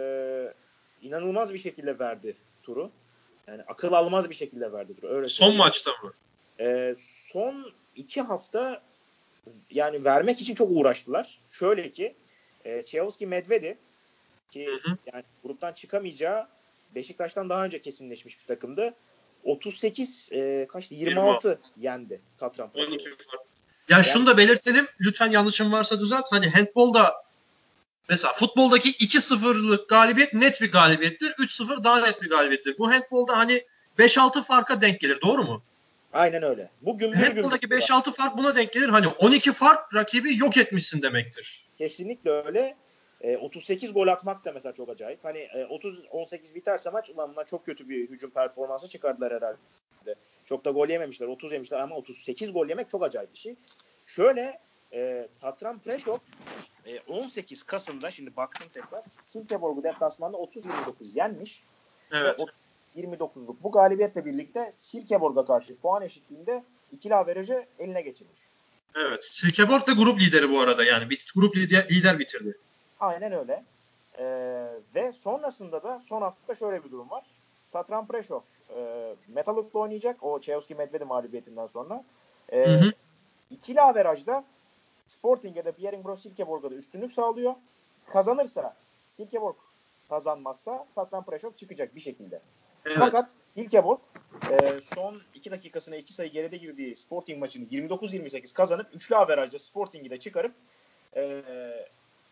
inanılmaz 1.02 1.52
bir 1.52 1.58
şekilde 1.58 1.98
verdi 1.98 2.36
turu. 2.62 2.90
Yani 3.46 3.62
akıl 3.62 3.92
almaz 3.92 4.30
bir 4.30 4.34
şekilde 4.34 4.72
verdi 4.72 4.96
turu. 4.96 5.10
Öyle 5.10 5.28
Son 5.28 5.56
maçta 5.56 5.90
mı? 6.02 6.12
E, 6.60 6.96
son 6.98 7.72
iki 7.96 8.22
hafta 8.22 8.82
yani 9.70 10.04
vermek 10.04 10.40
için 10.40 10.54
çok 10.54 10.70
uğraştılar. 10.70 11.38
Şöyle 11.52 11.90
ki 11.90 12.14
e, 12.64 12.84
Çeyhovski 12.84 13.26
Medvedi 13.26 13.78
ki 14.50 14.66
hı 14.66 14.90
hı. 14.90 14.96
yani 15.12 15.24
gruptan 15.42 15.72
çıkamayacağı 15.72 16.48
Beşiktaş'tan 16.94 17.50
daha 17.50 17.64
önce 17.64 17.80
kesinleşmiş 17.80 18.40
bir 18.40 18.46
takımdı. 18.46 18.94
38 19.44 20.30
e, 20.32 20.66
kaçtı 20.68 20.94
26, 20.94 21.48
26 21.48 21.60
yendi 21.76 22.20
Tatran 22.38 22.70
Ya 23.88 23.96
yani, 23.96 24.04
şunu 24.04 24.26
da 24.26 24.36
belirtelim. 24.36 24.88
Lütfen 25.00 25.30
yanlışım 25.30 25.72
varsa 25.72 26.00
düzelt. 26.00 26.24
Hani 26.30 26.48
handbolda 26.48 27.14
mesela 28.08 28.32
futboldaki 28.32 28.92
2-0'lık 28.92 29.88
galibiyet 29.88 30.34
net 30.34 30.60
bir 30.60 30.72
galibiyettir. 30.72 31.30
3-0 31.30 31.84
daha 31.84 32.00
net 32.00 32.22
bir 32.22 32.28
galibiyettir. 32.28 32.78
Bu 32.78 32.90
handbolda 32.90 33.36
hani 33.36 33.62
5-6 33.98 34.44
farka 34.44 34.80
denk 34.80 35.00
gelir. 35.00 35.20
Doğru 35.20 35.44
mu? 35.44 35.62
Aynen 36.16 36.42
öyle. 36.42 36.70
Bu 36.82 36.98
gümbür 36.98 37.16
Handball'daki 37.16 37.66
5-6 37.66 38.12
fark 38.12 38.36
buna 38.38 38.54
denk 38.54 38.72
gelir. 38.72 38.88
Hani 38.88 39.08
12 39.08 39.52
fark 39.52 39.94
rakibi 39.94 40.38
yok 40.38 40.56
etmişsin 40.56 41.02
demektir. 41.02 41.68
Kesinlikle 41.78 42.30
öyle. 42.30 42.76
E, 43.20 43.36
38 43.36 43.92
gol 43.92 44.08
atmak 44.08 44.44
da 44.44 44.52
mesela 44.52 44.74
çok 44.74 44.88
acayip. 44.88 45.24
Hani 45.24 45.38
e, 45.38 45.62
30-18 45.62 46.54
biterse 46.54 46.90
maç 46.90 47.10
ulan 47.10 47.32
bunlar 47.32 47.46
çok 47.46 47.66
kötü 47.66 47.88
bir 47.88 48.10
hücum 48.10 48.30
performansı 48.30 48.88
çıkardılar 48.88 49.32
herhalde. 49.32 50.14
Çok 50.44 50.64
da 50.64 50.70
gol 50.70 50.88
yememişler. 50.88 51.26
30 51.26 51.52
yemişler 51.52 51.80
ama 51.80 51.96
38 51.96 52.52
gol 52.52 52.68
yemek 52.68 52.90
çok 52.90 53.04
acayip 53.04 53.32
bir 53.32 53.38
şey. 53.38 53.54
Şöyle 54.06 54.60
e, 54.92 55.28
Tatran 55.40 55.78
Preşov 55.78 56.18
e, 56.86 57.00
18 57.08 57.62
Kasım'da 57.62 58.10
şimdi 58.10 58.36
baktım 58.36 58.68
tekrar 58.72 59.02
Silkeborg'u 59.24 59.82
deplasmanda 59.82 60.36
30-29 60.36 61.16
yenmiş. 61.16 61.62
Evet. 62.12 62.40
29'luk 62.96 63.56
bu 63.62 63.72
galibiyetle 63.72 64.24
birlikte 64.24 64.70
Silkeborg'a 64.78 65.46
karşı 65.46 65.76
puan 65.76 66.02
eşitliğinde 66.02 66.64
ikili 66.92 67.14
averajı 67.14 67.66
eline 67.78 68.02
geçirmiş. 68.02 68.40
Evet. 68.94 69.24
Silkeborg 69.24 69.86
da 69.86 69.92
grup 69.92 70.20
lideri 70.20 70.50
bu 70.50 70.60
arada 70.60 70.84
yani. 70.84 71.10
Bir 71.10 71.32
grup 71.36 71.56
lider, 71.56 71.88
lider 71.90 72.18
bitirdi. 72.18 72.58
Aynen 73.00 73.32
öyle. 73.32 73.64
Ee, 74.18 74.68
ve 74.94 75.12
sonrasında 75.12 75.82
da 75.82 76.00
son 76.00 76.22
hafta 76.22 76.54
şöyle 76.54 76.84
bir 76.84 76.90
durum 76.90 77.10
var. 77.10 77.24
Tatran 77.72 78.06
Preşov 78.06 78.40
e, 78.76 79.14
Metalurg'la 79.28 79.80
oynayacak. 79.80 80.22
O 80.22 80.40
Çeyhovski 80.40 80.74
Medvedi 80.74 81.04
mağlubiyetinden 81.04 81.66
sonra. 81.66 82.04
E, 82.52 82.66
hı 82.66 82.74
hı. 82.74 82.92
İkili 83.50 83.80
averajda 83.80 84.44
Sporting'e 85.08 85.64
de 85.64 85.76
Bjerringbro 85.78 86.16
Silkeborg'a 86.16 86.70
da 86.70 86.74
üstünlük 86.74 87.12
sağlıyor. 87.12 87.54
Kazanırsa 88.06 88.76
Silkeborg 89.10 89.56
kazanmazsa 90.08 90.86
Tatran 90.94 91.24
Preşov 91.24 91.52
çıkacak 91.52 91.94
bir 91.94 92.00
şekilde. 92.00 92.40
Evet. 92.86 92.98
Fakat 92.98 93.30
Hilkeborg 93.56 94.00
e, 94.50 94.80
son 94.80 95.22
2 95.34 95.50
dakikasına 95.50 95.96
2 95.96 96.12
sayı 96.12 96.30
geride 96.30 96.56
girdiği 96.56 96.96
Sporting 96.96 97.38
maçını 97.38 97.64
29-28 97.64 98.54
kazanıp 98.54 98.86
üçlü 98.94 99.16
averajda 99.16 99.58
Sporting'i 99.58 100.10
de 100.10 100.18
çıkarıp 100.18 100.52
e, 101.16 101.42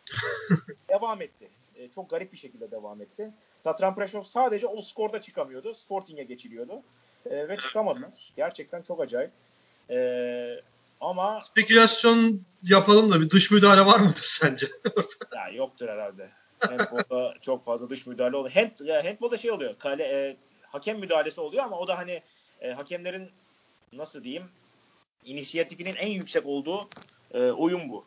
devam 0.88 1.22
etti. 1.22 1.48
E, 1.76 1.90
çok 1.90 2.10
garip 2.10 2.32
bir 2.32 2.38
şekilde 2.38 2.70
devam 2.70 3.02
etti. 3.02 3.30
Tatran 3.62 3.94
Preşov 3.94 4.22
sadece 4.22 4.66
o 4.66 4.80
skorda 4.80 5.20
çıkamıyordu. 5.20 5.74
Sporting'e 5.74 6.22
geçiliyordu. 6.22 6.82
E, 7.26 7.48
ve 7.48 7.56
çıkamadılar. 7.56 8.32
Gerçekten 8.36 8.82
çok 8.82 9.00
acayip. 9.00 9.30
E, 9.90 10.60
ama 11.00 11.40
spekülasyon 11.40 12.42
yapalım 12.62 13.12
da 13.12 13.20
bir 13.20 13.30
dış 13.30 13.50
müdahale 13.50 13.86
var 13.86 14.00
mıdır 14.00 14.24
sence? 14.24 14.66
ya 15.34 15.48
yoktur 15.48 15.88
herhalde. 15.88 16.28
Handball'da 16.68 17.35
çok 17.40 17.64
fazla 17.64 17.90
dış 17.90 18.07
müdahale 18.07 18.37
oluyor. 18.37 18.55
Hand, 18.55 19.05
handball'da 19.05 19.37
şey 19.37 19.50
oluyor. 19.50 19.79
Kale, 19.79 20.05
e, 20.05 20.37
hakem 20.62 20.98
müdahalesi 20.98 21.40
oluyor 21.40 21.64
ama 21.64 21.79
o 21.79 21.88
da 21.88 21.98
hani 21.98 22.22
e, 22.61 22.70
hakemlerin 22.70 23.31
nasıl 23.92 24.24
diyeyim 24.24 24.44
inisiyatifinin 25.24 25.94
en 25.94 26.11
yüksek 26.11 26.46
olduğu 26.46 26.88
e, 27.35 27.40
oyun 27.40 27.88
bu. 27.88 28.05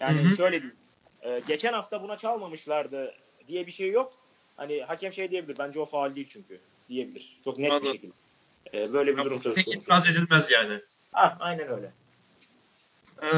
Yani 0.00 0.20
hı 0.20 0.26
hı. 0.26 0.36
şöyle 0.36 0.62
diyeyim. 0.62 0.76
E, 1.22 1.42
geçen 1.48 1.72
hafta 1.72 2.02
buna 2.02 2.16
çalmamışlardı 2.18 3.14
diye 3.48 3.66
bir 3.66 3.72
şey 3.72 3.90
yok. 3.90 4.12
Hani 4.56 4.82
hakem 4.82 5.12
şey 5.12 5.30
diyebilir. 5.30 5.58
Bence 5.58 5.80
o 5.80 5.86
faal 5.86 6.14
değil 6.14 6.26
çünkü 6.30 6.60
diyebilir. 6.88 7.38
Çok 7.44 7.58
net 7.58 7.72
Anladım. 7.72 7.86
bir 7.86 7.92
şekilde. 7.92 8.12
E, 8.74 8.92
böyle 8.92 9.16
bir 9.16 9.24
durum 9.24 9.38
söz 9.38 9.54
konusu. 9.54 9.78
İtiraz 9.78 10.08
edilmez 10.08 10.50
yani. 10.50 10.80
Ha, 11.12 11.36
aynen 11.40 11.68
öyle. 11.68 11.92
Ee, 13.22 13.28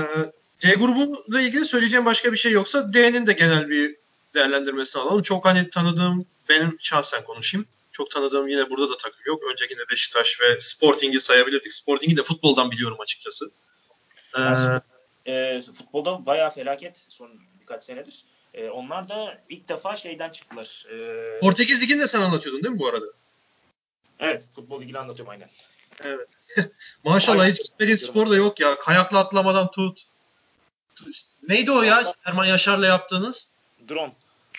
C 0.58 0.74
grubuyla 0.74 1.40
ilgili 1.40 1.64
söyleyeceğim 1.64 2.06
başka 2.06 2.32
bir 2.32 2.36
şey 2.36 2.52
yoksa 2.52 2.92
D'nin 2.92 3.26
de 3.26 3.32
genel 3.32 3.68
bir 3.68 3.96
değerlendirmesini 4.34 5.02
alalım. 5.02 5.22
Çok 5.22 5.44
hani 5.44 5.70
tanıdığım, 5.70 6.26
benim 6.48 6.76
şahsen 6.80 7.24
konuşayım. 7.24 7.66
Çok 7.92 8.10
tanıdığım 8.10 8.48
yine 8.48 8.70
burada 8.70 8.90
da 8.90 8.96
takım 8.96 9.20
yok. 9.26 9.42
Öncekinde 9.52 9.82
Beşiktaş 9.90 10.40
ve 10.40 10.60
Sporting'i 10.60 11.20
sayabilirdik. 11.20 11.72
Sporting'i 11.72 12.16
de 12.16 12.22
futboldan 12.22 12.70
biliyorum 12.70 13.00
açıkçası. 13.00 13.50
Ee, 14.36 15.32
e, 15.32 15.62
futbolda 15.62 16.26
bayağı 16.26 16.50
felaket 16.50 17.06
son 17.08 17.30
birkaç 17.60 17.84
senedir. 17.84 18.24
E, 18.54 18.68
onlar 18.68 19.08
da 19.08 19.38
ilk 19.48 19.68
defa 19.68 19.96
şeyden 19.96 20.30
çıktılar. 20.30 20.86
E, 20.90 21.40
Portekiz 21.40 21.82
Ligi'ni 21.82 22.00
de 22.00 22.06
sen 22.06 22.20
anlatıyordun 22.20 22.62
değil 22.62 22.74
mi 22.74 22.78
bu 22.78 22.88
arada? 22.88 23.06
Evet. 24.20 24.48
Futbol 24.54 24.82
ilgili 24.82 24.98
anlatıyorum 24.98 25.30
aynen. 25.30 25.48
Evet. 26.04 26.28
Maşallah 27.04 27.46
hiç 27.46 27.62
gitmediğin 27.62 27.96
spor 27.96 28.30
da 28.30 28.36
yok 28.36 28.60
ya. 28.60 28.78
Kayakla 28.78 29.18
atlamadan 29.18 29.70
tut. 29.70 30.02
Neydi 31.48 31.70
o 31.70 31.82
ya 31.82 32.14
Erman 32.24 32.44
Yaşar'la 32.44 32.86
yaptığınız? 32.86 33.48
Drone. 33.88 34.12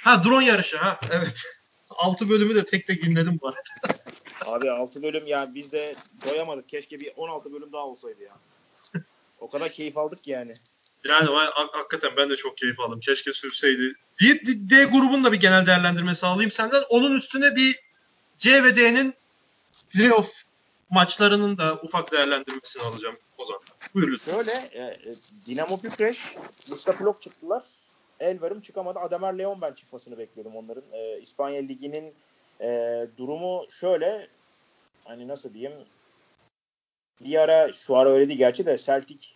Ha 0.03 0.23
drone 0.23 0.45
yarışı 0.45 0.77
ha 0.77 0.99
evet. 1.11 1.41
6 1.89 2.30
bölümü 2.30 2.55
de 2.55 2.65
tek 2.65 2.88
tek 2.88 3.01
dinledim 3.01 3.39
bu 3.41 3.47
arada. 3.47 3.61
Abi 4.45 4.71
6 4.71 5.03
bölüm 5.03 5.27
ya 5.27 5.49
biz 5.55 5.71
de 5.71 5.95
doyamadık. 6.25 6.69
Keşke 6.69 6.99
bir 6.99 7.11
16 7.17 7.53
bölüm 7.53 7.73
daha 7.73 7.88
olsaydı 7.88 8.23
ya. 8.23 8.38
O 9.39 9.49
kadar 9.49 9.69
keyif 9.69 9.97
aldık 9.97 10.23
ki 10.23 10.32
yani. 10.32 10.53
Yani 11.05 11.30
hakikaten 11.71 12.11
ben 12.17 12.30
de 12.30 12.36
çok 12.36 12.57
keyif 12.57 12.80
aldım. 12.80 12.99
Keşke 12.99 13.34
sürseydi. 13.34 13.93
Deyip 14.21 14.41
D 14.45 14.84
grubun 14.84 15.23
da 15.23 15.32
bir 15.32 15.39
genel 15.39 15.65
değerlendirmesi 15.65 16.25
alayım 16.25 16.51
senden. 16.51 16.82
Onun 16.89 17.15
üstüne 17.15 17.55
bir 17.55 17.80
C 18.39 18.63
ve 18.63 18.75
D'nin 18.75 19.13
playoff 19.89 20.32
maçlarının 20.89 21.57
da 21.57 21.80
ufak 21.84 22.11
değerlendirmesini 22.11 22.84
alacağım 22.84 23.17
o 23.38 23.45
zaman. 23.45 23.61
Buyur 23.93 24.07
lütfen. 24.07 24.34
Şöyle 24.34 24.51
e, 24.71 24.82
e 24.82 25.13
Dinamo 25.45 25.84
Bükreş, 25.84 26.36
Blok 26.99 27.21
çıktılar. 27.21 27.63
Elverim 28.20 28.61
çıkamadı. 28.61 28.99
Adamer 28.99 29.38
Leon 29.38 29.61
ben 29.61 29.74
çıkmasını 29.74 30.17
bekliyordum 30.17 30.55
onların. 30.55 30.84
E, 30.93 31.20
İspanya 31.20 31.61
Ligi'nin 31.61 32.13
e, 32.61 33.07
durumu 33.17 33.65
şöyle 33.70 34.28
hani 35.03 35.28
nasıl 35.28 35.53
diyeyim 35.53 35.74
bir 37.22 37.41
ara 37.41 37.72
şu 37.74 37.97
ara 37.97 38.09
öyle 38.09 38.28
değil 38.28 38.38
gerçi 38.38 38.65
de 38.65 38.78
Celtic 38.78 39.28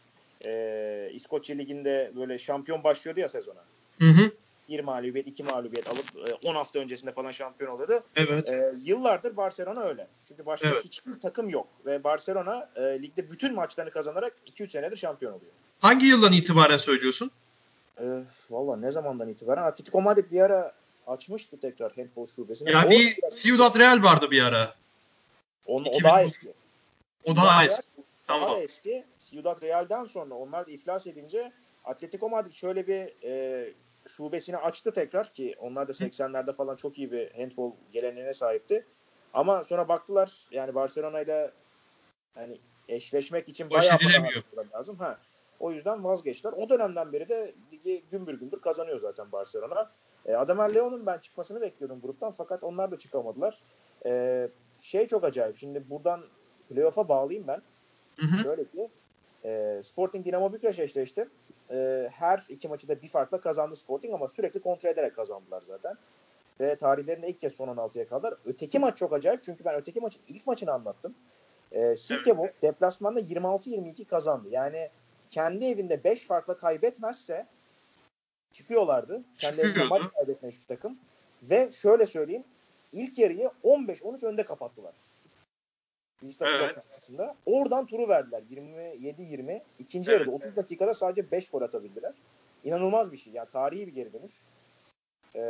e, 0.46 1.10
İskoçya 1.14 1.56
Ligi'nde 1.56 2.12
böyle 2.16 2.40
şampiyon 2.40 2.84
başlıyordu 2.84 3.20
ya 3.20 3.28
sezona. 3.28 3.64
Hı 4.00 4.10
hı. 4.10 4.32
Bir 4.70 4.80
mağlubiyet, 4.80 5.28
iki 5.28 5.44
mağlubiyet 5.44 5.88
alıp 5.88 6.06
10 6.44 6.54
e, 6.54 6.58
hafta 6.58 6.80
öncesinde 6.80 7.12
falan 7.12 7.32
şampiyon 7.32 7.72
oluyordu. 7.72 8.00
Evet. 8.16 8.50
E, 8.50 8.74
yıllardır 8.84 9.38
Barcelona 9.38 9.82
öyle. 9.82 10.08
Çünkü 10.26 10.46
başka 10.46 10.68
evet. 10.68 10.86
hiçbir 10.86 11.20
takım 11.20 11.50
yok. 11.50 11.68
Ve 11.86 12.04
Barcelona 12.04 12.70
e, 12.76 12.82
ligde 12.82 13.32
bütün 13.32 13.56
maçlarını 13.56 13.92
kazanarak 13.92 14.34
2-3 14.54 14.68
senedir 14.68 14.98
şampiyon 14.98 15.34
oluyor. 15.34 15.52
Hangi 15.80 16.06
yıldan 16.06 16.34
itibaren 16.34 16.78
söylüyorsun? 16.78 17.32
E, 18.00 18.04
Valla 18.50 18.78
ne 18.78 18.92
zamandan 18.92 19.30
itibaren? 19.30 19.64
Atletico 19.64 20.02
Madrid 20.02 20.32
bir 20.32 20.42
ara 20.42 20.72
açmıştı 21.08 21.60
tekrar 21.60 21.96
handball 21.96 22.26
şubesini. 22.26 22.72
Ya 22.72 22.90
bir 22.90 23.20
Ciudad 23.42 23.80
Real 23.80 24.04
vardı 24.04 24.32
bir 24.32 24.44
ara. 24.44 24.76
Onun, 25.66 25.86
o 25.86 26.04
daha 26.04 26.24
eski. 26.24 26.54
O 27.26 27.36
daha 27.36 27.66
eski. 27.66 27.84
Tamam. 28.28 28.52
Daha 28.52 28.60
eski. 28.60 29.06
Ciudad 29.20 29.62
Real'den 29.62 30.06
sonra 30.06 30.36
onlar 30.36 30.68
da 30.68 30.72
iflas 30.72 31.08
edince 31.08 31.52
Atletico 31.86 32.30
Madrid 32.30 32.52
şöyle 32.52 32.88
bir 32.88 33.24
e, 33.24 33.74
şubesini 34.08 34.58
açtı 34.58 34.92
tekrar 34.94 35.32
ki 35.32 35.56
onlar 35.60 35.88
da 35.88 35.92
80'lerde 35.92 36.54
falan 36.54 36.76
çok 36.76 36.98
iyi 36.98 37.12
bir 37.12 37.32
handball 37.32 37.72
geleneğine 37.92 38.34
sahipti. 38.34 38.86
Ama 39.34 39.64
sonra 39.64 39.88
baktılar 39.88 40.32
yani 40.52 40.76
Barcelona 40.76 41.22
ile 41.22 41.52
yani 42.38 42.58
eşleşmek 42.90 43.50
için 43.50 43.70
bayağı 43.70 43.98
para 44.56 44.66
lazım. 44.74 45.00
Ha. 45.00 45.20
O 45.60 45.72
yüzden 45.72 46.04
vazgeçtiler. 46.04 46.54
O 46.54 46.70
dönemden 46.70 47.14
beri 47.14 47.30
de 47.30 47.54
ligi 47.74 48.04
gümbür 48.12 48.40
gümbür 48.40 48.60
kazanıyor 48.60 49.00
zaten 49.00 49.32
Barcelona. 49.32 49.92
E, 50.26 50.34
Adamer 50.34 50.76
Leon'un 50.76 51.06
ben 51.06 51.18
çıkmasını 51.18 51.62
bekliyordum 51.62 52.02
gruptan 52.02 52.32
fakat 52.32 52.64
onlar 52.64 52.92
da 52.92 52.98
çıkamadılar. 52.98 53.64
E, 54.06 54.48
şey 54.80 55.08
çok 55.08 55.24
acayip. 55.24 55.58
Şimdi 55.58 55.90
buradan 55.90 56.22
playoff'a 56.70 57.10
bağlayayım 57.10 57.48
ben. 57.48 57.62
Hı 58.20 58.26
hı. 58.26 58.44
Şöyle 58.44 58.64
ki 58.64 58.90
e, 59.46 59.80
Sporting 59.84 60.26
Dinamo 60.26 60.54
Bükreş 60.54 60.80
eşleşti. 60.80 61.30
E, 61.72 62.10
her 62.12 62.44
iki 62.50 62.68
maçı 62.68 62.88
da 62.88 63.02
bir 63.02 63.08
farkla 63.08 63.42
kazandı 63.42 63.76
Sporting 63.76 64.14
ama 64.14 64.28
sürekli 64.28 64.62
kontrol 64.62 64.90
ederek 64.90 65.16
kazandılar 65.16 65.62
zaten. 65.62 65.98
Ve 66.60 66.76
tarihlerinde 66.76 67.30
ilk 67.30 67.40
kez 67.40 67.54
son 67.54 67.68
16'ya 67.68 68.08
kaldılar. 68.08 68.34
Öteki 68.46 68.80
maç 68.80 68.98
çok 68.98 69.14
acayip 69.14 69.44
çünkü 69.44 69.66
ben 69.66 69.76
öteki 69.76 70.00
maçın 70.00 70.22
ilk 70.28 70.48
maçını 70.48 70.72
anlattım. 70.72 71.16
E, 71.72 71.96
Silkeborg 71.96 72.52
deplasmanda 72.62 73.20
26-22 73.20 74.06
kazandı. 74.06 74.48
Yani 74.52 74.90
kendi 75.34 75.66
evinde 75.66 76.04
5 76.04 76.26
farkla 76.26 76.58
kaybetmezse 76.58 77.48
çıkıyorlardı. 78.52 79.24
Kendi 79.38 79.62
evinde 79.62 79.84
maç 79.84 80.04
kaybetmemiş 80.16 80.62
bir 80.62 80.68
takım. 80.68 80.98
Ve 81.44 81.72
şöyle 81.72 82.06
söyleyeyim 82.06 82.44
ilk 82.92 83.18
yarıyı 83.20 83.52
15-13 83.64 84.26
önde 84.26 84.46
kapattılar. 84.46 84.94
Vista 86.24 86.50
evet. 86.50 86.76
karşısında. 86.76 87.36
Oradan 87.46 87.86
turu 87.86 88.08
verdiler. 88.10 88.42
27-20. 88.52 89.62
İkinci 89.80 90.12
evet. 90.12 90.20
yarıda 90.20 90.36
30 90.36 90.56
dakikada 90.56 90.94
sadece 90.94 91.32
5 91.32 91.50
gol 91.50 91.62
atabildiler. 91.62 92.14
İnanılmaz 92.64 93.12
bir 93.12 93.18
şey. 93.18 93.34
Yani 93.34 93.50
tarihi 93.50 93.88
bir 93.88 93.94
geri 93.94 94.14
dönüş. 94.14 94.42
Ee, 95.36 95.42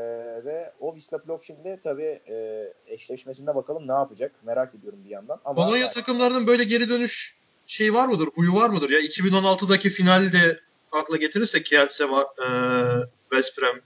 ve 0.46 0.72
o 0.80 0.96
Wisla 0.96 1.28
Blok 1.28 1.44
şimdi 1.44 1.80
tabii 1.84 2.20
e, 2.30 2.68
eşleşmesinde 2.88 3.56
bakalım 3.56 3.88
ne 3.88 3.94
yapacak. 3.94 4.32
Merak 4.44 4.76
ediyorum 4.76 5.00
bir 5.06 5.10
yandan. 5.10 5.40
Ama 5.46 5.56
Polonya 5.66 5.82
yani... 5.82 5.94
takımlarının 5.94 6.48
böyle 6.48 6.64
geri 6.64 6.90
dönüş 6.90 7.43
şey 7.68 7.94
var 7.94 8.08
mıdır? 8.08 8.28
Huyu 8.36 8.54
var 8.54 8.70
mıdır? 8.70 8.90
Ya 8.90 9.00
2016'daki 9.00 9.90
finalde 9.90 10.60
akla 10.92 11.18
getirirsek 11.18 11.66
Kielce 11.66 12.10
var, 12.10 12.26
e, 12.26 12.48
West 13.30 13.58
Brom 13.58 13.80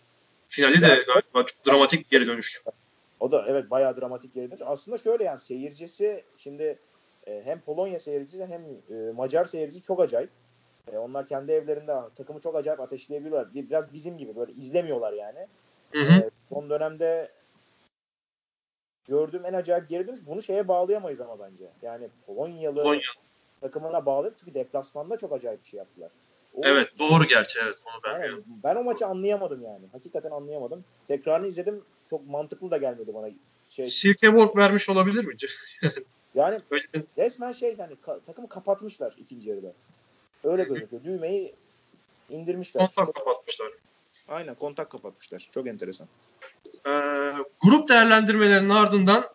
finali 0.50 0.82
de 0.82 0.88
galiba 0.88 1.46
çok 1.46 1.66
dramatik 1.68 2.12
bir 2.12 2.18
geri 2.18 2.28
dönüş. 2.28 2.62
O 3.20 3.32
da 3.32 3.46
evet 3.48 3.70
bayağı 3.70 4.02
dramatik 4.02 4.34
geri 4.34 4.50
dönüş. 4.52 4.62
Aslında 4.66 4.98
şöyle 4.98 5.24
yani 5.24 5.40
seyircisi 5.40 6.24
şimdi 6.38 6.80
e, 7.28 7.42
hem 7.46 7.60
Polonya 7.60 8.00
seyircisi 8.00 8.46
hem 8.46 8.62
e, 8.98 9.12
Macar 9.12 9.46
seyircisi 9.46 9.82
çok 9.82 10.02
acayip. 10.02 10.30
E, 10.94 10.98
onlar 10.98 11.26
kendi 11.26 11.52
evlerinde 11.52 11.94
takımı 12.16 12.40
çok 12.40 12.56
acayip 12.56 12.80
ateşleyebiliyorlar. 12.80 13.54
Bir, 13.54 13.70
biraz 13.70 13.94
bizim 13.94 14.18
gibi 14.18 14.36
böyle 14.36 14.52
izlemiyorlar 14.52 15.14
yani. 15.14 15.48
Hı 15.92 16.00
hı. 16.00 16.14
E, 16.14 16.30
son 16.50 16.70
dönemde 16.70 17.32
gördüğüm 19.08 19.46
en 19.46 19.54
acayip 19.54 19.90
geri 19.90 20.08
dönüş. 20.08 20.20
Bunu 20.28 20.42
şeye 20.42 20.68
bağlayamayız 20.68 21.22
ama 21.22 21.40
bence. 21.40 21.66
Yani 21.82 22.08
Polonyalı 22.26 22.84
Polonya. 22.84 23.02
Takımına 23.62 24.06
bağlayıp 24.06 24.38
çünkü 24.38 24.54
deplasmanda 24.54 25.18
çok 25.18 25.34
acayip 25.34 25.64
bir 25.64 25.68
şey 25.68 25.78
yaptılar. 25.78 26.12
O, 26.54 26.62
evet 26.64 27.00
doğru 27.00 27.24
gerçi 27.24 27.60
evet 27.64 27.78
onu 27.86 28.02
ben 28.04 28.24
yani, 28.24 28.44
Ben 28.64 28.76
o 28.76 28.84
maçı 28.84 29.06
anlayamadım 29.06 29.62
yani. 29.62 29.86
Hakikaten 29.92 30.32
anlayamadım. 30.32 30.84
Tekrarını 31.08 31.48
izledim. 31.48 31.84
Çok 32.10 32.28
mantıklı 32.28 32.72
da 32.72 32.78
gelmedi 32.78 33.14
bana. 33.14 33.30
Şey, 33.70 33.88
Silkeborg 33.88 34.56
vermiş 34.58 34.90
olabilir 34.90 35.26
mi? 35.26 35.36
yani 36.36 36.60
Öyle. 36.72 36.88
resmen 37.18 37.52
şey 37.52 37.76
yani 37.80 37.94
ka- 37.94 38.24
takımı 38.24 38.50
kapatmışlar 38.50 39.14
ikinci 39.18 39.50
yarıda. 39.50 39.74
Öyle 40.44 40.64
gözüküyor. 40.64 41.04
Düğmeyi 41.04 41.56
indirmişler. 42.30 42.90
Kontak 42.96 43.16
kapatmışlar. 43.16 43.72
Aynen 44.28 44.56
kontak 44.56 44.90
kapatmışlar. 44.90 45.48
Çok 45.52 45.68
enteresan. 45.68 46.08
Ee, 46.88 47.32
grup 47.64 47.90
değerlendirmelerinin 47.90 48.70
ardından 48.70 49.30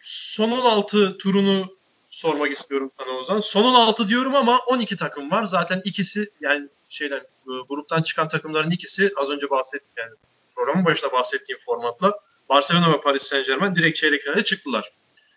son 0.00 0.50
16 0.50 1.18
turunu 1.18 1.76
sormak 2.12 2.52
istiyorum 2.52 2.90
sana 2.98 3.10
Ozan. 3.10 3.40
Sonun 3.40 3.74
altı 3.74 4.08
diyorum 4.08 4.34
ama 4.34 4.58
12 4.58 4.96
takım 4.96 5.30
var. 5.30 5.44
Zaten 5.44 5.82
ikisi 5.84 6.30
yani 6.40 6.68
şeyden 6.88 7.20
e, 7.20 7.52
gruptan 7.68 8.02
çıkan 8.02 8.28
takımların 8.28 8.70
ikisi 8.70 9.12
az 9.16 9.30
önce 9.30 9.50
bahsettiğim 9.50 9.92
yani 9.96 10.12
programın 10.56 10.84
başında 10.84 11.12
bahsettiğim 11.12 11.60
formatla 11.66 12.18
Barcelona 12.48 12.92
ve 12.92 13.00
Paris 13.00 13.22
Saint 13.22 13.46
Germain 13.46 13.74
direkt 13.74 13.98
çeyrek 13.98 14.22
finale 14.22 14.44
çıktılar. 14.44 14.92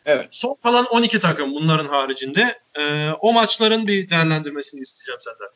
Evet. 0.05 0.27
Son 0.31 0.57
kalan 0.63 0.85
12 0.85 1.19
takım 1.19 1.53
bunların 1.53 1.85
haricinde. 1.85 2.59
E, 2.79 3.09
o 3.19 3.33
maçların 3.33 3.87
bir 3.87 4.09
değerlendirmesini 4.09 4.81
isteyeceğim 4.81 5.19
senden. 5.21 5.49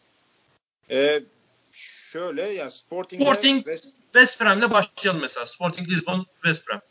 Ee, 0.91 1.23
şöyle 1.71 2.41
ya 2.41 2.69
Sporting, 2.69 3.21
Sporting 3.21 3.65
West... 3.65 3.93
West 4.13 4.41
Bram'le 4.41 4.71
başlayalım 4.71 5.21
mesela. 5.21 5.45
Sporting 5.45 5.89
Lisbon, 5.89 6.25
West 6.43 6.67
Bram. 6.67 6.81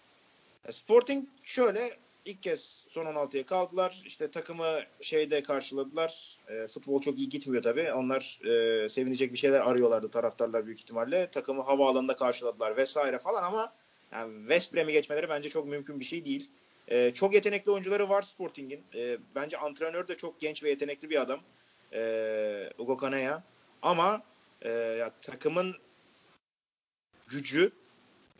Sporting 0.70 1.29
şöyle 1.45 1.97
ilk 2.29 2.43
kez 2.43 2.87
son 2.89 3.07
16'ya 3.07 3.47
kaldılar. 3.47 4.03
İşte 4.07 4.31
takımı 4.31 4.81
şeyde 5.01 5.43
karşıladılar. 5.43 6.39
E, 6.49 6.68
futbol 6.68 7.01
çok 7.01 7.18
iyi 7.18 7.29
gitmiyor 7.29 7.62
tabii. 7.62 7.93
Onlar 7.93 8.41
e, 8.45 8.89
sevinecek 8.89 9.33
bir 9.33 9.39
şeyler 9.39 9.61
arıyorlardı 9.61 10.11
taraftarlar 10.11 10.66
büyük 10.66 10.79
ihtimalle. 10.79 11.31
Takımı 11.31 11.62
havaalanında 11.62 12.16
karşıladılar 12.16 12.76
vesaire 12.76 13.18
falan 13.18 13.43
ama 13.43 13.72
yani 14.12 14.39
West 14.41 14.74
Brom'i 14.74 14.93
geçmeleri 14.93 15.29
bence 15.29 15.49
çok 15.49 15.66
mümkün 15.66 16.01
bir 16.01 16.05
şey 16.05 16.24
değil. 16.24 16.51
E, 16.89 17.14
çok 17.14 17.35
yetenekli 17.35 17.70
oyuncuları 17.70 18.09
var 18.09 18.22
Sporting'in. 18.22 18.85
E, 18.95 19.18
bence 19.35 19.59
antrenör 19.59 20.09
de 20.09 20.16
çok 20.16 20.41
genç 20.41 20.64
ve 20.64 20.70
yetenekli 20.70 21.11
bir 21.11 21.20
adam. 21.20 21.41
E, 21.93 22.70
Ugo 22.79 22.97
Kanaya. 22.97 23.43
Ama 23.83 24.22
e, 24.62 24.70
ya, 24.70 25.11
takımın 25.20 25.76
gücü 27.26 27.72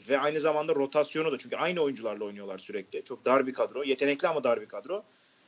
ve 0.09 0.19
aynı 0.19 0.41
zamanda 0.41 0.75
rotasyonu 0.75 1.33
da 1.33 1.39
çünkü 1.39 1.57
aynı 1.57 1.81
oyuncularla 1.81 2.25
oynuyorlar 2.25 2.59
sürekli. 2.59 3.05
Çok 3.05 3.27
dar 3.27 3.47
bir 3.47 3.53
kadro. 3.53 3.85
Yetenekli 3.85 4.29
ama 4.29 4.45
dar 4.45 4.61
bir 4.61 4.67
kadro. 4.67 5.05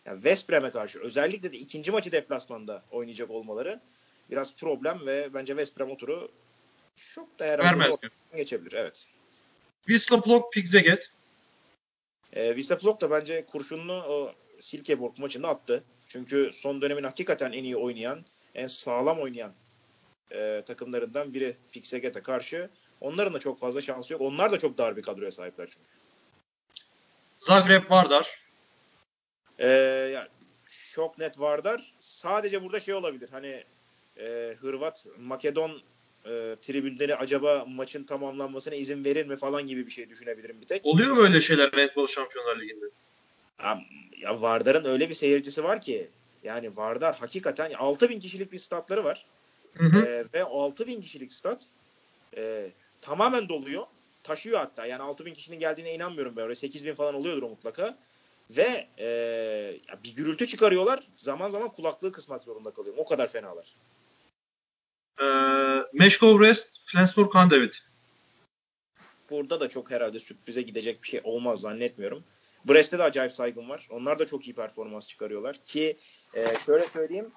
Yani 0.07 0.17
West 0.17 0.51
Brom'e 0.51 0.71
karşı 0.71 1.01
özellikle 1.01 1.53
de 1.53 1.57
ikinci 1.57 1.93
maçı 1.93 2.13
deplasmanda 2.13 2.83
oynayacak 2.91 3.31
olmaları 3.31 3.81
biraz 4.31 4.57
problem 4.57 5.07
ve 5.07 5.35
bence 5.35 5.53
West 5.53 5.79
Brom 5.79 5.91
oturu 5.91 6.31
çok 6.97 7.39
da 7.39 7.45
herhalde 7.45 7.99
geçebilir. 8.37 8.73
Evet. 8.73 9.07
Wisla 9.87 10.25
Blok 10.25 10.53
Pigzeget. 10.53 11.11
E, 12.33 12.49
Wisla 12.49 12.83
Blok 12.83 13.01
da 13.01 13.11
bence 13.11 13.45
kurşununu 13.47 13.95
o 13.95 14.35
Silkeborg 14.59 15.19
maçında 15.19 15.49
attı. 15.49 15.85
Çünkü 16.09 16.51
son 16.53 16.83
dönemin 16.83 17.03
hakikaten 17.03 17.53
en 17.53 17.65
iyi 17.65 17.77
oynayan, 17.77 18.25
en 18.55 18.67
sağlam 18.67 19.19
oynayan 19.19 19.53
e, 20.31 20.63
takımlarından 20.67 21.35
biri 21.35 21.57
Pixeget'e 21.73 22.23
karşı. 22.23 22.71
Onların 23.01 23.35
da 23.35 23.39
çok 23.39 23.61
fazla 23.61 23.81
şansı 23.81 24.13
yok. 24.13 24.23
Onlar 24.23 24.53
da 24.53 24.59
çok 24.59 24.79
dar 24.79 24.97
bir 24.97 25.03
kadroya 25.03 25.33
sahipler 25.33 25.67
çünkü. 25.67 25.91
Zagreb 27.39 27.91
Vardar. 27.91 28.41
Ee, 29.59 29.69
yani 30.15 30.29
çok 30.95 31.19
net 31.19 31.41
Vardar. 31.41 31.93
Sadece 32.01 32.63
burada 32.63 32.81
şey 32.81 32.95
olabilir. 32.95 33.29
Hani 33.33 33.65
e, 34.19 34.55
Hırvat, 34.61 35.07
Makedon 35.19 35.83
e, 36.25 36.57
tribünleri 36.63 37.17
acaba 37.17 37.65
maçın 37.69 38.05
tamamlanmasına 38.05 38.75
izin 38.75 39.05
verir 39.05 39.27
mi 39.27 39.37
falan 39.37 39.67
gibi 39.67 39.87
bir 39.87 39.91
şey 39.91 40.11
düşünebilirim 40.11 40.61
bir 40.61 40.67
tek. 40.67 40.87
Oluyor 40.87 41.17
mu 41.17 41.23
öyle 41.23 41.41
şeyler 41.41 41.73
Red 41.73 41.97
Bull 41.97 42.07
Şampiyonlar 42.07 42.61
Ligi'nde? 42.61 42.85
Ya, 43.63 43.83
ya 44.21 44.43
Vardar'ın 44.43 44.85
öyle 44.85 45.09
bir 45.09 45.15
seyircisi 45.15 45.65
var 45.65 45.81
ki 45.81 46.09
yani 46.45 46.77
Vardar 46.77 47.17
hakikaten 47.17 47.73
6000 47.73 48.21
kişilik 48.21 48.53
bir 48.53 48.59
statları 48.59 49.05
var. 49.05 49.27
Hı 49.75 49.87
hı. 49.87 50.07
E, 50.07 50.25
ve 50.35 50.45
6000 50.45 51.01
kişilik 51.01 51.33
stat 51.33 51.67
e, 52.37 52.71
tamamen 53.01 53.49
doluyor. 53.49 53.87
Taşıyor 54.23 54.59
hatta. 54.59 54.87
Yani 54.87 55.03
6000 55.03 55.33
kişinin 55.33 55.59
geldiğine 55.59 55.95
inanmıyorum 55.95 56.37
ben. 56.37 56.43
Oraya 56.43 56.55
8000 56.55 56.95
falan 56.95 57.15
oluyordur 57.15 57.43
o 57.43 57.49
mutlaka. 57.49 57.99
Ve 58.51 58.87
e, 58.99 59.07
bir 60.05 60.15
gürültü 60.17 60.47
çıkarıyorlar. 60.47 61.01
Zaman 61.17 61.49
zaman 61.49 61.69
kulaklığı 61.69 62.13
kısmak 62.13 62.45
zorunda 62.45 62.71
kalıyorum. 62.71 63.01
O 63.01 63.05
kadar 63.05 63.29
fenalar. 63.29 63.75
Ee, 65.23 65.83
Meşkov 65.93 66.41
Rest, 66.41 66.81
Flensburg 66.85 67.35
Handavid. 67.35 67.75
Burada 69.31 69.61
da 69.61 69.69
çok 69.69 69.91
herhalde 69.91 70.19
sürprize 70.19 70.63
gidecek 70.63 71.03
bir 71.03 71.09
şey 71.09 71.21
olmaz 71.25 71.61
zannetmiyorum. 71.61 72.25
Brest'te 72.69 72.99
de 72.99 73.03
acayip 73.03 73.33
saygım 73.33 73.69
var. 73.69 73.89
Onlar 73.91 74.19
da 74.19 74.27
çok 74.27 74.47
iyi 74.47 74.55
performans 74.55 75.09
çıkarıyorlar. 75.09 75.57
Ki 75.65 75.97
e, 76.35 76.59
şöyle 76.59 76.87
söyleyeyim 76.89 77.33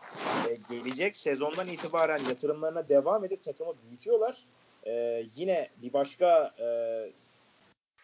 e, 0.49 0.75
gelecek 0.75 1.17
sezondan 1.17 1.67
itibaren 1.67 2.19
yatırımlarına 2.29 2.89
devam 2.89 3.25
edip 3.25 3.43
takımı 3.43 3.73
büyütüyorlar. 3.87 4.37
E, 4.87 5.23
yine 5.35 5.69
bir 5.81 5.93
başka 5.93 6.53
e, 6.59 6.67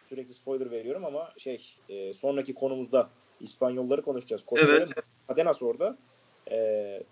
sürekli 0.08 0.34
spoiler 0.34 0.70
veriyorum 0.70 1.04
ama 1.04 1.32
şey 1.38 1.76
e, 1.88 2.12
sonraki 2.12 2.54
konumuzda 2.54 3.10
İspanyolları 3.40 4.02
konuşacağız. 4.02 4.44
Koçları 4.44 4.86
evet. 4.86 5.04
Adenas 5.28 5.62
orada. 5.62 5.96
E, 6.50 7.02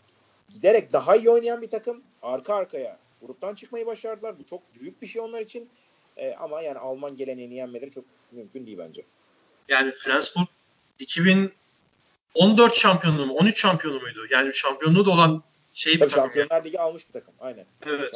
giderek 0.49 0.93
daha 0.93 1.17
iyi 1.17 1.31
oynayan 1.31 1.63
bir 1.63 1.71
takım. 1.71 2.03
Arka 2.23 2.55
arkaya 2.55 2.99
gruptan 3.23 3.55
çıkmayı 3.55 3.87
başardılar. 3.87 4.39
Bu 4.39 4.45
çok 4.45 4.63
büyük 4.75 5.03
bir 5.03 5.07
şey 5.07 5.23
onlar 5.23 5.41
için. 5.41 5.69
E, 6.17 6.35
ama 6.35 6.63
yani 6.63 6.79
Alman 6.79 7.17
geleneğini 7.17 7.55
yenmeleri 7.55 7.91
çok 7.91 8.05
mümkün 8.33 8.67
değil 8.67 8.79
bence. 8.79 9.03
Yani 9.69 9.93
Flensburg 9.93 10.47
2014 10.99 12.75
şampiyonluğu 12.75 13.27
mu? 13.27 13.35
13 13.35 13.61
şampiyonu 13.61 14.01
muydu? 14.01 14.27
Yani 14.31 14.55
şampiyonluğu 14.55 15.07
da 15.07 15.11
olan 15.11 15.43
şey 15.75 15.95
bir 15.95 15.99
Tabii 15.99 16.11
takım. 16.11 16.25
Şampiyonlar 16.25 16.65
Ligi 16.65 16.81
almış 16.81 17.09
bir 17.09 17.13
takım. 17.13 17.35
Aynen. 17.41 17.65
Evet. 17.87 18.15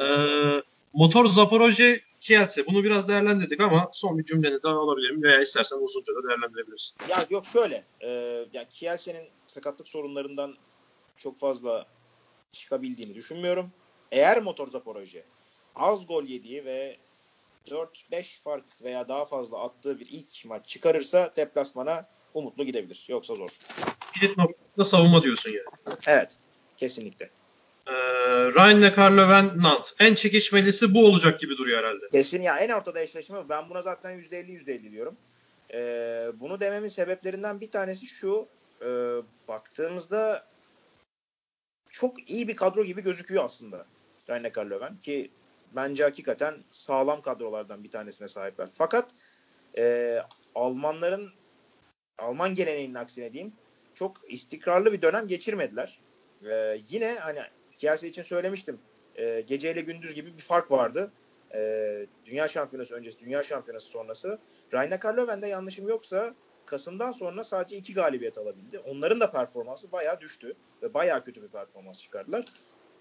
Ee, 0.00 0.62
motor 0.94 1.26
Zaporojye 1.26 2.00
Kielce. 2.20 2.66
Bunu 2.66 2.84
biraz 2.84 3.08
değerlendirdik 3.08 3.60
ama 3.60 3.90
son 3.92 4.18
bir 4.18 4.24
cümleni 4.24 4.62
daha 4.62 4.74
alabilirim 4.74 5.22
veya 5.22 5.40
istersen 5.40 5.76
uzunca 5.76 6.14
da 6.14 6.28
değerlendirebilirsin. 6.28 6.96
Ya 7.10 7.26
yok 7.30 7.46
şöyle. 7.46 7.84
E, 8.00 8.08
yani 8.52 8.68
Kielce'nin 8.70 9.28
sakatlık 9.46 9.88
sorunlarından 9.88 10.54
çok 11.16 11.38
fazla 11.38 11.86
çıkabildiğini 12.52 13.14
düşünmüyorum. 13.14 13.70
Eğer 14.10 14.42
motor 14.42 14.66
Zaporojye 14.66 15.24
az 15.76 16.06
gol 16.06 16.24
yediği 16.24 16.64
ve 16.64 16.96
4-5 17.68 18.42
fark 18.42 18.64
veya 18.82 19.08
daha 19.08 19.24
fazla 19.24 19.62
attığı 19.62 20.00
bir 20.00 20.06
ilk 20.10 20.44
maç 20.44 20.66
çıkarırsa 20.66 21.32
deplasmana 21.36 22.08
umutlu 22.34 22.64
gidebilir. 22.64 23.06
Yoksa 23.08 23.34
zor. 23.34 23.50
Kilit 24.14 24.38
noktada 24.38 24.84
savunma 24.84 25.22
diyorsun 25.22 25.50
yani. 25.50 25.96
Evet. 26.06 26.38
Kesinlikle. 26.76 27.30
Ee, 27.86 27.92
Rhein-Neckar-Löwen 28.54 29.62
Nant. 29.62 29.94
En 30.00 30.14
çekişmelisi 30.14 30.94
bu 30.94 31.06
olacak 31.06 31.40
gibi 31.40 31.56
duruyor 31.56 31.78
herhalde. 31.78 32.08
Kesin 32.12 32.42
ya 32.42 32.56
en 32.56 32.68
ortada 32.68 33.00
eşleşme. 33.00 33.48
Ben 33.48 33.70
buna 33.70 33.82
zaten 33.82 34.18
%50 34.18 34.52
%50 34.52 34.90
diyorum. 34.90 35.16
Ee, 35.74 36.32
bunu 36.40 36.60
dememin 36.60 36.88
sebeplerinden 36.88 37.60
bir 37.60 37.70
tanesi 37.70 38.06
şu. 38.06 38.48
E, 38.82 38.88
baktığımızda 39.48 40.46
çok 41.90 42.30
iyi 42.30 42.48
bir 42.48 42.56
kadro 42.56 42.84
gibi 42.84 43.02
gözüküyor 43.02 43.44
aslında. 43.44 43.86
Rhein-Neckar-Löwen 44.28 45.00
ki 45.00 45.30
bence 45.76 46.04
hakikaten 46.04 46.54
sağlam 46.70 47.22
kadrolardan 47.22 47.84
bir 47.84 47.90
tanesine 47.90 48.28
sahipler. 48.28 48.68
Fakat 48.72 49.10
e, 49.78 50.18
Almanların 50.54 51.30
Alman 52.18 52.54
geleneğinin 52.54 52.94
aksine 52.94 53.32
diyeyim 53.32 53.52
çok 53.94 54.16
istikrarlı 54.28 54.92
bir 54.92 55.02
dönem 55.02 55.26
geçirmediler. 55.26 55.98
E, 56.50 56.78
yine 56.88 57.14
hani 57.14 57.40
Kiyase 57.76 58.08
için 58.08 58.22
söylemiştim. 58.22 58.78
E, 59.16 59.40
geceyle 59.40 59.80
gündüz 59.80 60.14
gibi 60.14 60.36
bir 60.36 60.42
fark 60.42 60.70
vardı. 60.70 61.12
E, 61.54 62.06
dünya 62.26 62.48
şampiyonası 62.48 62.94
öncesi, 62.94 63.18
dünya 63.18 63.42
şampiyonası 63.42 63.88
sonrası. 63.88 64.38
Rhein-Neckar 64.72 65.16
Löwen'de 65.16 65.46
yanlışım 65.46 65.88
yoksa 65.88 66.34
Kasım'dan 66.66 67.12
sonra 67.12 67.44
sadece 67.44 67.76
iki 67.76 67.94
galibiyet 67.94 68.38
alabildi. 68.38 68.78
Onların 68.78 69.20
da 69.20 69.30
performansı 69.30 69.92
bayağı 69.92 70.20
düştü 70.20 70.54
ve 70.82 70.94
bayağı 70.94 71.24
kötü 71.24 71.42
bir 71.42 71.48
performans 71.48 72.00
çıkardılar. 72.02 72.44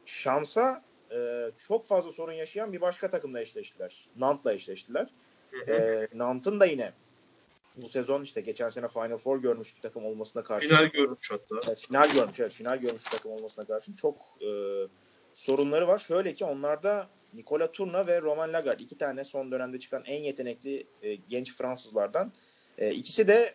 Şansa 0.06 0.84
e, 1.12 1.52
çok 1.58 1.86
fazla 1.86 2.12
sorun 2.12 2.34
yaşayan 2.34 2.74
bir 2.74 2.82
başka 2.82 3.10
takımla 3.10 3.42
eşleştiler. 3.42 4.10
Nant'la 4.18 4.54
eşleştiler. 4.54 5.08
E, 5.68 6.08
Nant'ın 6.14 6.60
da 6.60 6.66
yine 6.66 6.94
bu 7.76 7.90
sezon 7.90 8.22
işte 8.22 8.42
geçen 8.42 8.70
sene 8.70 8.88
Final 8.88 9.18
Four 9.18 9.42
görmüş 9.42 9.76
bir 9.76 9.82
takım 9.82 10.06
olmasına 10.06 10.44
karşı. 10.44 10.68
Final 10.68 10.86
görmüş 10.86 11.32
hatta. 11.32 11.56
Evet, 11.68 11.86
final 11.88 12.14
görmüş, 12.14 12.40
evet 12.40 12.52
final 12.52 12.78
görmüş 12.78 13.06
bir 13.06 13.12
takım 13.12 13.32
olmasına 13.32 13.66
karşı 13.66 13.96
çok 13.96 14.16
e, 14.42 14.50
sorunları 15.34 15.88
var. 15.88 15.98
Şöyle 15.98 16.34
ki 16.34 16.46
onlarda 16.46 17.08
Nikola 17.34 17.72
Turna 17.72 18.08
ve 18.08 18.22
Roman 18.22 18.54
Lagarde 18.54 18.84
iki 18.84 18.98
tane 18.98 19.24
son 19.24 19.52
dönemde 19.52 19.80
çıkan 19.80 20.04
en 20.06 20.22
yetenekli 20.22 20.84
e, 21.02 21.16
genç 21.16 21.56
Fransızlardan. 21.56 22.32
E, 22.78 22.92
ikisi 22.92 23.28
de 23.28 23.54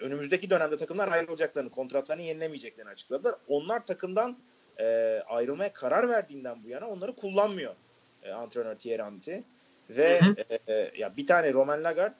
önümüzdeki 0.00 0.50
dönemde 0.50 0.76
takımlar 0.76 1.08
ayrılacaklarını, 1.08 1.70
kontratlarını 1.70 2.22
yenilemeyeceklerini 2.22 2.90
açıkladılar. 2.90 3.34
Onlar 3.48 3.86
takımdan 3.86 4.36
e, 4.80 4.84
ayrılmaya 5.28 5.72
karar 5.72 6.08
verdiğinden 6.08 6.64
bu 6.64 6.68
yana 6.68 6.88
onları 6.88 7.16
kullanmıyor 7.16 7.74
e, 8.22 8.30
antrenör 8.30 8.74
Thierry 8.74 9.02
Henry. 9.02 9.44
Ve 9.90 10.20
hı 10.20 10.24
hı. 10.24 10.34
E, 10.50 10.74
e, 10.74 10.90
ya 10.98 11.16
bir 11.16 11.26
tane 11.26 11.52
Roman 11.52 11.84
Lagarde 11.84 12.14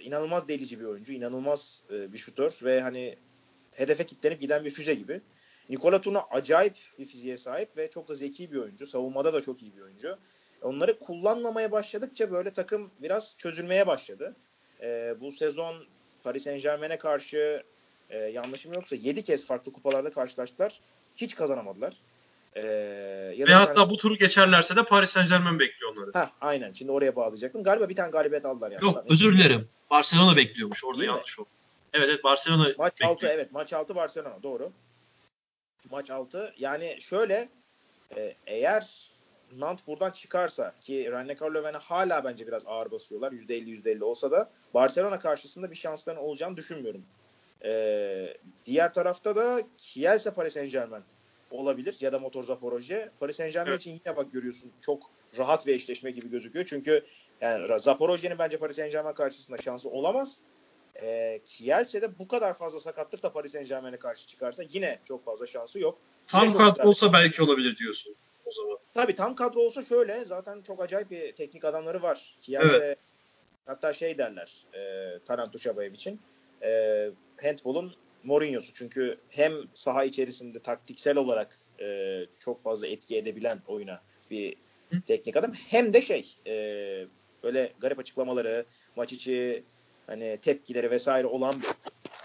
inanılmaz 0.00 0.48
delici 0.48 0.80
bir 0.80 0.84
oyuncu, 0.84 1.12
inanılmaz 1.12 1.82
e, 1.92 2.12
bir 2.12 2.18
şutör 2.18 2.58
ve 2.62 2.80
hani 2.80 3.16
hedefe 3.72 4.06
kilitlenip 4.06 4.40
giden 4.40 4.64
bir 4.64 4.70
füze 4.70 4.94
gibi. 4.94 5.20
Nikola 5.68 6.00
Turna 6.00 6.20
acayip 6.30 6.76
bir 6.98 7.06
fiziğe 7.06 7.36
sahip 7.36 7.76
ve 7.76 7.90
çok 7.90 8.08
da 8.08 8.14
zeki 8.14 8.52
bir 8.52 8.56
oyuncu. 8.56 8.86
Savunmada 8.86 9.34
da 9.34 9.40
çok 9.40 9.62
iyi 9.62 9.76
bir 9.76 9.82
oyuncu. 9.82 10.18
Onları 10.62 10.98
kullanmamaya 10.98 11.72
başladıkça 11.72 12.30
böyle 12.30 12.52
takım 12.52 12.90
biraz 13.02 13.34
çözülmeye 13.38 13.86
başladı. 13.86 14.36
E, 14.82 15.14
bu 15.20 15.32
sezon 15.32 15.84
Paris 16.22 16.44
Saint 16.44 16.62
Germain'e 16.62 16.98
karşı 16.98 17.62
e, 18.10 18.18
yanlışım 18.18 18.72
yoksa 18.72 18.96
7 18.96 19.22
kez 19.22 19.46
farklı 19.46 19.72
kupalarda 19.72 20.10
karşılaştılar. 20.10 20.80
Hiç 21.16 21.34
kazanamadılar. 21.34 21.94
Ee, 22.54 22.62
ya 23.36 23.46
Ve 23.46 23.54
hatta 23.54 23.74
tane... 23.74 23.90
bu 23.90 23.96
turu 23.96 24.16
geçerlerse 24.16 24.76
de 24.76 24.84
Paris 24.84 25.10
Saint 25.10 25.28
Germain 25.28 25.58
bekliyor 25.58 25.92
onları. 25.96 26.10
Ha, 26.12 26.30
aynen. 26.40 26.72
Şimdi 26.72 26.92
oraya 26.92 27.16
bağlayacaktım. 27.16 27.62
Galiba 27.62 27.88
bir 27.88 27.96
tane 27.96 28.10
galibiyet 28.10 28.46
aldılar 28.46 28.70
yani. 28.70 28.84
Yok 28.84 29.04
özür 29.08 29.38
dilerim. 29.38 29.68
Barcelona 29.90 30.36
bekliyormuş. 30.36 30.84
Orada 30.84 31.00
Değil 31.00 31.10
yanlış 31.10 31.38
oldu. 31.38 31.48
Evet 31.92 32.08
evet 32.08 32.24
Barcelona 32.24 32.68
Maç 32.78 32.92
bekliyor. 32.92 33.12
6 33.12 33.26
evet. 33.26 33.52
Maç 33.52 33.72
6 33.72 33.94
Barcelona. 33.94 34.42
Doğru. 34.42 34.72
Maç 35.90 36.10
6. 36.10 36.54
Yani 36.58 36.96
şöyle 37.00 37.48
e, 38.16 38.34
eğer 38.46 39.10
Nant 39.56 39.86
buradan 39.86 40.10
çıkarsa 40.10 40.74
ki 40.80 41.10
Rhein-Neckar 41.10 41.50
Löwen'e 41.50 41.78
hala 41.78 42.24
bence 42.24 42.46
biraz 42.46 42.66
ağır 42.66 42.90
basıyorlar. 42.90 43.32
%50 43.32 43.82
%50 43.82 44.04
olsa 44.04 44.30
da 44.30 44.50
Barcelona 44.74 45.18
karşısında 45.18 45.70
bir 45.70 45.76
şansların 45.76 46.16
olacağını 46.16 46.56
düşünmüyorum. 46.56 47.02
Ee, 47.64 48.36
diğer 48.64 48.92
tarafta 48.92 49.36
da 49.36 49.62
Kielse 49.76 50.34
Paris 50.34 50.54
Saint 50.54 50.72
Germain 50.72 51.02
olabilir 51.50 51.96
ya 52.00 52.12
da 52.12 52.18
Motor 52.18 52.42
Zaporojye. 52.42 53.10
Paris 53.20 53.36
Saint 53.36 53.52
Germain 53.52 53.72
evet. 53.72 53.80
için 53.80 53.90
yine 54.04 54.16
bak 54.16 54.32
görüyorsun 54.32 54.72
çok 54.80 55.10
rahat 55.38 55.66
bir 55.66 55.74
eşleşme 55.74 56.10
gibi 56.10 56.30
gözüküyor. 56.30 56.64
Çünkü 56.64 57.04
yani 57.40 57.78
Zaporojye'nin 57.78 58.38
bence 58.38 58.58
Paris 58.58 58.76
Saint 58.76 58.92
Germain 58.92 59.14
karşısında 59.14 59.56
şansı 59.56 59.90
olamaz. 59.90 60.40
E, 61.02 61.40
Kielce'de 61.44 62.18
bu 62.18 62.28
kadar 62.28 62.54
fazla 62.54 62.78
sakatlık 62.78 63.22
da 63.22 63.32
Paris 63.32 63.52
Saint 63.52 63.68
Germain'e 63.68 63.96
karşı 63.96 64.26
çıkarsa 64.26 64.62
yine 64.70 64.98
çok 65.04 65.24
fazla 65.24 65.46
şansı 65.46 65.80
yok. 65.80 65.98
Tam 66.26 66.50
kadro 66.50 66.72
güzel. 66.72 66.86
olsa 66.86 67.12
belki 67.12 67.42
olabilir 67.42 67.76
diyorsun 67.76 68.14
o 68.44 68.50
zaman. 68.50 68.78
Tabii 68.94 69.14
tam 69.14 69.34
kadro 69.34 69.60
olsa 69.60 69.82
şöyle 69.82 70.24
zaten 70.24 70.62
çok 70.62 70.82
acayip 70.82 71.10
bir 71.10 71.32
teknik 71.32 71.64
adamları 71.64 72.02
var. 72.02 72.36
Kielce 72.40 72.76
evet. 72.76 72.98
hatta 73.66 73.92
şey 73.92 74.18
derler 74.18 74.64
e, 74.74 75.18
Taranto 75.18 75.56
Uşabayev 75.56 75.92
için 75.92 76.20
e, 76.62 76.68
handball'un 77.42 77.94
Mourinho'su. 78.24 78.74
Çünkü 78.74 79.18
hem 79.30 79.52
saha 79.74 80.04
içerisinde 80.04 80.58
taktiksel 80.58 81.16
olarak 81.16 81.56
e, 81.80 82.18
çok 82.38 82.62
fazla 82.62 82.86
etki 82.86 83.16
edebilen 83.16 83.62
oyuna 83.66 84.00
bir 84.30 84.56
Hı. 84.90 85.00
teknik 85.06 85.36
adam 85.36 85.52
hem 85.68 85.92
de 85.92 86.02
şey 86.02 86.36
e, 86.46 86.54
böyle 87.42 87.72
garip 87.80 87.98
açıklamaları, 87.98 88.64
maç 88.96 89.12
içi 89.12 89.62
hani 90.06 90.38
tepkileri 90.42 90.90
vesaire 90.90 91.26
olan 91.26 91.54
bir 91.62 91.68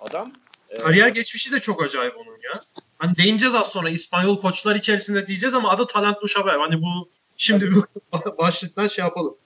adam. 0.01 0.33
E, 0.69 0.79
Kariyer 0.79 1.07
geçmişi 1.07 1.51
de 1.51 1.59
çok 1.59 1.83
acayip 1.83 2.17
onun 2.17 2.37
ya. 2.53 2.61
Hani 2.97 3.17
değineceğiz 3.17 3.55
az 3.55 3.67
sonra 3.67 3.89
İspanyol 3.89 4.39
koçlar 4.41 4.75
içerisinde 4.75 5.27
diyeceğiz 5.27 5.53
ama 5.53 5.69
adı 5.69 5.87
Talent 5.87 6.21
Duşaber. 6.21 6.59
Hani 6.59 6.81
bu 6.81 7.09
şimdi 7.37 7.71
bir 7.71 7.83
başlıktan 8.37 8.87
şey 8.87 9.05
yapalım. 9.05 9.37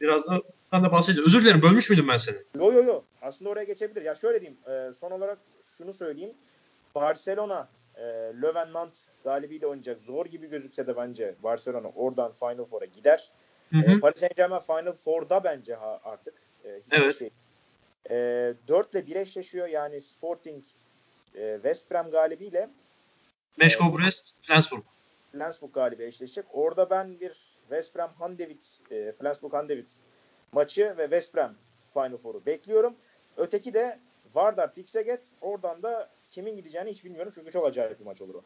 Biraz 0.00 0.26
da 0.26 0.42
ben 0.72 0.84
de 0.84 0.92
bahsedeceğim. 0.92 1.26
Özür 1.26 1.44
dilerim 1.44 1.62
bölmüş 1.62 1.90
müydüm 1.90 2.08
ben 2.08 2.16
seni? 2.16 2.36
Yo 2.58 2.72
yo 2.72 2.84
yo. 2.84 3.02
Aslında 3.22 3.50
oraya 3.50 3.64
geçebilir. 3.64 4.02
Ya 4.02 4.14
şöyle 4.14 4.40
diyeyim. 4.40 4.58
E, 4.66 4.92
son 4.92 5.10
olarak 5.10 5.38
şunu 5.78 5.92
söyleyeyim. 5.92 6.34
Barcelona 6.94 7.68
e, 7.96 8.02
Löwen 8.42 8.72
Nant 8.72 9.06
galibiyle 9.24 9.66
oynayacak. 9.66 10.02
Zor 10.02 10.26
gibi 10.26 10.50
gözükse 10.50 10.86
de 10.86 10.96
bence 10.96 11.34
Barcelona 11.42 11.88
oradan 11.88 12.32
Final 12.32 12.64
Four'a 12.64 12.84
gider. 12.84 13.30
Hı 13.70 13.78
hı. 13.78 13.96
E, 13.96 14.00
Paris 14.00 14.20
Saint 14.20 14.36
Germain 14.36 14.60
Final 14.60 14.92
Four'da 14.92 15.44
bence 15.44 15.74
ha, 15.74 16.00
artık. 16.04 16.34
E, 16.64 16.80
evet. 16.90 17.18
Şey. 17.18 17.30
E, 18.10 18.54
4 18.68 18.94
ile 18.94 19.06
1 19.06 19.16
eşleşiyor. 19.16 19.68
Yani 19.68 20.00
Sporting 20.00 20.64
e, 21.34 21.54
West 21.54 21.90
Brom 21.90 22.10
galibiyle 22.10 22.70
Meşko 23.56 23.98
Brest, 23.98 24.34
Flensburg. 24.42 24.82
Flensburg 25.32 25.74
galibi 25.74 26.04
eşleşecek. 26.04 26.44
Orada 26.52 26.90
ben 26.90 27.20
bir 27.20 27.53
West 27.68 27.96
Brom 27.96 28.10
Handewitt, 28.18 28.80
e, 28.90 29.12
Flensburg 29.12 29.52
Handewitt 29.52 29.92
maçı 30.52 30.94
ve 30.98 31.02
West 31.02 31.34
Brom 31.34 31.54
Final 31.94 32.16
Four'u 32.16 32.46
bekliyorum. 32.46 32.94
Öteki 33.36 33.74
de 33.74 33.98
Vardar 34.34 34.74
Pixeget. 34.74 35.20
Oradan 35.40 35.82
da 35.82 36.10
kimin 36.30 36.56
gideceğini 36.56 36.90
hiç 36.90 37.04
bilmiyorum 37.04 37.32
çünkü 37.34 37.50
çok 37.50 37.66
acayip 37.66 38.00
bir 38.00 38.04
maç 38.04 38.22
olur 38.22 38.34
o. 38.34 38.42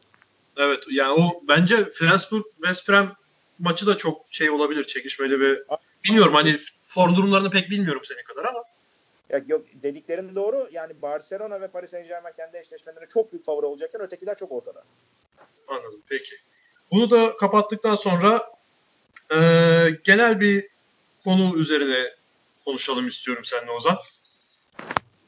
Evet 0.57 0.83
yani 0.91 1.11
o 1.11 1.41
bence 1.47 1.89
Flensburg 1.89 2.45
West 2.55 2.89
Brom 2.89 3.11
maçı 3.59 3.87
da 3.87 3.97
çok 3.97 4.25
şey 4.29 4.49
olabilir 4.49 4.83
çekişmeli 4.83 5.39
bir 5.39 5.63
bilmiyorum 6.03 6.33
hani 6.33 6.57
form 6.87 7.15
durumlarını 7.15 7.49
pek 7.49 7.69
bilmiyorum 7.69 8.01
senin 8.05 8.23
kadar 8.23 8.45
ama. 8.45 8.63
Ya 9.29 9.41
yok 9.47 9.65
dediklerin 9.73 10.35
doğru. 10.35 10.69
Yani 10.71 11.01
Barcelona 11.01 11.61
ve 11.61 11.67
Paris 11.67 11.91
Saint-Germain 11.91 12.33
kendi 12.33 12.57
eşleşmelerinde 12.57 13.09
çok 13.09 13.31
büyük 13.31 13.45
favori 13.45 13.65
olacakken 13.65 14.01
ötekiler 14.01 14.35
çok 14.35 14.51
ortada. 14.51 14.83
Anladım 15.67 16.01
peki. 16.07 16.35
Bunu 16.91 17.09
da 17.09 17.37
kapattıktan 17.37 17.95
sonra 17.95 18.58
e, 19.33 19.37
genel 20.03 20.39
bir 20.39 20.67
konu 21.23 21.57
üzerine 21.57 22.13
konuşalım 22.65 23.07
istiyorum 23.07 23.45
seninle 23.45 23.71
Ozan. 23.71 23.97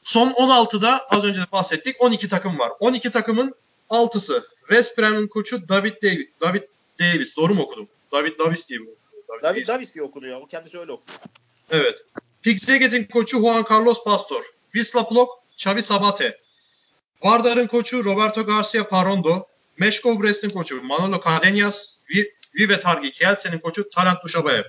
Son 0.02 0.30
16'da 0.30 1.06
az 1.08 1.24
önce 1.24 1.40
de 1.40 1.52
bahsettik 1.52 1.96
12 2.00 2.28
takım 2.28 2.58
var. 2.58 2.72
12 2.80 3.10
takımın 3.10 3.54
6'sı 3.90 4.46
West 4.60 4.98
Brom'un 4.98 5.26
koçu 5.26 5.68
David 5.68 6.02
Davis. 6.02 6.26
David 6.40 6.62
Davis. 7.00 7.36
Doğru 7.36 7.54
mu 7.54 7.62
okudum? 7.62 7.88
David 8.12 8.38
Davis 8.38 8.68
diye 8.68 8.78
mi? 8.78 8.86
David, 9.28 9.42
David 9.42 9.66
Davis 9.68 9.94
diye 9.94 10.04
okunuyor. 10.04 10.40
O 10.40 10.46
kendisi 10.46 10.78
öyle 10.78 10.92
okuyor. 10.92 11.18
Evet. 11.70 11.98
Pixeget'in 12.42 13.04
koçu 13.04 13.40
Juan 13.40 13.64
Carlos 13.70 14.04
Pastor. 14.04 14.42
Wisla 14.72 15.08
Plock 15.08 15.30
Xavi 15.58 15.82
Sabate. 15.82 16.38
Vardar'ın 17.22 17.66
koçu 17.66 18.04
Roberto 18.04 18.46
Garcia 18.46 18.88
Parondo. 18.88 19.46
Meşkov 19.78 20.22
Brest'in 20.22 20.48
koçu 20.48 20.82
Manolo 20.82 21.20
Cadenas. 21.24 21.88
Vive 22.54 22.80
Targi 22.80 23.12
Kielce'nin 23.12 23.58
koçu 23.58 23.90
Talant 23.90 24.24
Duşabayev. 24.24 24.64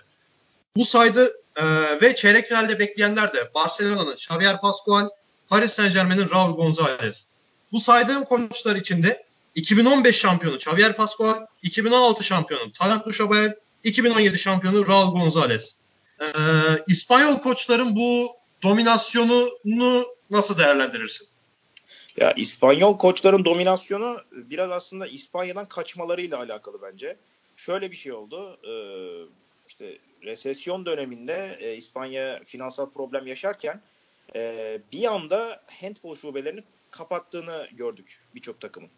Bu 0.75 0.85
saydı 0.85 1.33
e, 1.55 1.63
ve 2.01 2.15
çeyrek 2.15 2.47
finalde 2.47 2.79
bekleyenler 2.79 3.33
de 3.33 3.51
Barcelona'nın 3.55 4.13
Xavier 4.13 4.61
Pascual, 4.61 5.09
Paris 5.49 5.73
Saint 5.73 5.93
Germain'in 5.93 6.29
Raul 6.29 6.55
Gonzalez. 6.55 7.25
Bu 7.71 7.79
saydığım 7.79 8.25
koçlar 8.25 8.75
içinde 8.75 9.23
2015 9.55 10.15
şampiyonu 10.15 10.55
Xavier 10.55 10.95
Pascual, 10.95 11.45
2016 11.63 12.23
şampiyonu 12.23 12.71
Talant 12.71 13.05
Duşabayev, 13.05 13.51
2017 13.83 14.39
şampiyonu 14.39 14.87
Raul 14.87 15.13
Gonzalez. 15.13 15.75
Ee, 16.21 16.27
İspanyol 16.87 17.39
koçların 17.39 17.95
bu 17.95 18.35
dominasyonunu 18.63 20.07
nasıl 20.31 20.57
değerlendirirsin? 20.57 21.27
Ya 22.17 22.31
İspanyol 22.31 22.97
koçların 22.97 23.45
dominasyonu 23.45 24.17
biraz 24.31 24.71
aslında 24.71 25.07
İspanya'dan 25.07 25.65
kaçmalarıyla 25.65 26.37
alakalı 26.37 26.81
bence. 26.81 27.17
Şöyle 27.55 27.91
bir 27.91 27.95
şey 27.95 28.11
oldu. 28.11 28.59
Ee, 28.67 28.73
işte 29.67 29.97
resesyon 30.23 30.85
döneminde 30.85 31.57
e, 31.59 31.75
İspanya 31.75 32.43
finansal 32.43 32.89
problem 32.89 33.27
yaşarken 33.27 33.81
e, 34.35 34.79
bir 34.93 35.13
anda 35.13 35.63
handball 35.81 36.15
şubelerini 36.15 36.63
kapattığını 36.91 37.67
gördük 37.71 38.21
birçok 38.35 38.61
takımın. 38.61 38.89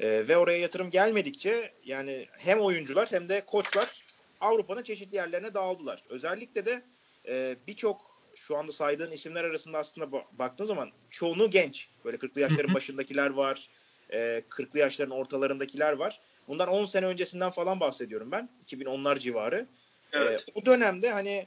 E, 0.00 0.28
ve 0.28 0.36
oraya 0.36 0.58
yatırım 0.58 0.90
gelmedikçe 0.90 1.72
yani 1.84 2.28
hem 2.32 2.60
oyuncular 2.60 3.12
hem 3.12 3.28
de 3.28 3.44
koçlar 3.46 4.02
Avrupa'nın 4.40 4.82
çeşitli 4.82 5.16
yerlerine 5.16 5.54
dağıldılar. 5.54 6.04
Özellikle 6.08 6.66
de 6.66 6.82
e, 7.28 7.56
birçok 7.66 8.20
şu 8.34 8.56
anda 8.56 8.72
saydığın 8.72 9.10
isimler 9.10 9.44
arasında 9.44 9.78
aslında 9.78 10.12
baktığın 10.32 10.64
zaman 10.64 10.90
çoğunu 11.10 11.50
genç. 11.50 11.88
Böyle 12.04 12.16
40'lı 12.16 12.40
yaşların 12.40 12.74
başındakiler 12.74 13.30
var. 13.30 13.68
E, 14.10 14.18
40'lı 14.50 14.78
yaşların 14.78 15.16
ortalarındakiler 15.16 15.92
var. 15.92 16.20
Bundan 16.50 16.68
10 16.68 16.84
sene 16.84 17.06
öncesinden 17.06 17.50
falan 17.50 17.80
bahsediyorum 17.80 18.32
ben. 18.32 18.48
2010'lar 18.66 19.18
civarı. 19.18 19.66
Evet. 20.12 20.44
E, 20.48 20.54
bu 20.54 20.66
dönemde 20.66 21.10
hani 21.10 21.46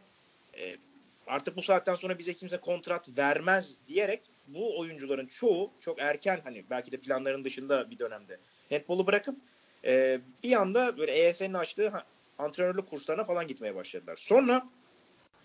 e, 0.58 0.76
artık 1.28 1.58
bu 1.58 1.62
saatten 1.62 1.96
sonra 1.96 2.20
bize 2.20 2.34
kimse 2.34 2.58
kontrat 2.58 3.10
vermez 3.18 3.78
diyerek 3.88 4.22
bu 4.48 4.80
oyuncuların 4.80 5.26
çoğu 5.26 5.72
çok 5.80 6.02
erken 6.02 6.42
hani 6.44 6.64
belki 6.70 6.92
de 6.92 6.98
planların 6.98 7.46
dışında 7.46 7.92
bir 7.92 8.00
dönemde 8.00 8.38
handball'u 8.70 9.08
bırakıp 9.08 9.36
e, 9.86 10.20
bir 10.44 10.62
anda 10.62 10.98
böyle 10.98 11.12
EF'nin 11.12 11.54
açtığı 11.54 11.94
antrenörlük 12.38 12.90
kurslarına 12.90 13.24
falan 13.24 13.48
gitmeye 13.48 13.76
başladılar. 13.76 14.16
Sonra 14.16 14.70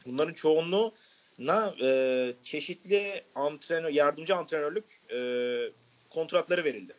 bunların 0.07 0.35
çoğunluğuna 0.35 1.75
e, 1.83 2.33
çeşitli 2.43 3.23
antrenör, 3.35 3.91
yardımcı 3.91 4.37
antrenörlük 4.37 5.01
e, 5.13 5.19
kontratları 6.11 6.65
verildi 6.65 6.95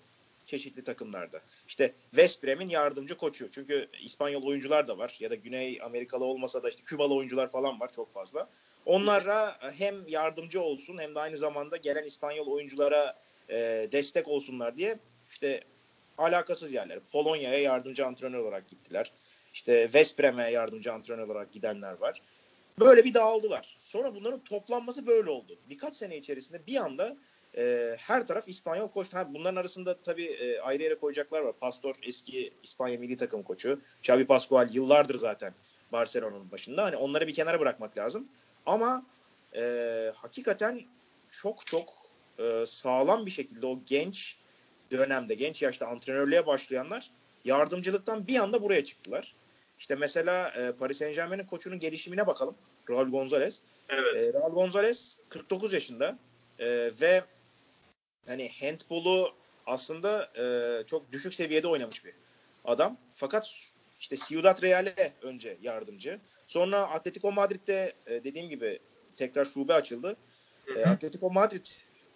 çeşitli 0.50 0.84
takımlarda. 0.84 1.42
İşte 1.68 1.94
West 2.10 2.44
Brom'in 2.44 2.70
yardımcı 2.70 3.18
koçu. 3.18 3.52
Çünkü 3.52 3.88
İspanyol 4.02 4.44
oyuncular 4.44 4.88
da 4.88 4.98
var 4.98 5.18
ya 5.20 5.30
da 5.30 5.36
Güney 5.36 5.80
Amerikalı 5.82 6.26
olmasa 6.26 6.64
da 6.64 6.70
işte 6.70 6.84
Kübalı 6.84 7.16
oyuncular 7.16 7.52
falan 7.52 7.80
var 7.80 7.92
çok 7.92 8.14
fazla. 8.14 8.50
Onlara 8.86 9.58
hem 9.80 10.08
yardımcı 10.08 10.62
olsun 10.62 10.98
hem 10.98 11.16
de 11.16 11.20
aynı 11.20 11.38
zamanda 11.38 11.78
gelen 11.78 12.04
İspanyol 12.04 12.48
oyunculara 12.48 13.18
e, 13.50 13.88
destek 13.92 14.28
olsunlar 14.28 14.78
diye 14.78 15.00
işte 15.30 15.64
alakasız 16.18 16.74
yerler. 16.74 17.00
Polonya'ya 17.12 17.60
yardımcı 17.60 18.06
antrenör 18.06 18.40
olarak 18.40 18.68
gittiler. 18.68 19.12
İşte 19.54 19.84
West 19.84 20.20
Brom'e 20.20 20.52
yardımcı 20.52 20.94
antrenör 20.94 21.26
olarak 21.26 21.52
gidenler 21.52 21.94
var. 21.94 22.22
Böyle 22.80 23.06
bir 23.06 23.14
dağıldılar. 23.14 23.78
Sonra 23.82 24.16
bunların 24.16 24.40
toplanması 24.40 25.08
böyle 25.08 25.30
oldu. 25.30 25.58
Birkaç 25.70 25.96
sene 25.96 26.18
içerisinde 26.18 26.68
bir 26.68 26.76
anda 26.76 27.18
e, 27.58 27.96
her 28.00 28.28
taraf 28.28 28.48
İspanyol 28.48 28.88
koç. 28.88 29.14
Ha, 29.14 29.34
bunların 29.34 29.56
arasında 29.56 29.98
tabii 30.04 30.26
e, 30.26 30.60
ayrı 30.60 30.84
yere 30.84 30.96
koyacaklar 30.96 31.42
var. 31.42 31.54
Pastor 31.60 31.96
eski 32.04 32.52
İspanya 32.64 33.00
milli 33.00 33.18
takım 33.18 33.44
koçu. 33.44 33.80
Xavi 34.00 34.26
Pascual 34.26 34.70
yıllardır 34.74 35.16
zaten 35.16 35.54
Barcelona'nın 35.92 36.52
başında. 36.52 36.84
Hani 36.84 36.96
onları 36.96 37.28
bir 37.28 37.34
kenara 37.34 37.60
bırakmak 37.60 37.98
lazım. 37.98 38.28
Ama 38.66 39.06
e, 39.56 39.62
hakikaten 40.16 40.82
çok 41.32 41.66
çok 41.66 41.94
e, 42.40 42.64
sağlam 42.66 43.26
bir 43.26 43.32
şekilde 43.32 43.66
o 43.66 43.80
genç 43.86 44.38
dönemde, 44.92 45.36
genç 45.36 45.62
yaşta 45.62 45.88
antrenörlüğe 45.88 46.46
başlayanlar 46.46 47.12
yardımcılıktan 47.46 48.28
bir 48.28 48.40
anda 48.40 48.62
buraya 48.62 48.84
çıktılar. 48.84 49.34
İşte 49.80 49.96
mesela 49.96 50.50
e, 50.50 50.72
Paris 50.72 50.98
Saint 50.98 51.16
Germain'in 51.16 51.44
koçunun 51.44 51.80
gelişimine 51.80 52.28
bakalım. 52.28 52.56
Raul 52.90 53.10
Gonzalez. 53.10 53.62
Evet. 53.90 54.16
E, 54.16 54.34
Raul 54.34 54.54
Gonzalez 54.54 55.20
49 55.30 55.74
yaşında 55.74 56.18
e, 56.60 56.92
ve 57.02 57.24
hani 58.30 58.50
handball'u 58.62 59.34
aslında 59.66 60.30
e, 60.38 60.44
çok 60.86 61.12
düşük 61.12 61.34
seviyede 61.34 61.68
oynamış 61.68 62.06
bir 62.06 62.14
adam. 62.66 62.98
Fakat 63.14 63.70
işte 64.00 64.16
Ciudad 64.16 64.64
Real'e 64.64 65.14
önce 65.22 65.58
yardımcı. 65.62 66.20
Sonra 66.48 66.82
Atletico 66.82 67.32
Madrid'de 67.32 67.94
e, 68.08 68.24
dediğim 68.24 68.50
gibi 68.50 68.80
tekrar 69.16 69.46
şube 69.46 69.74
açıldı. 69.74 70.18
E, 70.76 70.86
Atletico 70.86 71.32
Madrid 71.32 71.66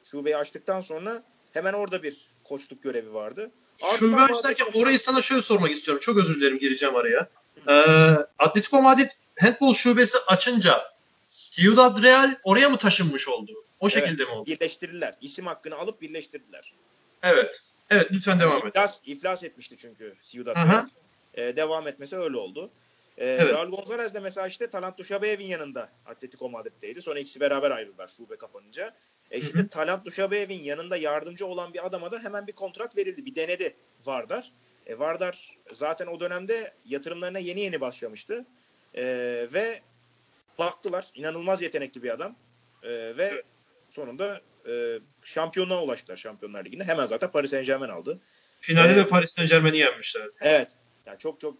şubeyi 0.03 0.37
açtıktan 0.37 0.81
sonra 0.81 1.23
hemen 1.53 1.73
orada 1.73 2.03
bir 2.03 2.27
koçluk 2.43 2.83
görevi 2.83 3.13
vardı. 3.13 3.51
Şube 3.99 4.21
açarken 4.21 4.81
orayı 4.81 4.99
sana 4.99 5.21
şöyle 5.21 5.41
sormak 5.41 5.71
istiyorum. 5.71 6.01
Çok 6.05 6.17
özür 6.17 6.35
dilerim 6.35 6.59
gireceğim 6.59 6.95
araya. 6.95 7.29
Ee, 7.67 7.71
Atletico 8.39 8.81
Madrid 8.81 9.09
handball 9.39 9.73
şubesi 9.73 10.17
açınca 10.27 10.92
Ciudad 11.51 12.03
Real 12.03 12.35
oraya 12.43 12.69
mı 12.69 12.77
taşınmış 12.77 13.27
oldu? 13.27 13.51
O 13.79 13.89
şekilde 13.89 14.23
evet, 14.23 14.33
mi 14.33 14.39
oldu? 14.39 14.49
Birleştirirler. 14.49 15.15
İsim 15.21 15.45
hakkını 15.45 15.75
alıp 15.75 16.01
birleştirdiler. 16.01 16.73
Evet. 17.23 17.61
Evet 17.89 18.07
lütfen 18.11 18.39
devam 18.39 18.53
yani 18.53 18.67
et. 18.67 18.69
İflas, 18.69 19.01
iflas 19.05 19.43
etmişti 19.43 19.75
çünkü 19.77 20.13
Ciudad 20.23 20.55
Real. 20.55 20.87
Ee, 21.33 21.55
devam 21.55 21.87
etmesi 21.87 22.17
öyle 22.17 22.37
oldu. 22.37 22.69
Ee, 23.17 23.25
evet. 23.25 23.53
Raul 23.53 23.69
Gonzalez 23.69 24.13
de 24.13 24.19
mesela 24.19 24.47
işte 24.47 24.69
Talant 24.69 24.97
Duşabayev'in 24.97 25.45
yanında 25.45 25.89
Atletico 26.05 26.49
Madrid'deydi. 26.49 27.01
Sonra 27.01 27.19
ikisi 27.19 27.39
beraber 27.39 27.71
ayrıldılar 27.71 28.07
şube 28.07 28.35
kapanınca. 28.35 28.93
E 29.31 29.41
şimdi 29.41 29.57
hı 29.57 29.63
hı. 29.63 29.67
Talant 29.67 30.05
Duşabayev'in 30.05 30.63
yanında 30.63 30.97
yardımcı 30.97 31.45
olan 31.45 31.73
bir 31.73 31.85
adama 31.85 32.11
da 32.11 32.19
hemen 32.19 32.47
bir 32.47 32.53
kontrat 32.53 32.97
verildi. 32.97 33.25
Bir 33.25 33.35
denedi 33.35 33.75
Vardar. 34.05 34.51
E, 34.87 34.99
Vardar 34.99 35.57
zaten 35.71 36.07
o 36.07 36.19
dönemde 36.19 36.73
yatırımlarına 36.85 37.39
yeni 37.39 37.61
yeni 37.61 37.81
başlamıştı. 37.81 38.45
E, 38.95 39.03
ve 39.53 39.81
baktılar. 40.59 41.05
inanılmaz 41.15 41.61
yetenekli 41.61 42.03
bir 42.03 42.09
adam. 42.09 42.35
E, 42.83 42.89
ve 42.89 43.43
sonunda 43.89 44.41
e, 44.67 44.99
şampiyonluğa 45.23 45.83
ulaştılar 45.83 46.17
Şampiyonlar 46.17 46.65
Ligi'nde. 46.65 46.83
Hemen 46.83 47.05
zaten 47.05 47.31
Paris 47.31 47.51
Saint 47.51 47.65
Germain 47.65 47.89
aldı. 47.89 48.19
Finalde 48.61 48.93
ee, 48.93 48.95
de 48.95 49.07
Paris 49.07 49.33
Saint 49.33 49.49
Germain'i 49.49 49.77
yenmişler. 49.77 50.29
Evet. 50.41 50.75
Yani 51.05 51.17
çok 51.17 51.39
çok 51.39 51.57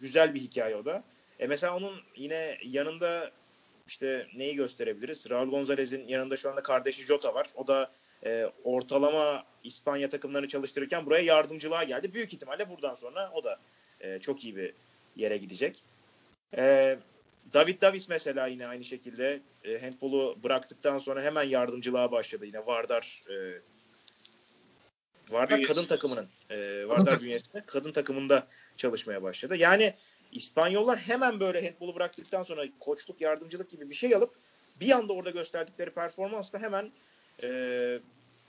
güzel 0.00 0.34
bir 0.34 0.40
hikaye 0.40 0.76
o 0.76 0.84
da. 0.84 1.04
E 1.38 1.46
mesela 1.46 1.76
onun 1.76 2.00
yine 2.16 2.58
yanında 2.62 3.30
işte 3.86 4.26
neyi 4.36 4.56
gösterebiliriz? 4.56 5.30
Raul 5.30 5.50
Gonzalez'in 5.50 6.08
yanında 6.08 6.36
şu 6.36 6.50
anda 6.50 6.62
kardeşi 6.62 7.02
Jota 7.02 7.34
var. 7.34 7.46
O 7.54 7.66
da 7.66 7.90
e, 8.24 8.46
ortalama 8.64 9.44
İspanya 9.62 10.08
takımlarını 10.08 10.48
çalıştırırken 10.48 11.06
buraya 11.06 11.22
yardımcılığa 11.22 11.84
geldi. 11.84 12.14
Büyük 12.14 12.32
ihtimalle 12.32 12.70
buradan 12.70 12.94
sonra 12.94 13.30
o 13.34 13.44
da 13.44 13.58
e, 14.00 14.18
çok 14.18 14.44
iyi 14.44 14.56
bir 14.56 14.72
yere 15.16 15.36
gidecek. 15.36 15.82
E, 16.56 16.96
David 17.54 17.82
Davis 17.82 18.08
mesela 18.08 18.46
yine 18.46 18.66
aynı 18.66 18.84
şekilde 18.84 19.40
e, 19.64 19.80
handball'u 19.80 20.38
bıraktıktan 20.42 20.98
sonra 20.98 21.22
hemen 21.22 21.42
yardımcılığa 21.42 22.12
başladı. 22.12 22.46
Yine 22.46 22.66
Vardar 22.66 23.22
e, 23.30 23.34
Vardar 25.30 25.56
Bünyesi. 25.58 25.74
kadın 25.74 25.86
takımının 25.86 26.28
e, 26.50 26.88
Vardar 26.88 27.20
bünyesinde 27.20 27.62
kadın 27.66 27.92
takımında 27.92 28.46
çalışmaya 28.76 29.22
başladı. 29.22 29.56
Yani 29.56 29.94
İspanyollar 30.32 30.98
hemen 30.98 31.40
böyle 31.40 31.64
handbolu 31.64 31.94
bıraktıktan 31.94 32.42
sonra 32.42 32.64
koçluk, 32.80 33.20
yardımcılık 33.20 33.70
gibi 33.70 33.90
bir 33.90 33.94
şey 33.94 34.14
alıp 34.14 34.34
bir 34.80 34.90
anda 34.90 35.12
orada 35.12 35.30
gösterdikleri 35.30 35.90
performansla 35.90 36.58
hemen 36.58 36.90
e, 37.42 37.98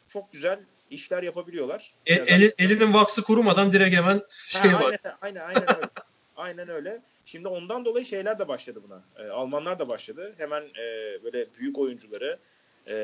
çok 0.08 0.32
güzel 0.32 0.60
işler 0.90 1.24
yapabiliyorlar. 1.24 1.94
Zaten- 2.10 2.40
eli- 2.40 2.54
elinin 2.58 2.94
vaksı 2.94 3.24
kurumadan 3.24 3.74
direkt 3.74 3.96
hemen 3.96 4.22
Ha, 4.54 4.62
şey 4.62 4.74
var. 4.74 4.82
aynen, 4.82 5.18
aynen, 5.22 5.42
aynen 5.42 5.76
öyle. 5.76 5.90
aynen 6.38 6.70
öyle. 6.70 7.02
Şimdi 7.26 7.48
ondan 7.48 7.86
dolayı 7.86 8.06
şeyler 8.06 8.40
de 8.40 8.48
başladı 8.48 8.82
buna. 8.88 9.26
E, 9.26 9.30
Almanlar 9.30 9.80
da 9.80 9.88
başladı. 9.88 10.36
Hemen 10.38 10.62
e, 10.62 10.84
böyle 11.24 11.48
büyük 11.60 11.78
oyuncuları 11.78 12.40
e, 12.88 12.96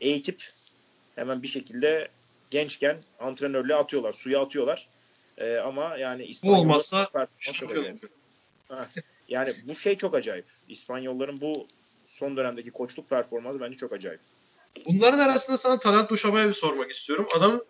eğitip 0.00 0.42
hemen 1.14 1.42
bir 1.42 1.48
şekilde 1.48 2.08
gençken 2.50 2.96
antrenörlüğe 3.20 3.74
atıyorlar, 3.74 4.12
suya 4.12 4.40
atıyorlar. 4.40 4.88
E, 5.38 5.56
ama 5.56 5.96
yani 5.96 6.24
İspanyollar 6.24 6.60
olmazsa 6.60 7.08
çok 7.40 7.70
acayip. 7.70 7.98
Ha, 8.68 8.88
Yani 9.28 9.54
bu 9.68 9.74
şey 9.74 9.96
çok 9.96 10.14
acayip. 10.14 10.44
İspanyolların 10.68 11.40
bu 11.40 11.66
son 12.06 12.36
dönemdeki 12.36 12.70
koçluk 12.70 13.10
performansı 13.10 13.60
bence 13.60 13.76
çok 13.76 13.92
acayip. 13.92 14.20
Bunların 14.86 15.18
arasında 15.18 15.56
sana 15.56 15.78
Talant 15.78 16.10
Duşabay'a 16.10 16.48
bir 16.48 16.52
sormak 16.52 16.90
istiyorum. 16.90 17.28
Adam 17.36 17.60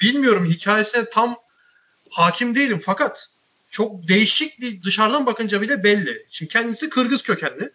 bilmiyorum 0.00 0.44
hikayesine 0.44 1.10
tam 1.10 1.36
hakim 2.10 2.54
değilim 2.54 2.82
fakat 2.84 3.30
çok 3.70 4.08
değişik 4.08 4.60
bir 4.60 4.82
dışarıdan 4.82 5.26
bakınca 5.26 5.60
bile 5.60 5.84
belli. 5.84 6.26
Şimdi 6.30 6.52
kendisi 6.52 6.90
Kırgız 6.90 7.22
kökenli. 7.22 7.72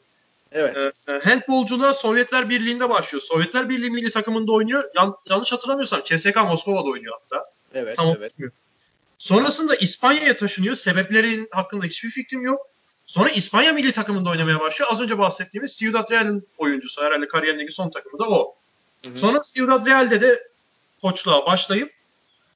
Evet. 0.51 0.77
Ee, 1.07 1.11
handbolculuğa 1.23 1.93
Sovyetler 1.93 2.49
Birliği'nde 2.49 2.89
başlıyor. 2.89 3.21
Sovyetler 3.21 3.69
Birliği 3.69 3.89
milli 3.89 4.11
takımında 4.11 4.51
oynuyor. 4.51 4.83
Yan- 4.95 5.15
yanlış 5.29 5.51
hatırlamıyorsam 5.51 6.01
CSKA 6.03 6.45
Moskova'da 6.45 6.89
oynuyor 6.89 7.13
hatta. 7.21 7.43
Evet. 7.73 7.97
Tam 7.97 8.15
evet. 8.17 8.33
Sonrasında 9.17 9.75
İspanya'ya 9.75 10.35
taşınıyor. 10.35 10.75
Sebepleri 10.75 11.47
hakkında 11.51 11.85
hiçbir 11.85 12.11
fikrim 12.11 12.41
yok. 12.41 12.67
Sonra 13.05 13.29
İspanya 13.29 13.73
milli 13.73 13.91
takımında 13.91 14.29
oynamaya 14.29 14.59
başlıyor. 14.59 14.91
Az 14.93 15.01
önce 15.01 15.17
bahsettiğimiz 15.17 15.77
Ciudad 15.77 16.11
Real'in 16.11 16.47
oyuncusu. 16.57 17.01
Herhalde 17.03 17.27
kariyerindeki 17.27 17.71
son 17.71 17.89
takımı 17.89 18.19
da 18.19 18.29
o. 18.29 18.55
Hı 19.05 19.09
hı. 19.09 19.17
Sonra 19.17 19.41
Ciudad 19.53 19.85
Real'de 19.85 20.21
de 20.21 20.47
koçluğa 21.01 21.45
başlayıp 21.45 21.93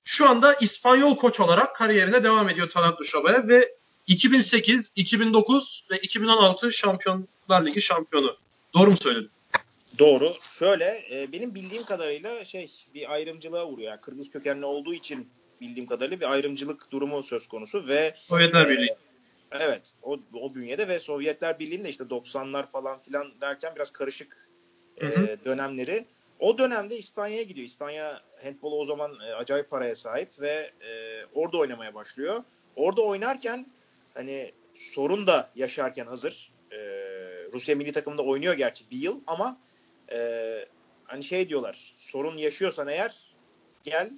şu 0.07 0.29
anda 0.29 0.53
İspanyol 0.53 1.17
koç 1.17 1.39
olarak 1.39 1.75
kariyerine 1.75 2.23
devam 2.23 2.49
ediyor 2.49 2.69
Talant 2.69 2.99
Duşabaya 2.99 3.47
ve 3.47 3.75
2008, 4.07 4.91
2009 4.95 5.85
ve 5.91 5.97
2016 5.97 6.71
Şampiyonlar 6.71 7.65
Ligi 7.65 7.81
şampiyonu. 7.81 8.37
Doğru 8.73 8.89
mu 8.89 8.97
söyledim? 8.97 9.29
Doğru. 9.99 10.33
Şöyle 10.41 11.03
e, 11.11 11.31
benim 11.31 11.55
bildiğim 11.55 11.83
kadarıyla 11.83 12.45
şey 12.45 12.71
bir 12.93 13.13
ayrımcılığa 13.13 13.65
uğruyor. 13.65 13.91
Yani 13.91 14.01
Kırgız 14.01 14.31
kökenli 14.31 14.65
olduğu 14.65 14.93
için 14.93 15.29
bildiğim 15.61 15.87
kadarıyla 15.87 16.19
bir 16.19 16.31
ayrımcılık 16.31 16.91
durumu 16.91 17.23
söz 17.23 17.47
konusu 17.47 17.87
ve 17.87 18.13
Sovyetler 18.15 18.65
e, 18.65 18.69
Birliği. 18.69 18.95
Evet, 19.51 19.93
o, 20.03 20.19
o 20.33 20.55
bünyede 20.55 20.87
ve 20.87 20.99
Sovyetler 20.99 21.59
Birliği'nde 21.59 21.89
işte 21.89 22.03
90'lar 22.03 22.67
falan 22.67 22.99
filan 22.99 23.31
derken 23.41 23.75
biraz 23.75 23.91
karışık 23.91 24.37
e, 25.01 25.05
Hı 25.05 25.09
hı. 25.09 25.37
dönemleri. 25.45 26.05
O 26.39 26.57
dönemde 26.57 26.97
İspanya'ya 26.97 27.43
gidiyor. 27.43 27.65
İspanya 27.65 28.21
handbolu 28.43 28.75
o 28.75 28.85
zaman 28.85 29.19
e, 29.19 29.33
acayip 29.33 29.69
paraya 29.69 29.95
sahip 29.95 30.41
ve 30.41 30.71
e, 30.87 31.25
orada 31.33 31.57
oynamaya 31.57 31.93
başlıyor. 31.93 32.43
Orada 32.75 33.01
oynarken 33.01 33.67
hani 34.13 34.51
sorun 34.75 35.27
da 35.27 35.51
yaşarken 35.55 36.05
hazır. 36.05 36.51
E, 36.71 36.77
Rusya 37.53 37.75
milli 37.75 37.91
takımında 37.91 38.23
oynuyor 38.23 38.53
gerçi 38.53 38.91
bir 38.91 38.97
yıl 38.97 39.21
ama 39.27 39.59
e, 40.11 40.19
hani 41.03 41.23
şey 41.23 41.49
diyorlar 41.49 41.93
sorun 41.95 42.37
yaşıyorsan 42.37 42.87
eğer 42.87 43.35
gel 43.83 44.11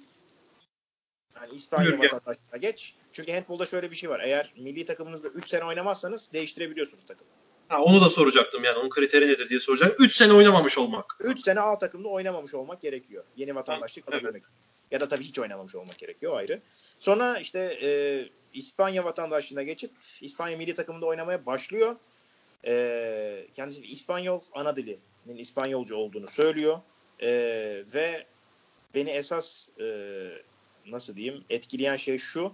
yani 1.36 1.54
İspanya 1.54 1.98
vatandaşlığına 1.98 2.56
geç. 2.60 2.94
Çünkü 3.12 3.32
handbolda 3.32 3.66
şöyle 3.66 3.90
bir 3.90 3.96
şey 3.96 4.10
var. 4.10 4.20
Eğer 4.20 4.52
milli 4.56 4.84
takımınızda 4.84 5.28
3 5.28 5.48
sene 5.48 5.64
oynamazsanız 5.64 6.32
değiştirebiliyorsunuz 6.32 7.04
takımı. 7.04 7.30
Ha, 7.70 7.80
onu 7.82 8.00
da 8.00 8.08
soracaktım 8.08 8.64
yani. 8.64 8.78
Onun 8.78 8.90
kriteri 8.90 9.28
nedir 9.28 9.48
diye 9.48 9.60
soracaktım. 9.60 10.04
3 10.04 10.12
sene 10.12 10.32
oynamamış 10.32 10.78
olmak. 10.78 11.16
3 11.20 11.40
sene 11.40 11.60
A 11.60 11.78
takımda 11.78 12.08
oynamamış 12.08 12.54
olmak 12.54 12.82
gerekiyor. 12.82 13.24
Yeni 13.36 13.54
vatandaşlık 13.54 14.04
Evet. 14.08 14.14
alabilmek. 14.22 14.44
Ya 14.90 15.00
da 15.00 15.08
tabii 15.08 15.24
hiç 15.24 15.38
oynamamış 15.38 15.74
olmak 15.74 15.98
gerekiyor 15.98 16.36
ayrı. 16.36 16.60
Sonra 17.00 17.38
işte 17.38 17.78
e, 17.82 17.90
İspanya 18.54 19.04
vatandaşlığına 19.04 19.62
geçip 19.62 19.90
İspanya 20.20 20.56
milli 20.56 20.74
takımında 20.74 21.06
oynamaya 21.06 21.46
başlıyor. 21.46 21.96
E, 22.66 23.46
kendisi 23.54 23.82
İspanyol 23.82 24.40
ana 24.54 24.76
dilinin 24.76 25.36
İspanyolca 25.36 25.96
olduğunu 25.96 26.28
söylüyor. 26.28 26.78
E, 27.22 27.28
ve 27.94 28.26
beni 28.94 29.10
esas 29.10 29.68
e, 29.80 29.86
nasıl 30.86 31.16
diyeyim 31.16 31.44
etkileyen 31.50 31.96
şey 31.96 32.18
şu. 32.18 32.52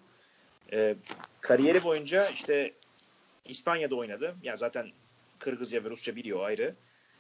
E, 0.73 0.97
kariyeri 1.41 1.85
boyunca 1.85 2.29
işte 2.29 2.73
İspanya'da 3.45 3.95
oynadı. 3.95 4.37
Yani 4.43 4.59
zaten 4.59 4.91
Kırgızca 5.39 5.84
ve 5.84 5.91
Rusça 5.91 6.16
biliyor 6.16 6.45
ayrı. 6.45 6.74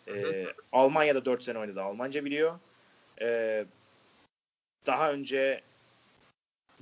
E, 0.08 0.46
Almanya'da 0.72 1.24
4 1.24 1.44
sene 1.44 1.58
oynadı. 1.58 1.82
Almanca 1.82 2.24
biliyor. 2.24 2.58
E, 3.20 3.64
daha 4.86 5.12
önce 5.12 5.62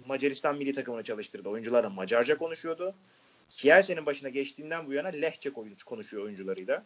Macaristan 0.07 0.57
milli 0.57 0.73
takımını 0.73 1.03
çalıştırdı. 1.03 1.49
Oyuncularla 1.49 1.91
Macarca 1.91 2.37
konuşuyordu. 2.37 2.95
Kielsen'in 3.51 4.07
başına 4.07 4.29
geçtiğinden 4.29 4.87
bu 4.87 4.93
yana 4.93 5.09
Lehçe 5.09 5.51
konuşuyor 5.87 6.25
oyuncularıyla. 6.25 6.85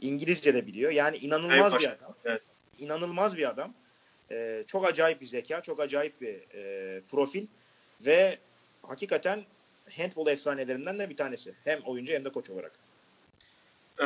İngilizce 0.00 0.54
de 0.54 0.66
biliyor. 0.66 0.90
Yani 0.90 1.16
inanılmaz 1.16 1.78
bir 1.78 1.90
adam. 1.90 2.14
Evet. 2.24 2.42
İnanılmaz 2.78 3.38
bir 3.38 3.48
adam. 3.48 3.74
Ee, 4.30 4.64
çok 4.66 4.88
acayip 4.88 5.20
bir 5.20 5.26
zeka, 5.26 5.62
çok 5.62 5.80
acayip 5.80 6.20
bir 6.20 6.34
e, 6.54 7.00
profil 7.08 7.46
ve 8.00 8.38
hakikaten 8.82 9.44
handball 9.96 10.26
efsanelerinden 10.26 10.98
de 10.98 11.10
bir 11.10 11.16
tanesi. 11.16 11.54
Hem 11.64 11.80
oyuncu 11.80 12.12
hem 12.12 12.24
de 12.24 12.32
koç 12.32 12.50
olarak. 12.50 12.72
Ee, 14.00 14.04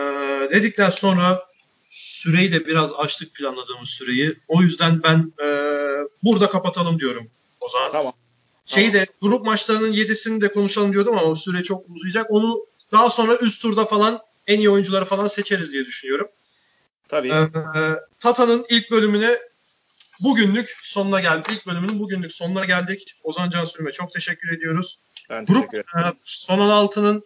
dedikten 0.51 0.91
sonra 0.91 1.43
süreyi 1.85 2.53
de 2.53 2.67
biraz 2.67 2.91
açtık 2.93 3.35
planladığımız 3.35 3.89
süreyi. 3.89 4.39
O 4.49 4.63
yüzden 4.63 5.03
ben 5.03 5.33
e, 5.45 5.49
burada 6.23 6.51
kapatalım 6.51 6.99
diyorum 7.01 7.31
o 7.61 7.69
zaman. 7.69 7.93
Tamam. 7.93 8.13
Şeyi 8.67 8.93
de 8.93 9.07
grup 9.23 9.47
maçlarının 9.47 9.93
7'sini 9.93 10.41
de 10.41 10.53
konuşalım 10.53 10.93
diyordum 10.93 11.19
ama 11.19 11.27
o 11.27 11.35
süre 11.35 11.63
çok 11.63 11.85
uzayacak. 11.89 12.31
Onu 12.31 12.67
daha 12.93 13.11
sonra 13.11 13.37
üst 13.37 13.63
turda 13.63 13.85
falan 13.85 14.21
en 14.47 14.59
iyi 14.59 14.71
oyuncuları 14.71 15.05
falan 15.05 15.27
seçeriz 15.27 15.73
diye 15.73 15.87
düşünüyorum. 15.87 16.29
Tabii. 17.09 17.29
Ee, 17.29 17.49
Tata'nın 18.21 18.67
ilk 18.69 18.91
bölümüne 18.91 19.39
bugünlük 20.21 20.77
sonuna 20.83 21.21
geldik. 21.21 21.47
İlk 21.51 21.67
bölümünün 21.67 22.01
bugünlük 22.01 22.33
sonuna 22.33 22.65
geldik. 22.65 23.15
Ozan 23.23 23.51
Can 23.51 23.65
Sürme 23.65 23.93
çok 23.93 24.13
teşekkür 24.13 24.57
ediyoruz. 24.57 24.99
Ben 25.31 25.45
Grup 25.45 25.71
teşekkür 25.71 25.79
ederim. 25.79 26.15
e, 26.17 26.19
son 26.25 26.59
16'nın 26.59 27.25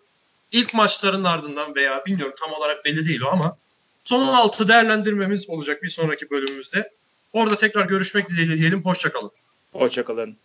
ilk 0.53 0.75
maçlarının 0.75 1.25
ardından 1.25 1.75
veya 1.75 2.03
bilmiyorum 2.07 2.35
tam 2.41 2.53
olarak 2.53 2.85
belli 2.85 3.07
değil 3.09 3.21
o 3.21 3.29
ama 3.29 3.57
son 4.05 4.27
16 4.29 4.69
değerlendirmemiz 4.69 5.51
olacak 5.51 5.83
bir 5.83 5.89
sonraki 5.89 6.31
bölümümüzde. 6.31 6.93
Orada 7.33 7.57
tekrar 7.57 7.87
görüşmek 7.87 8.29
dileğiyle 8.29 8.57
diyelim. 8.57 8.85
Hoşçakalın. 8.85 9.31
Hoşçakalın. 9.73 10.37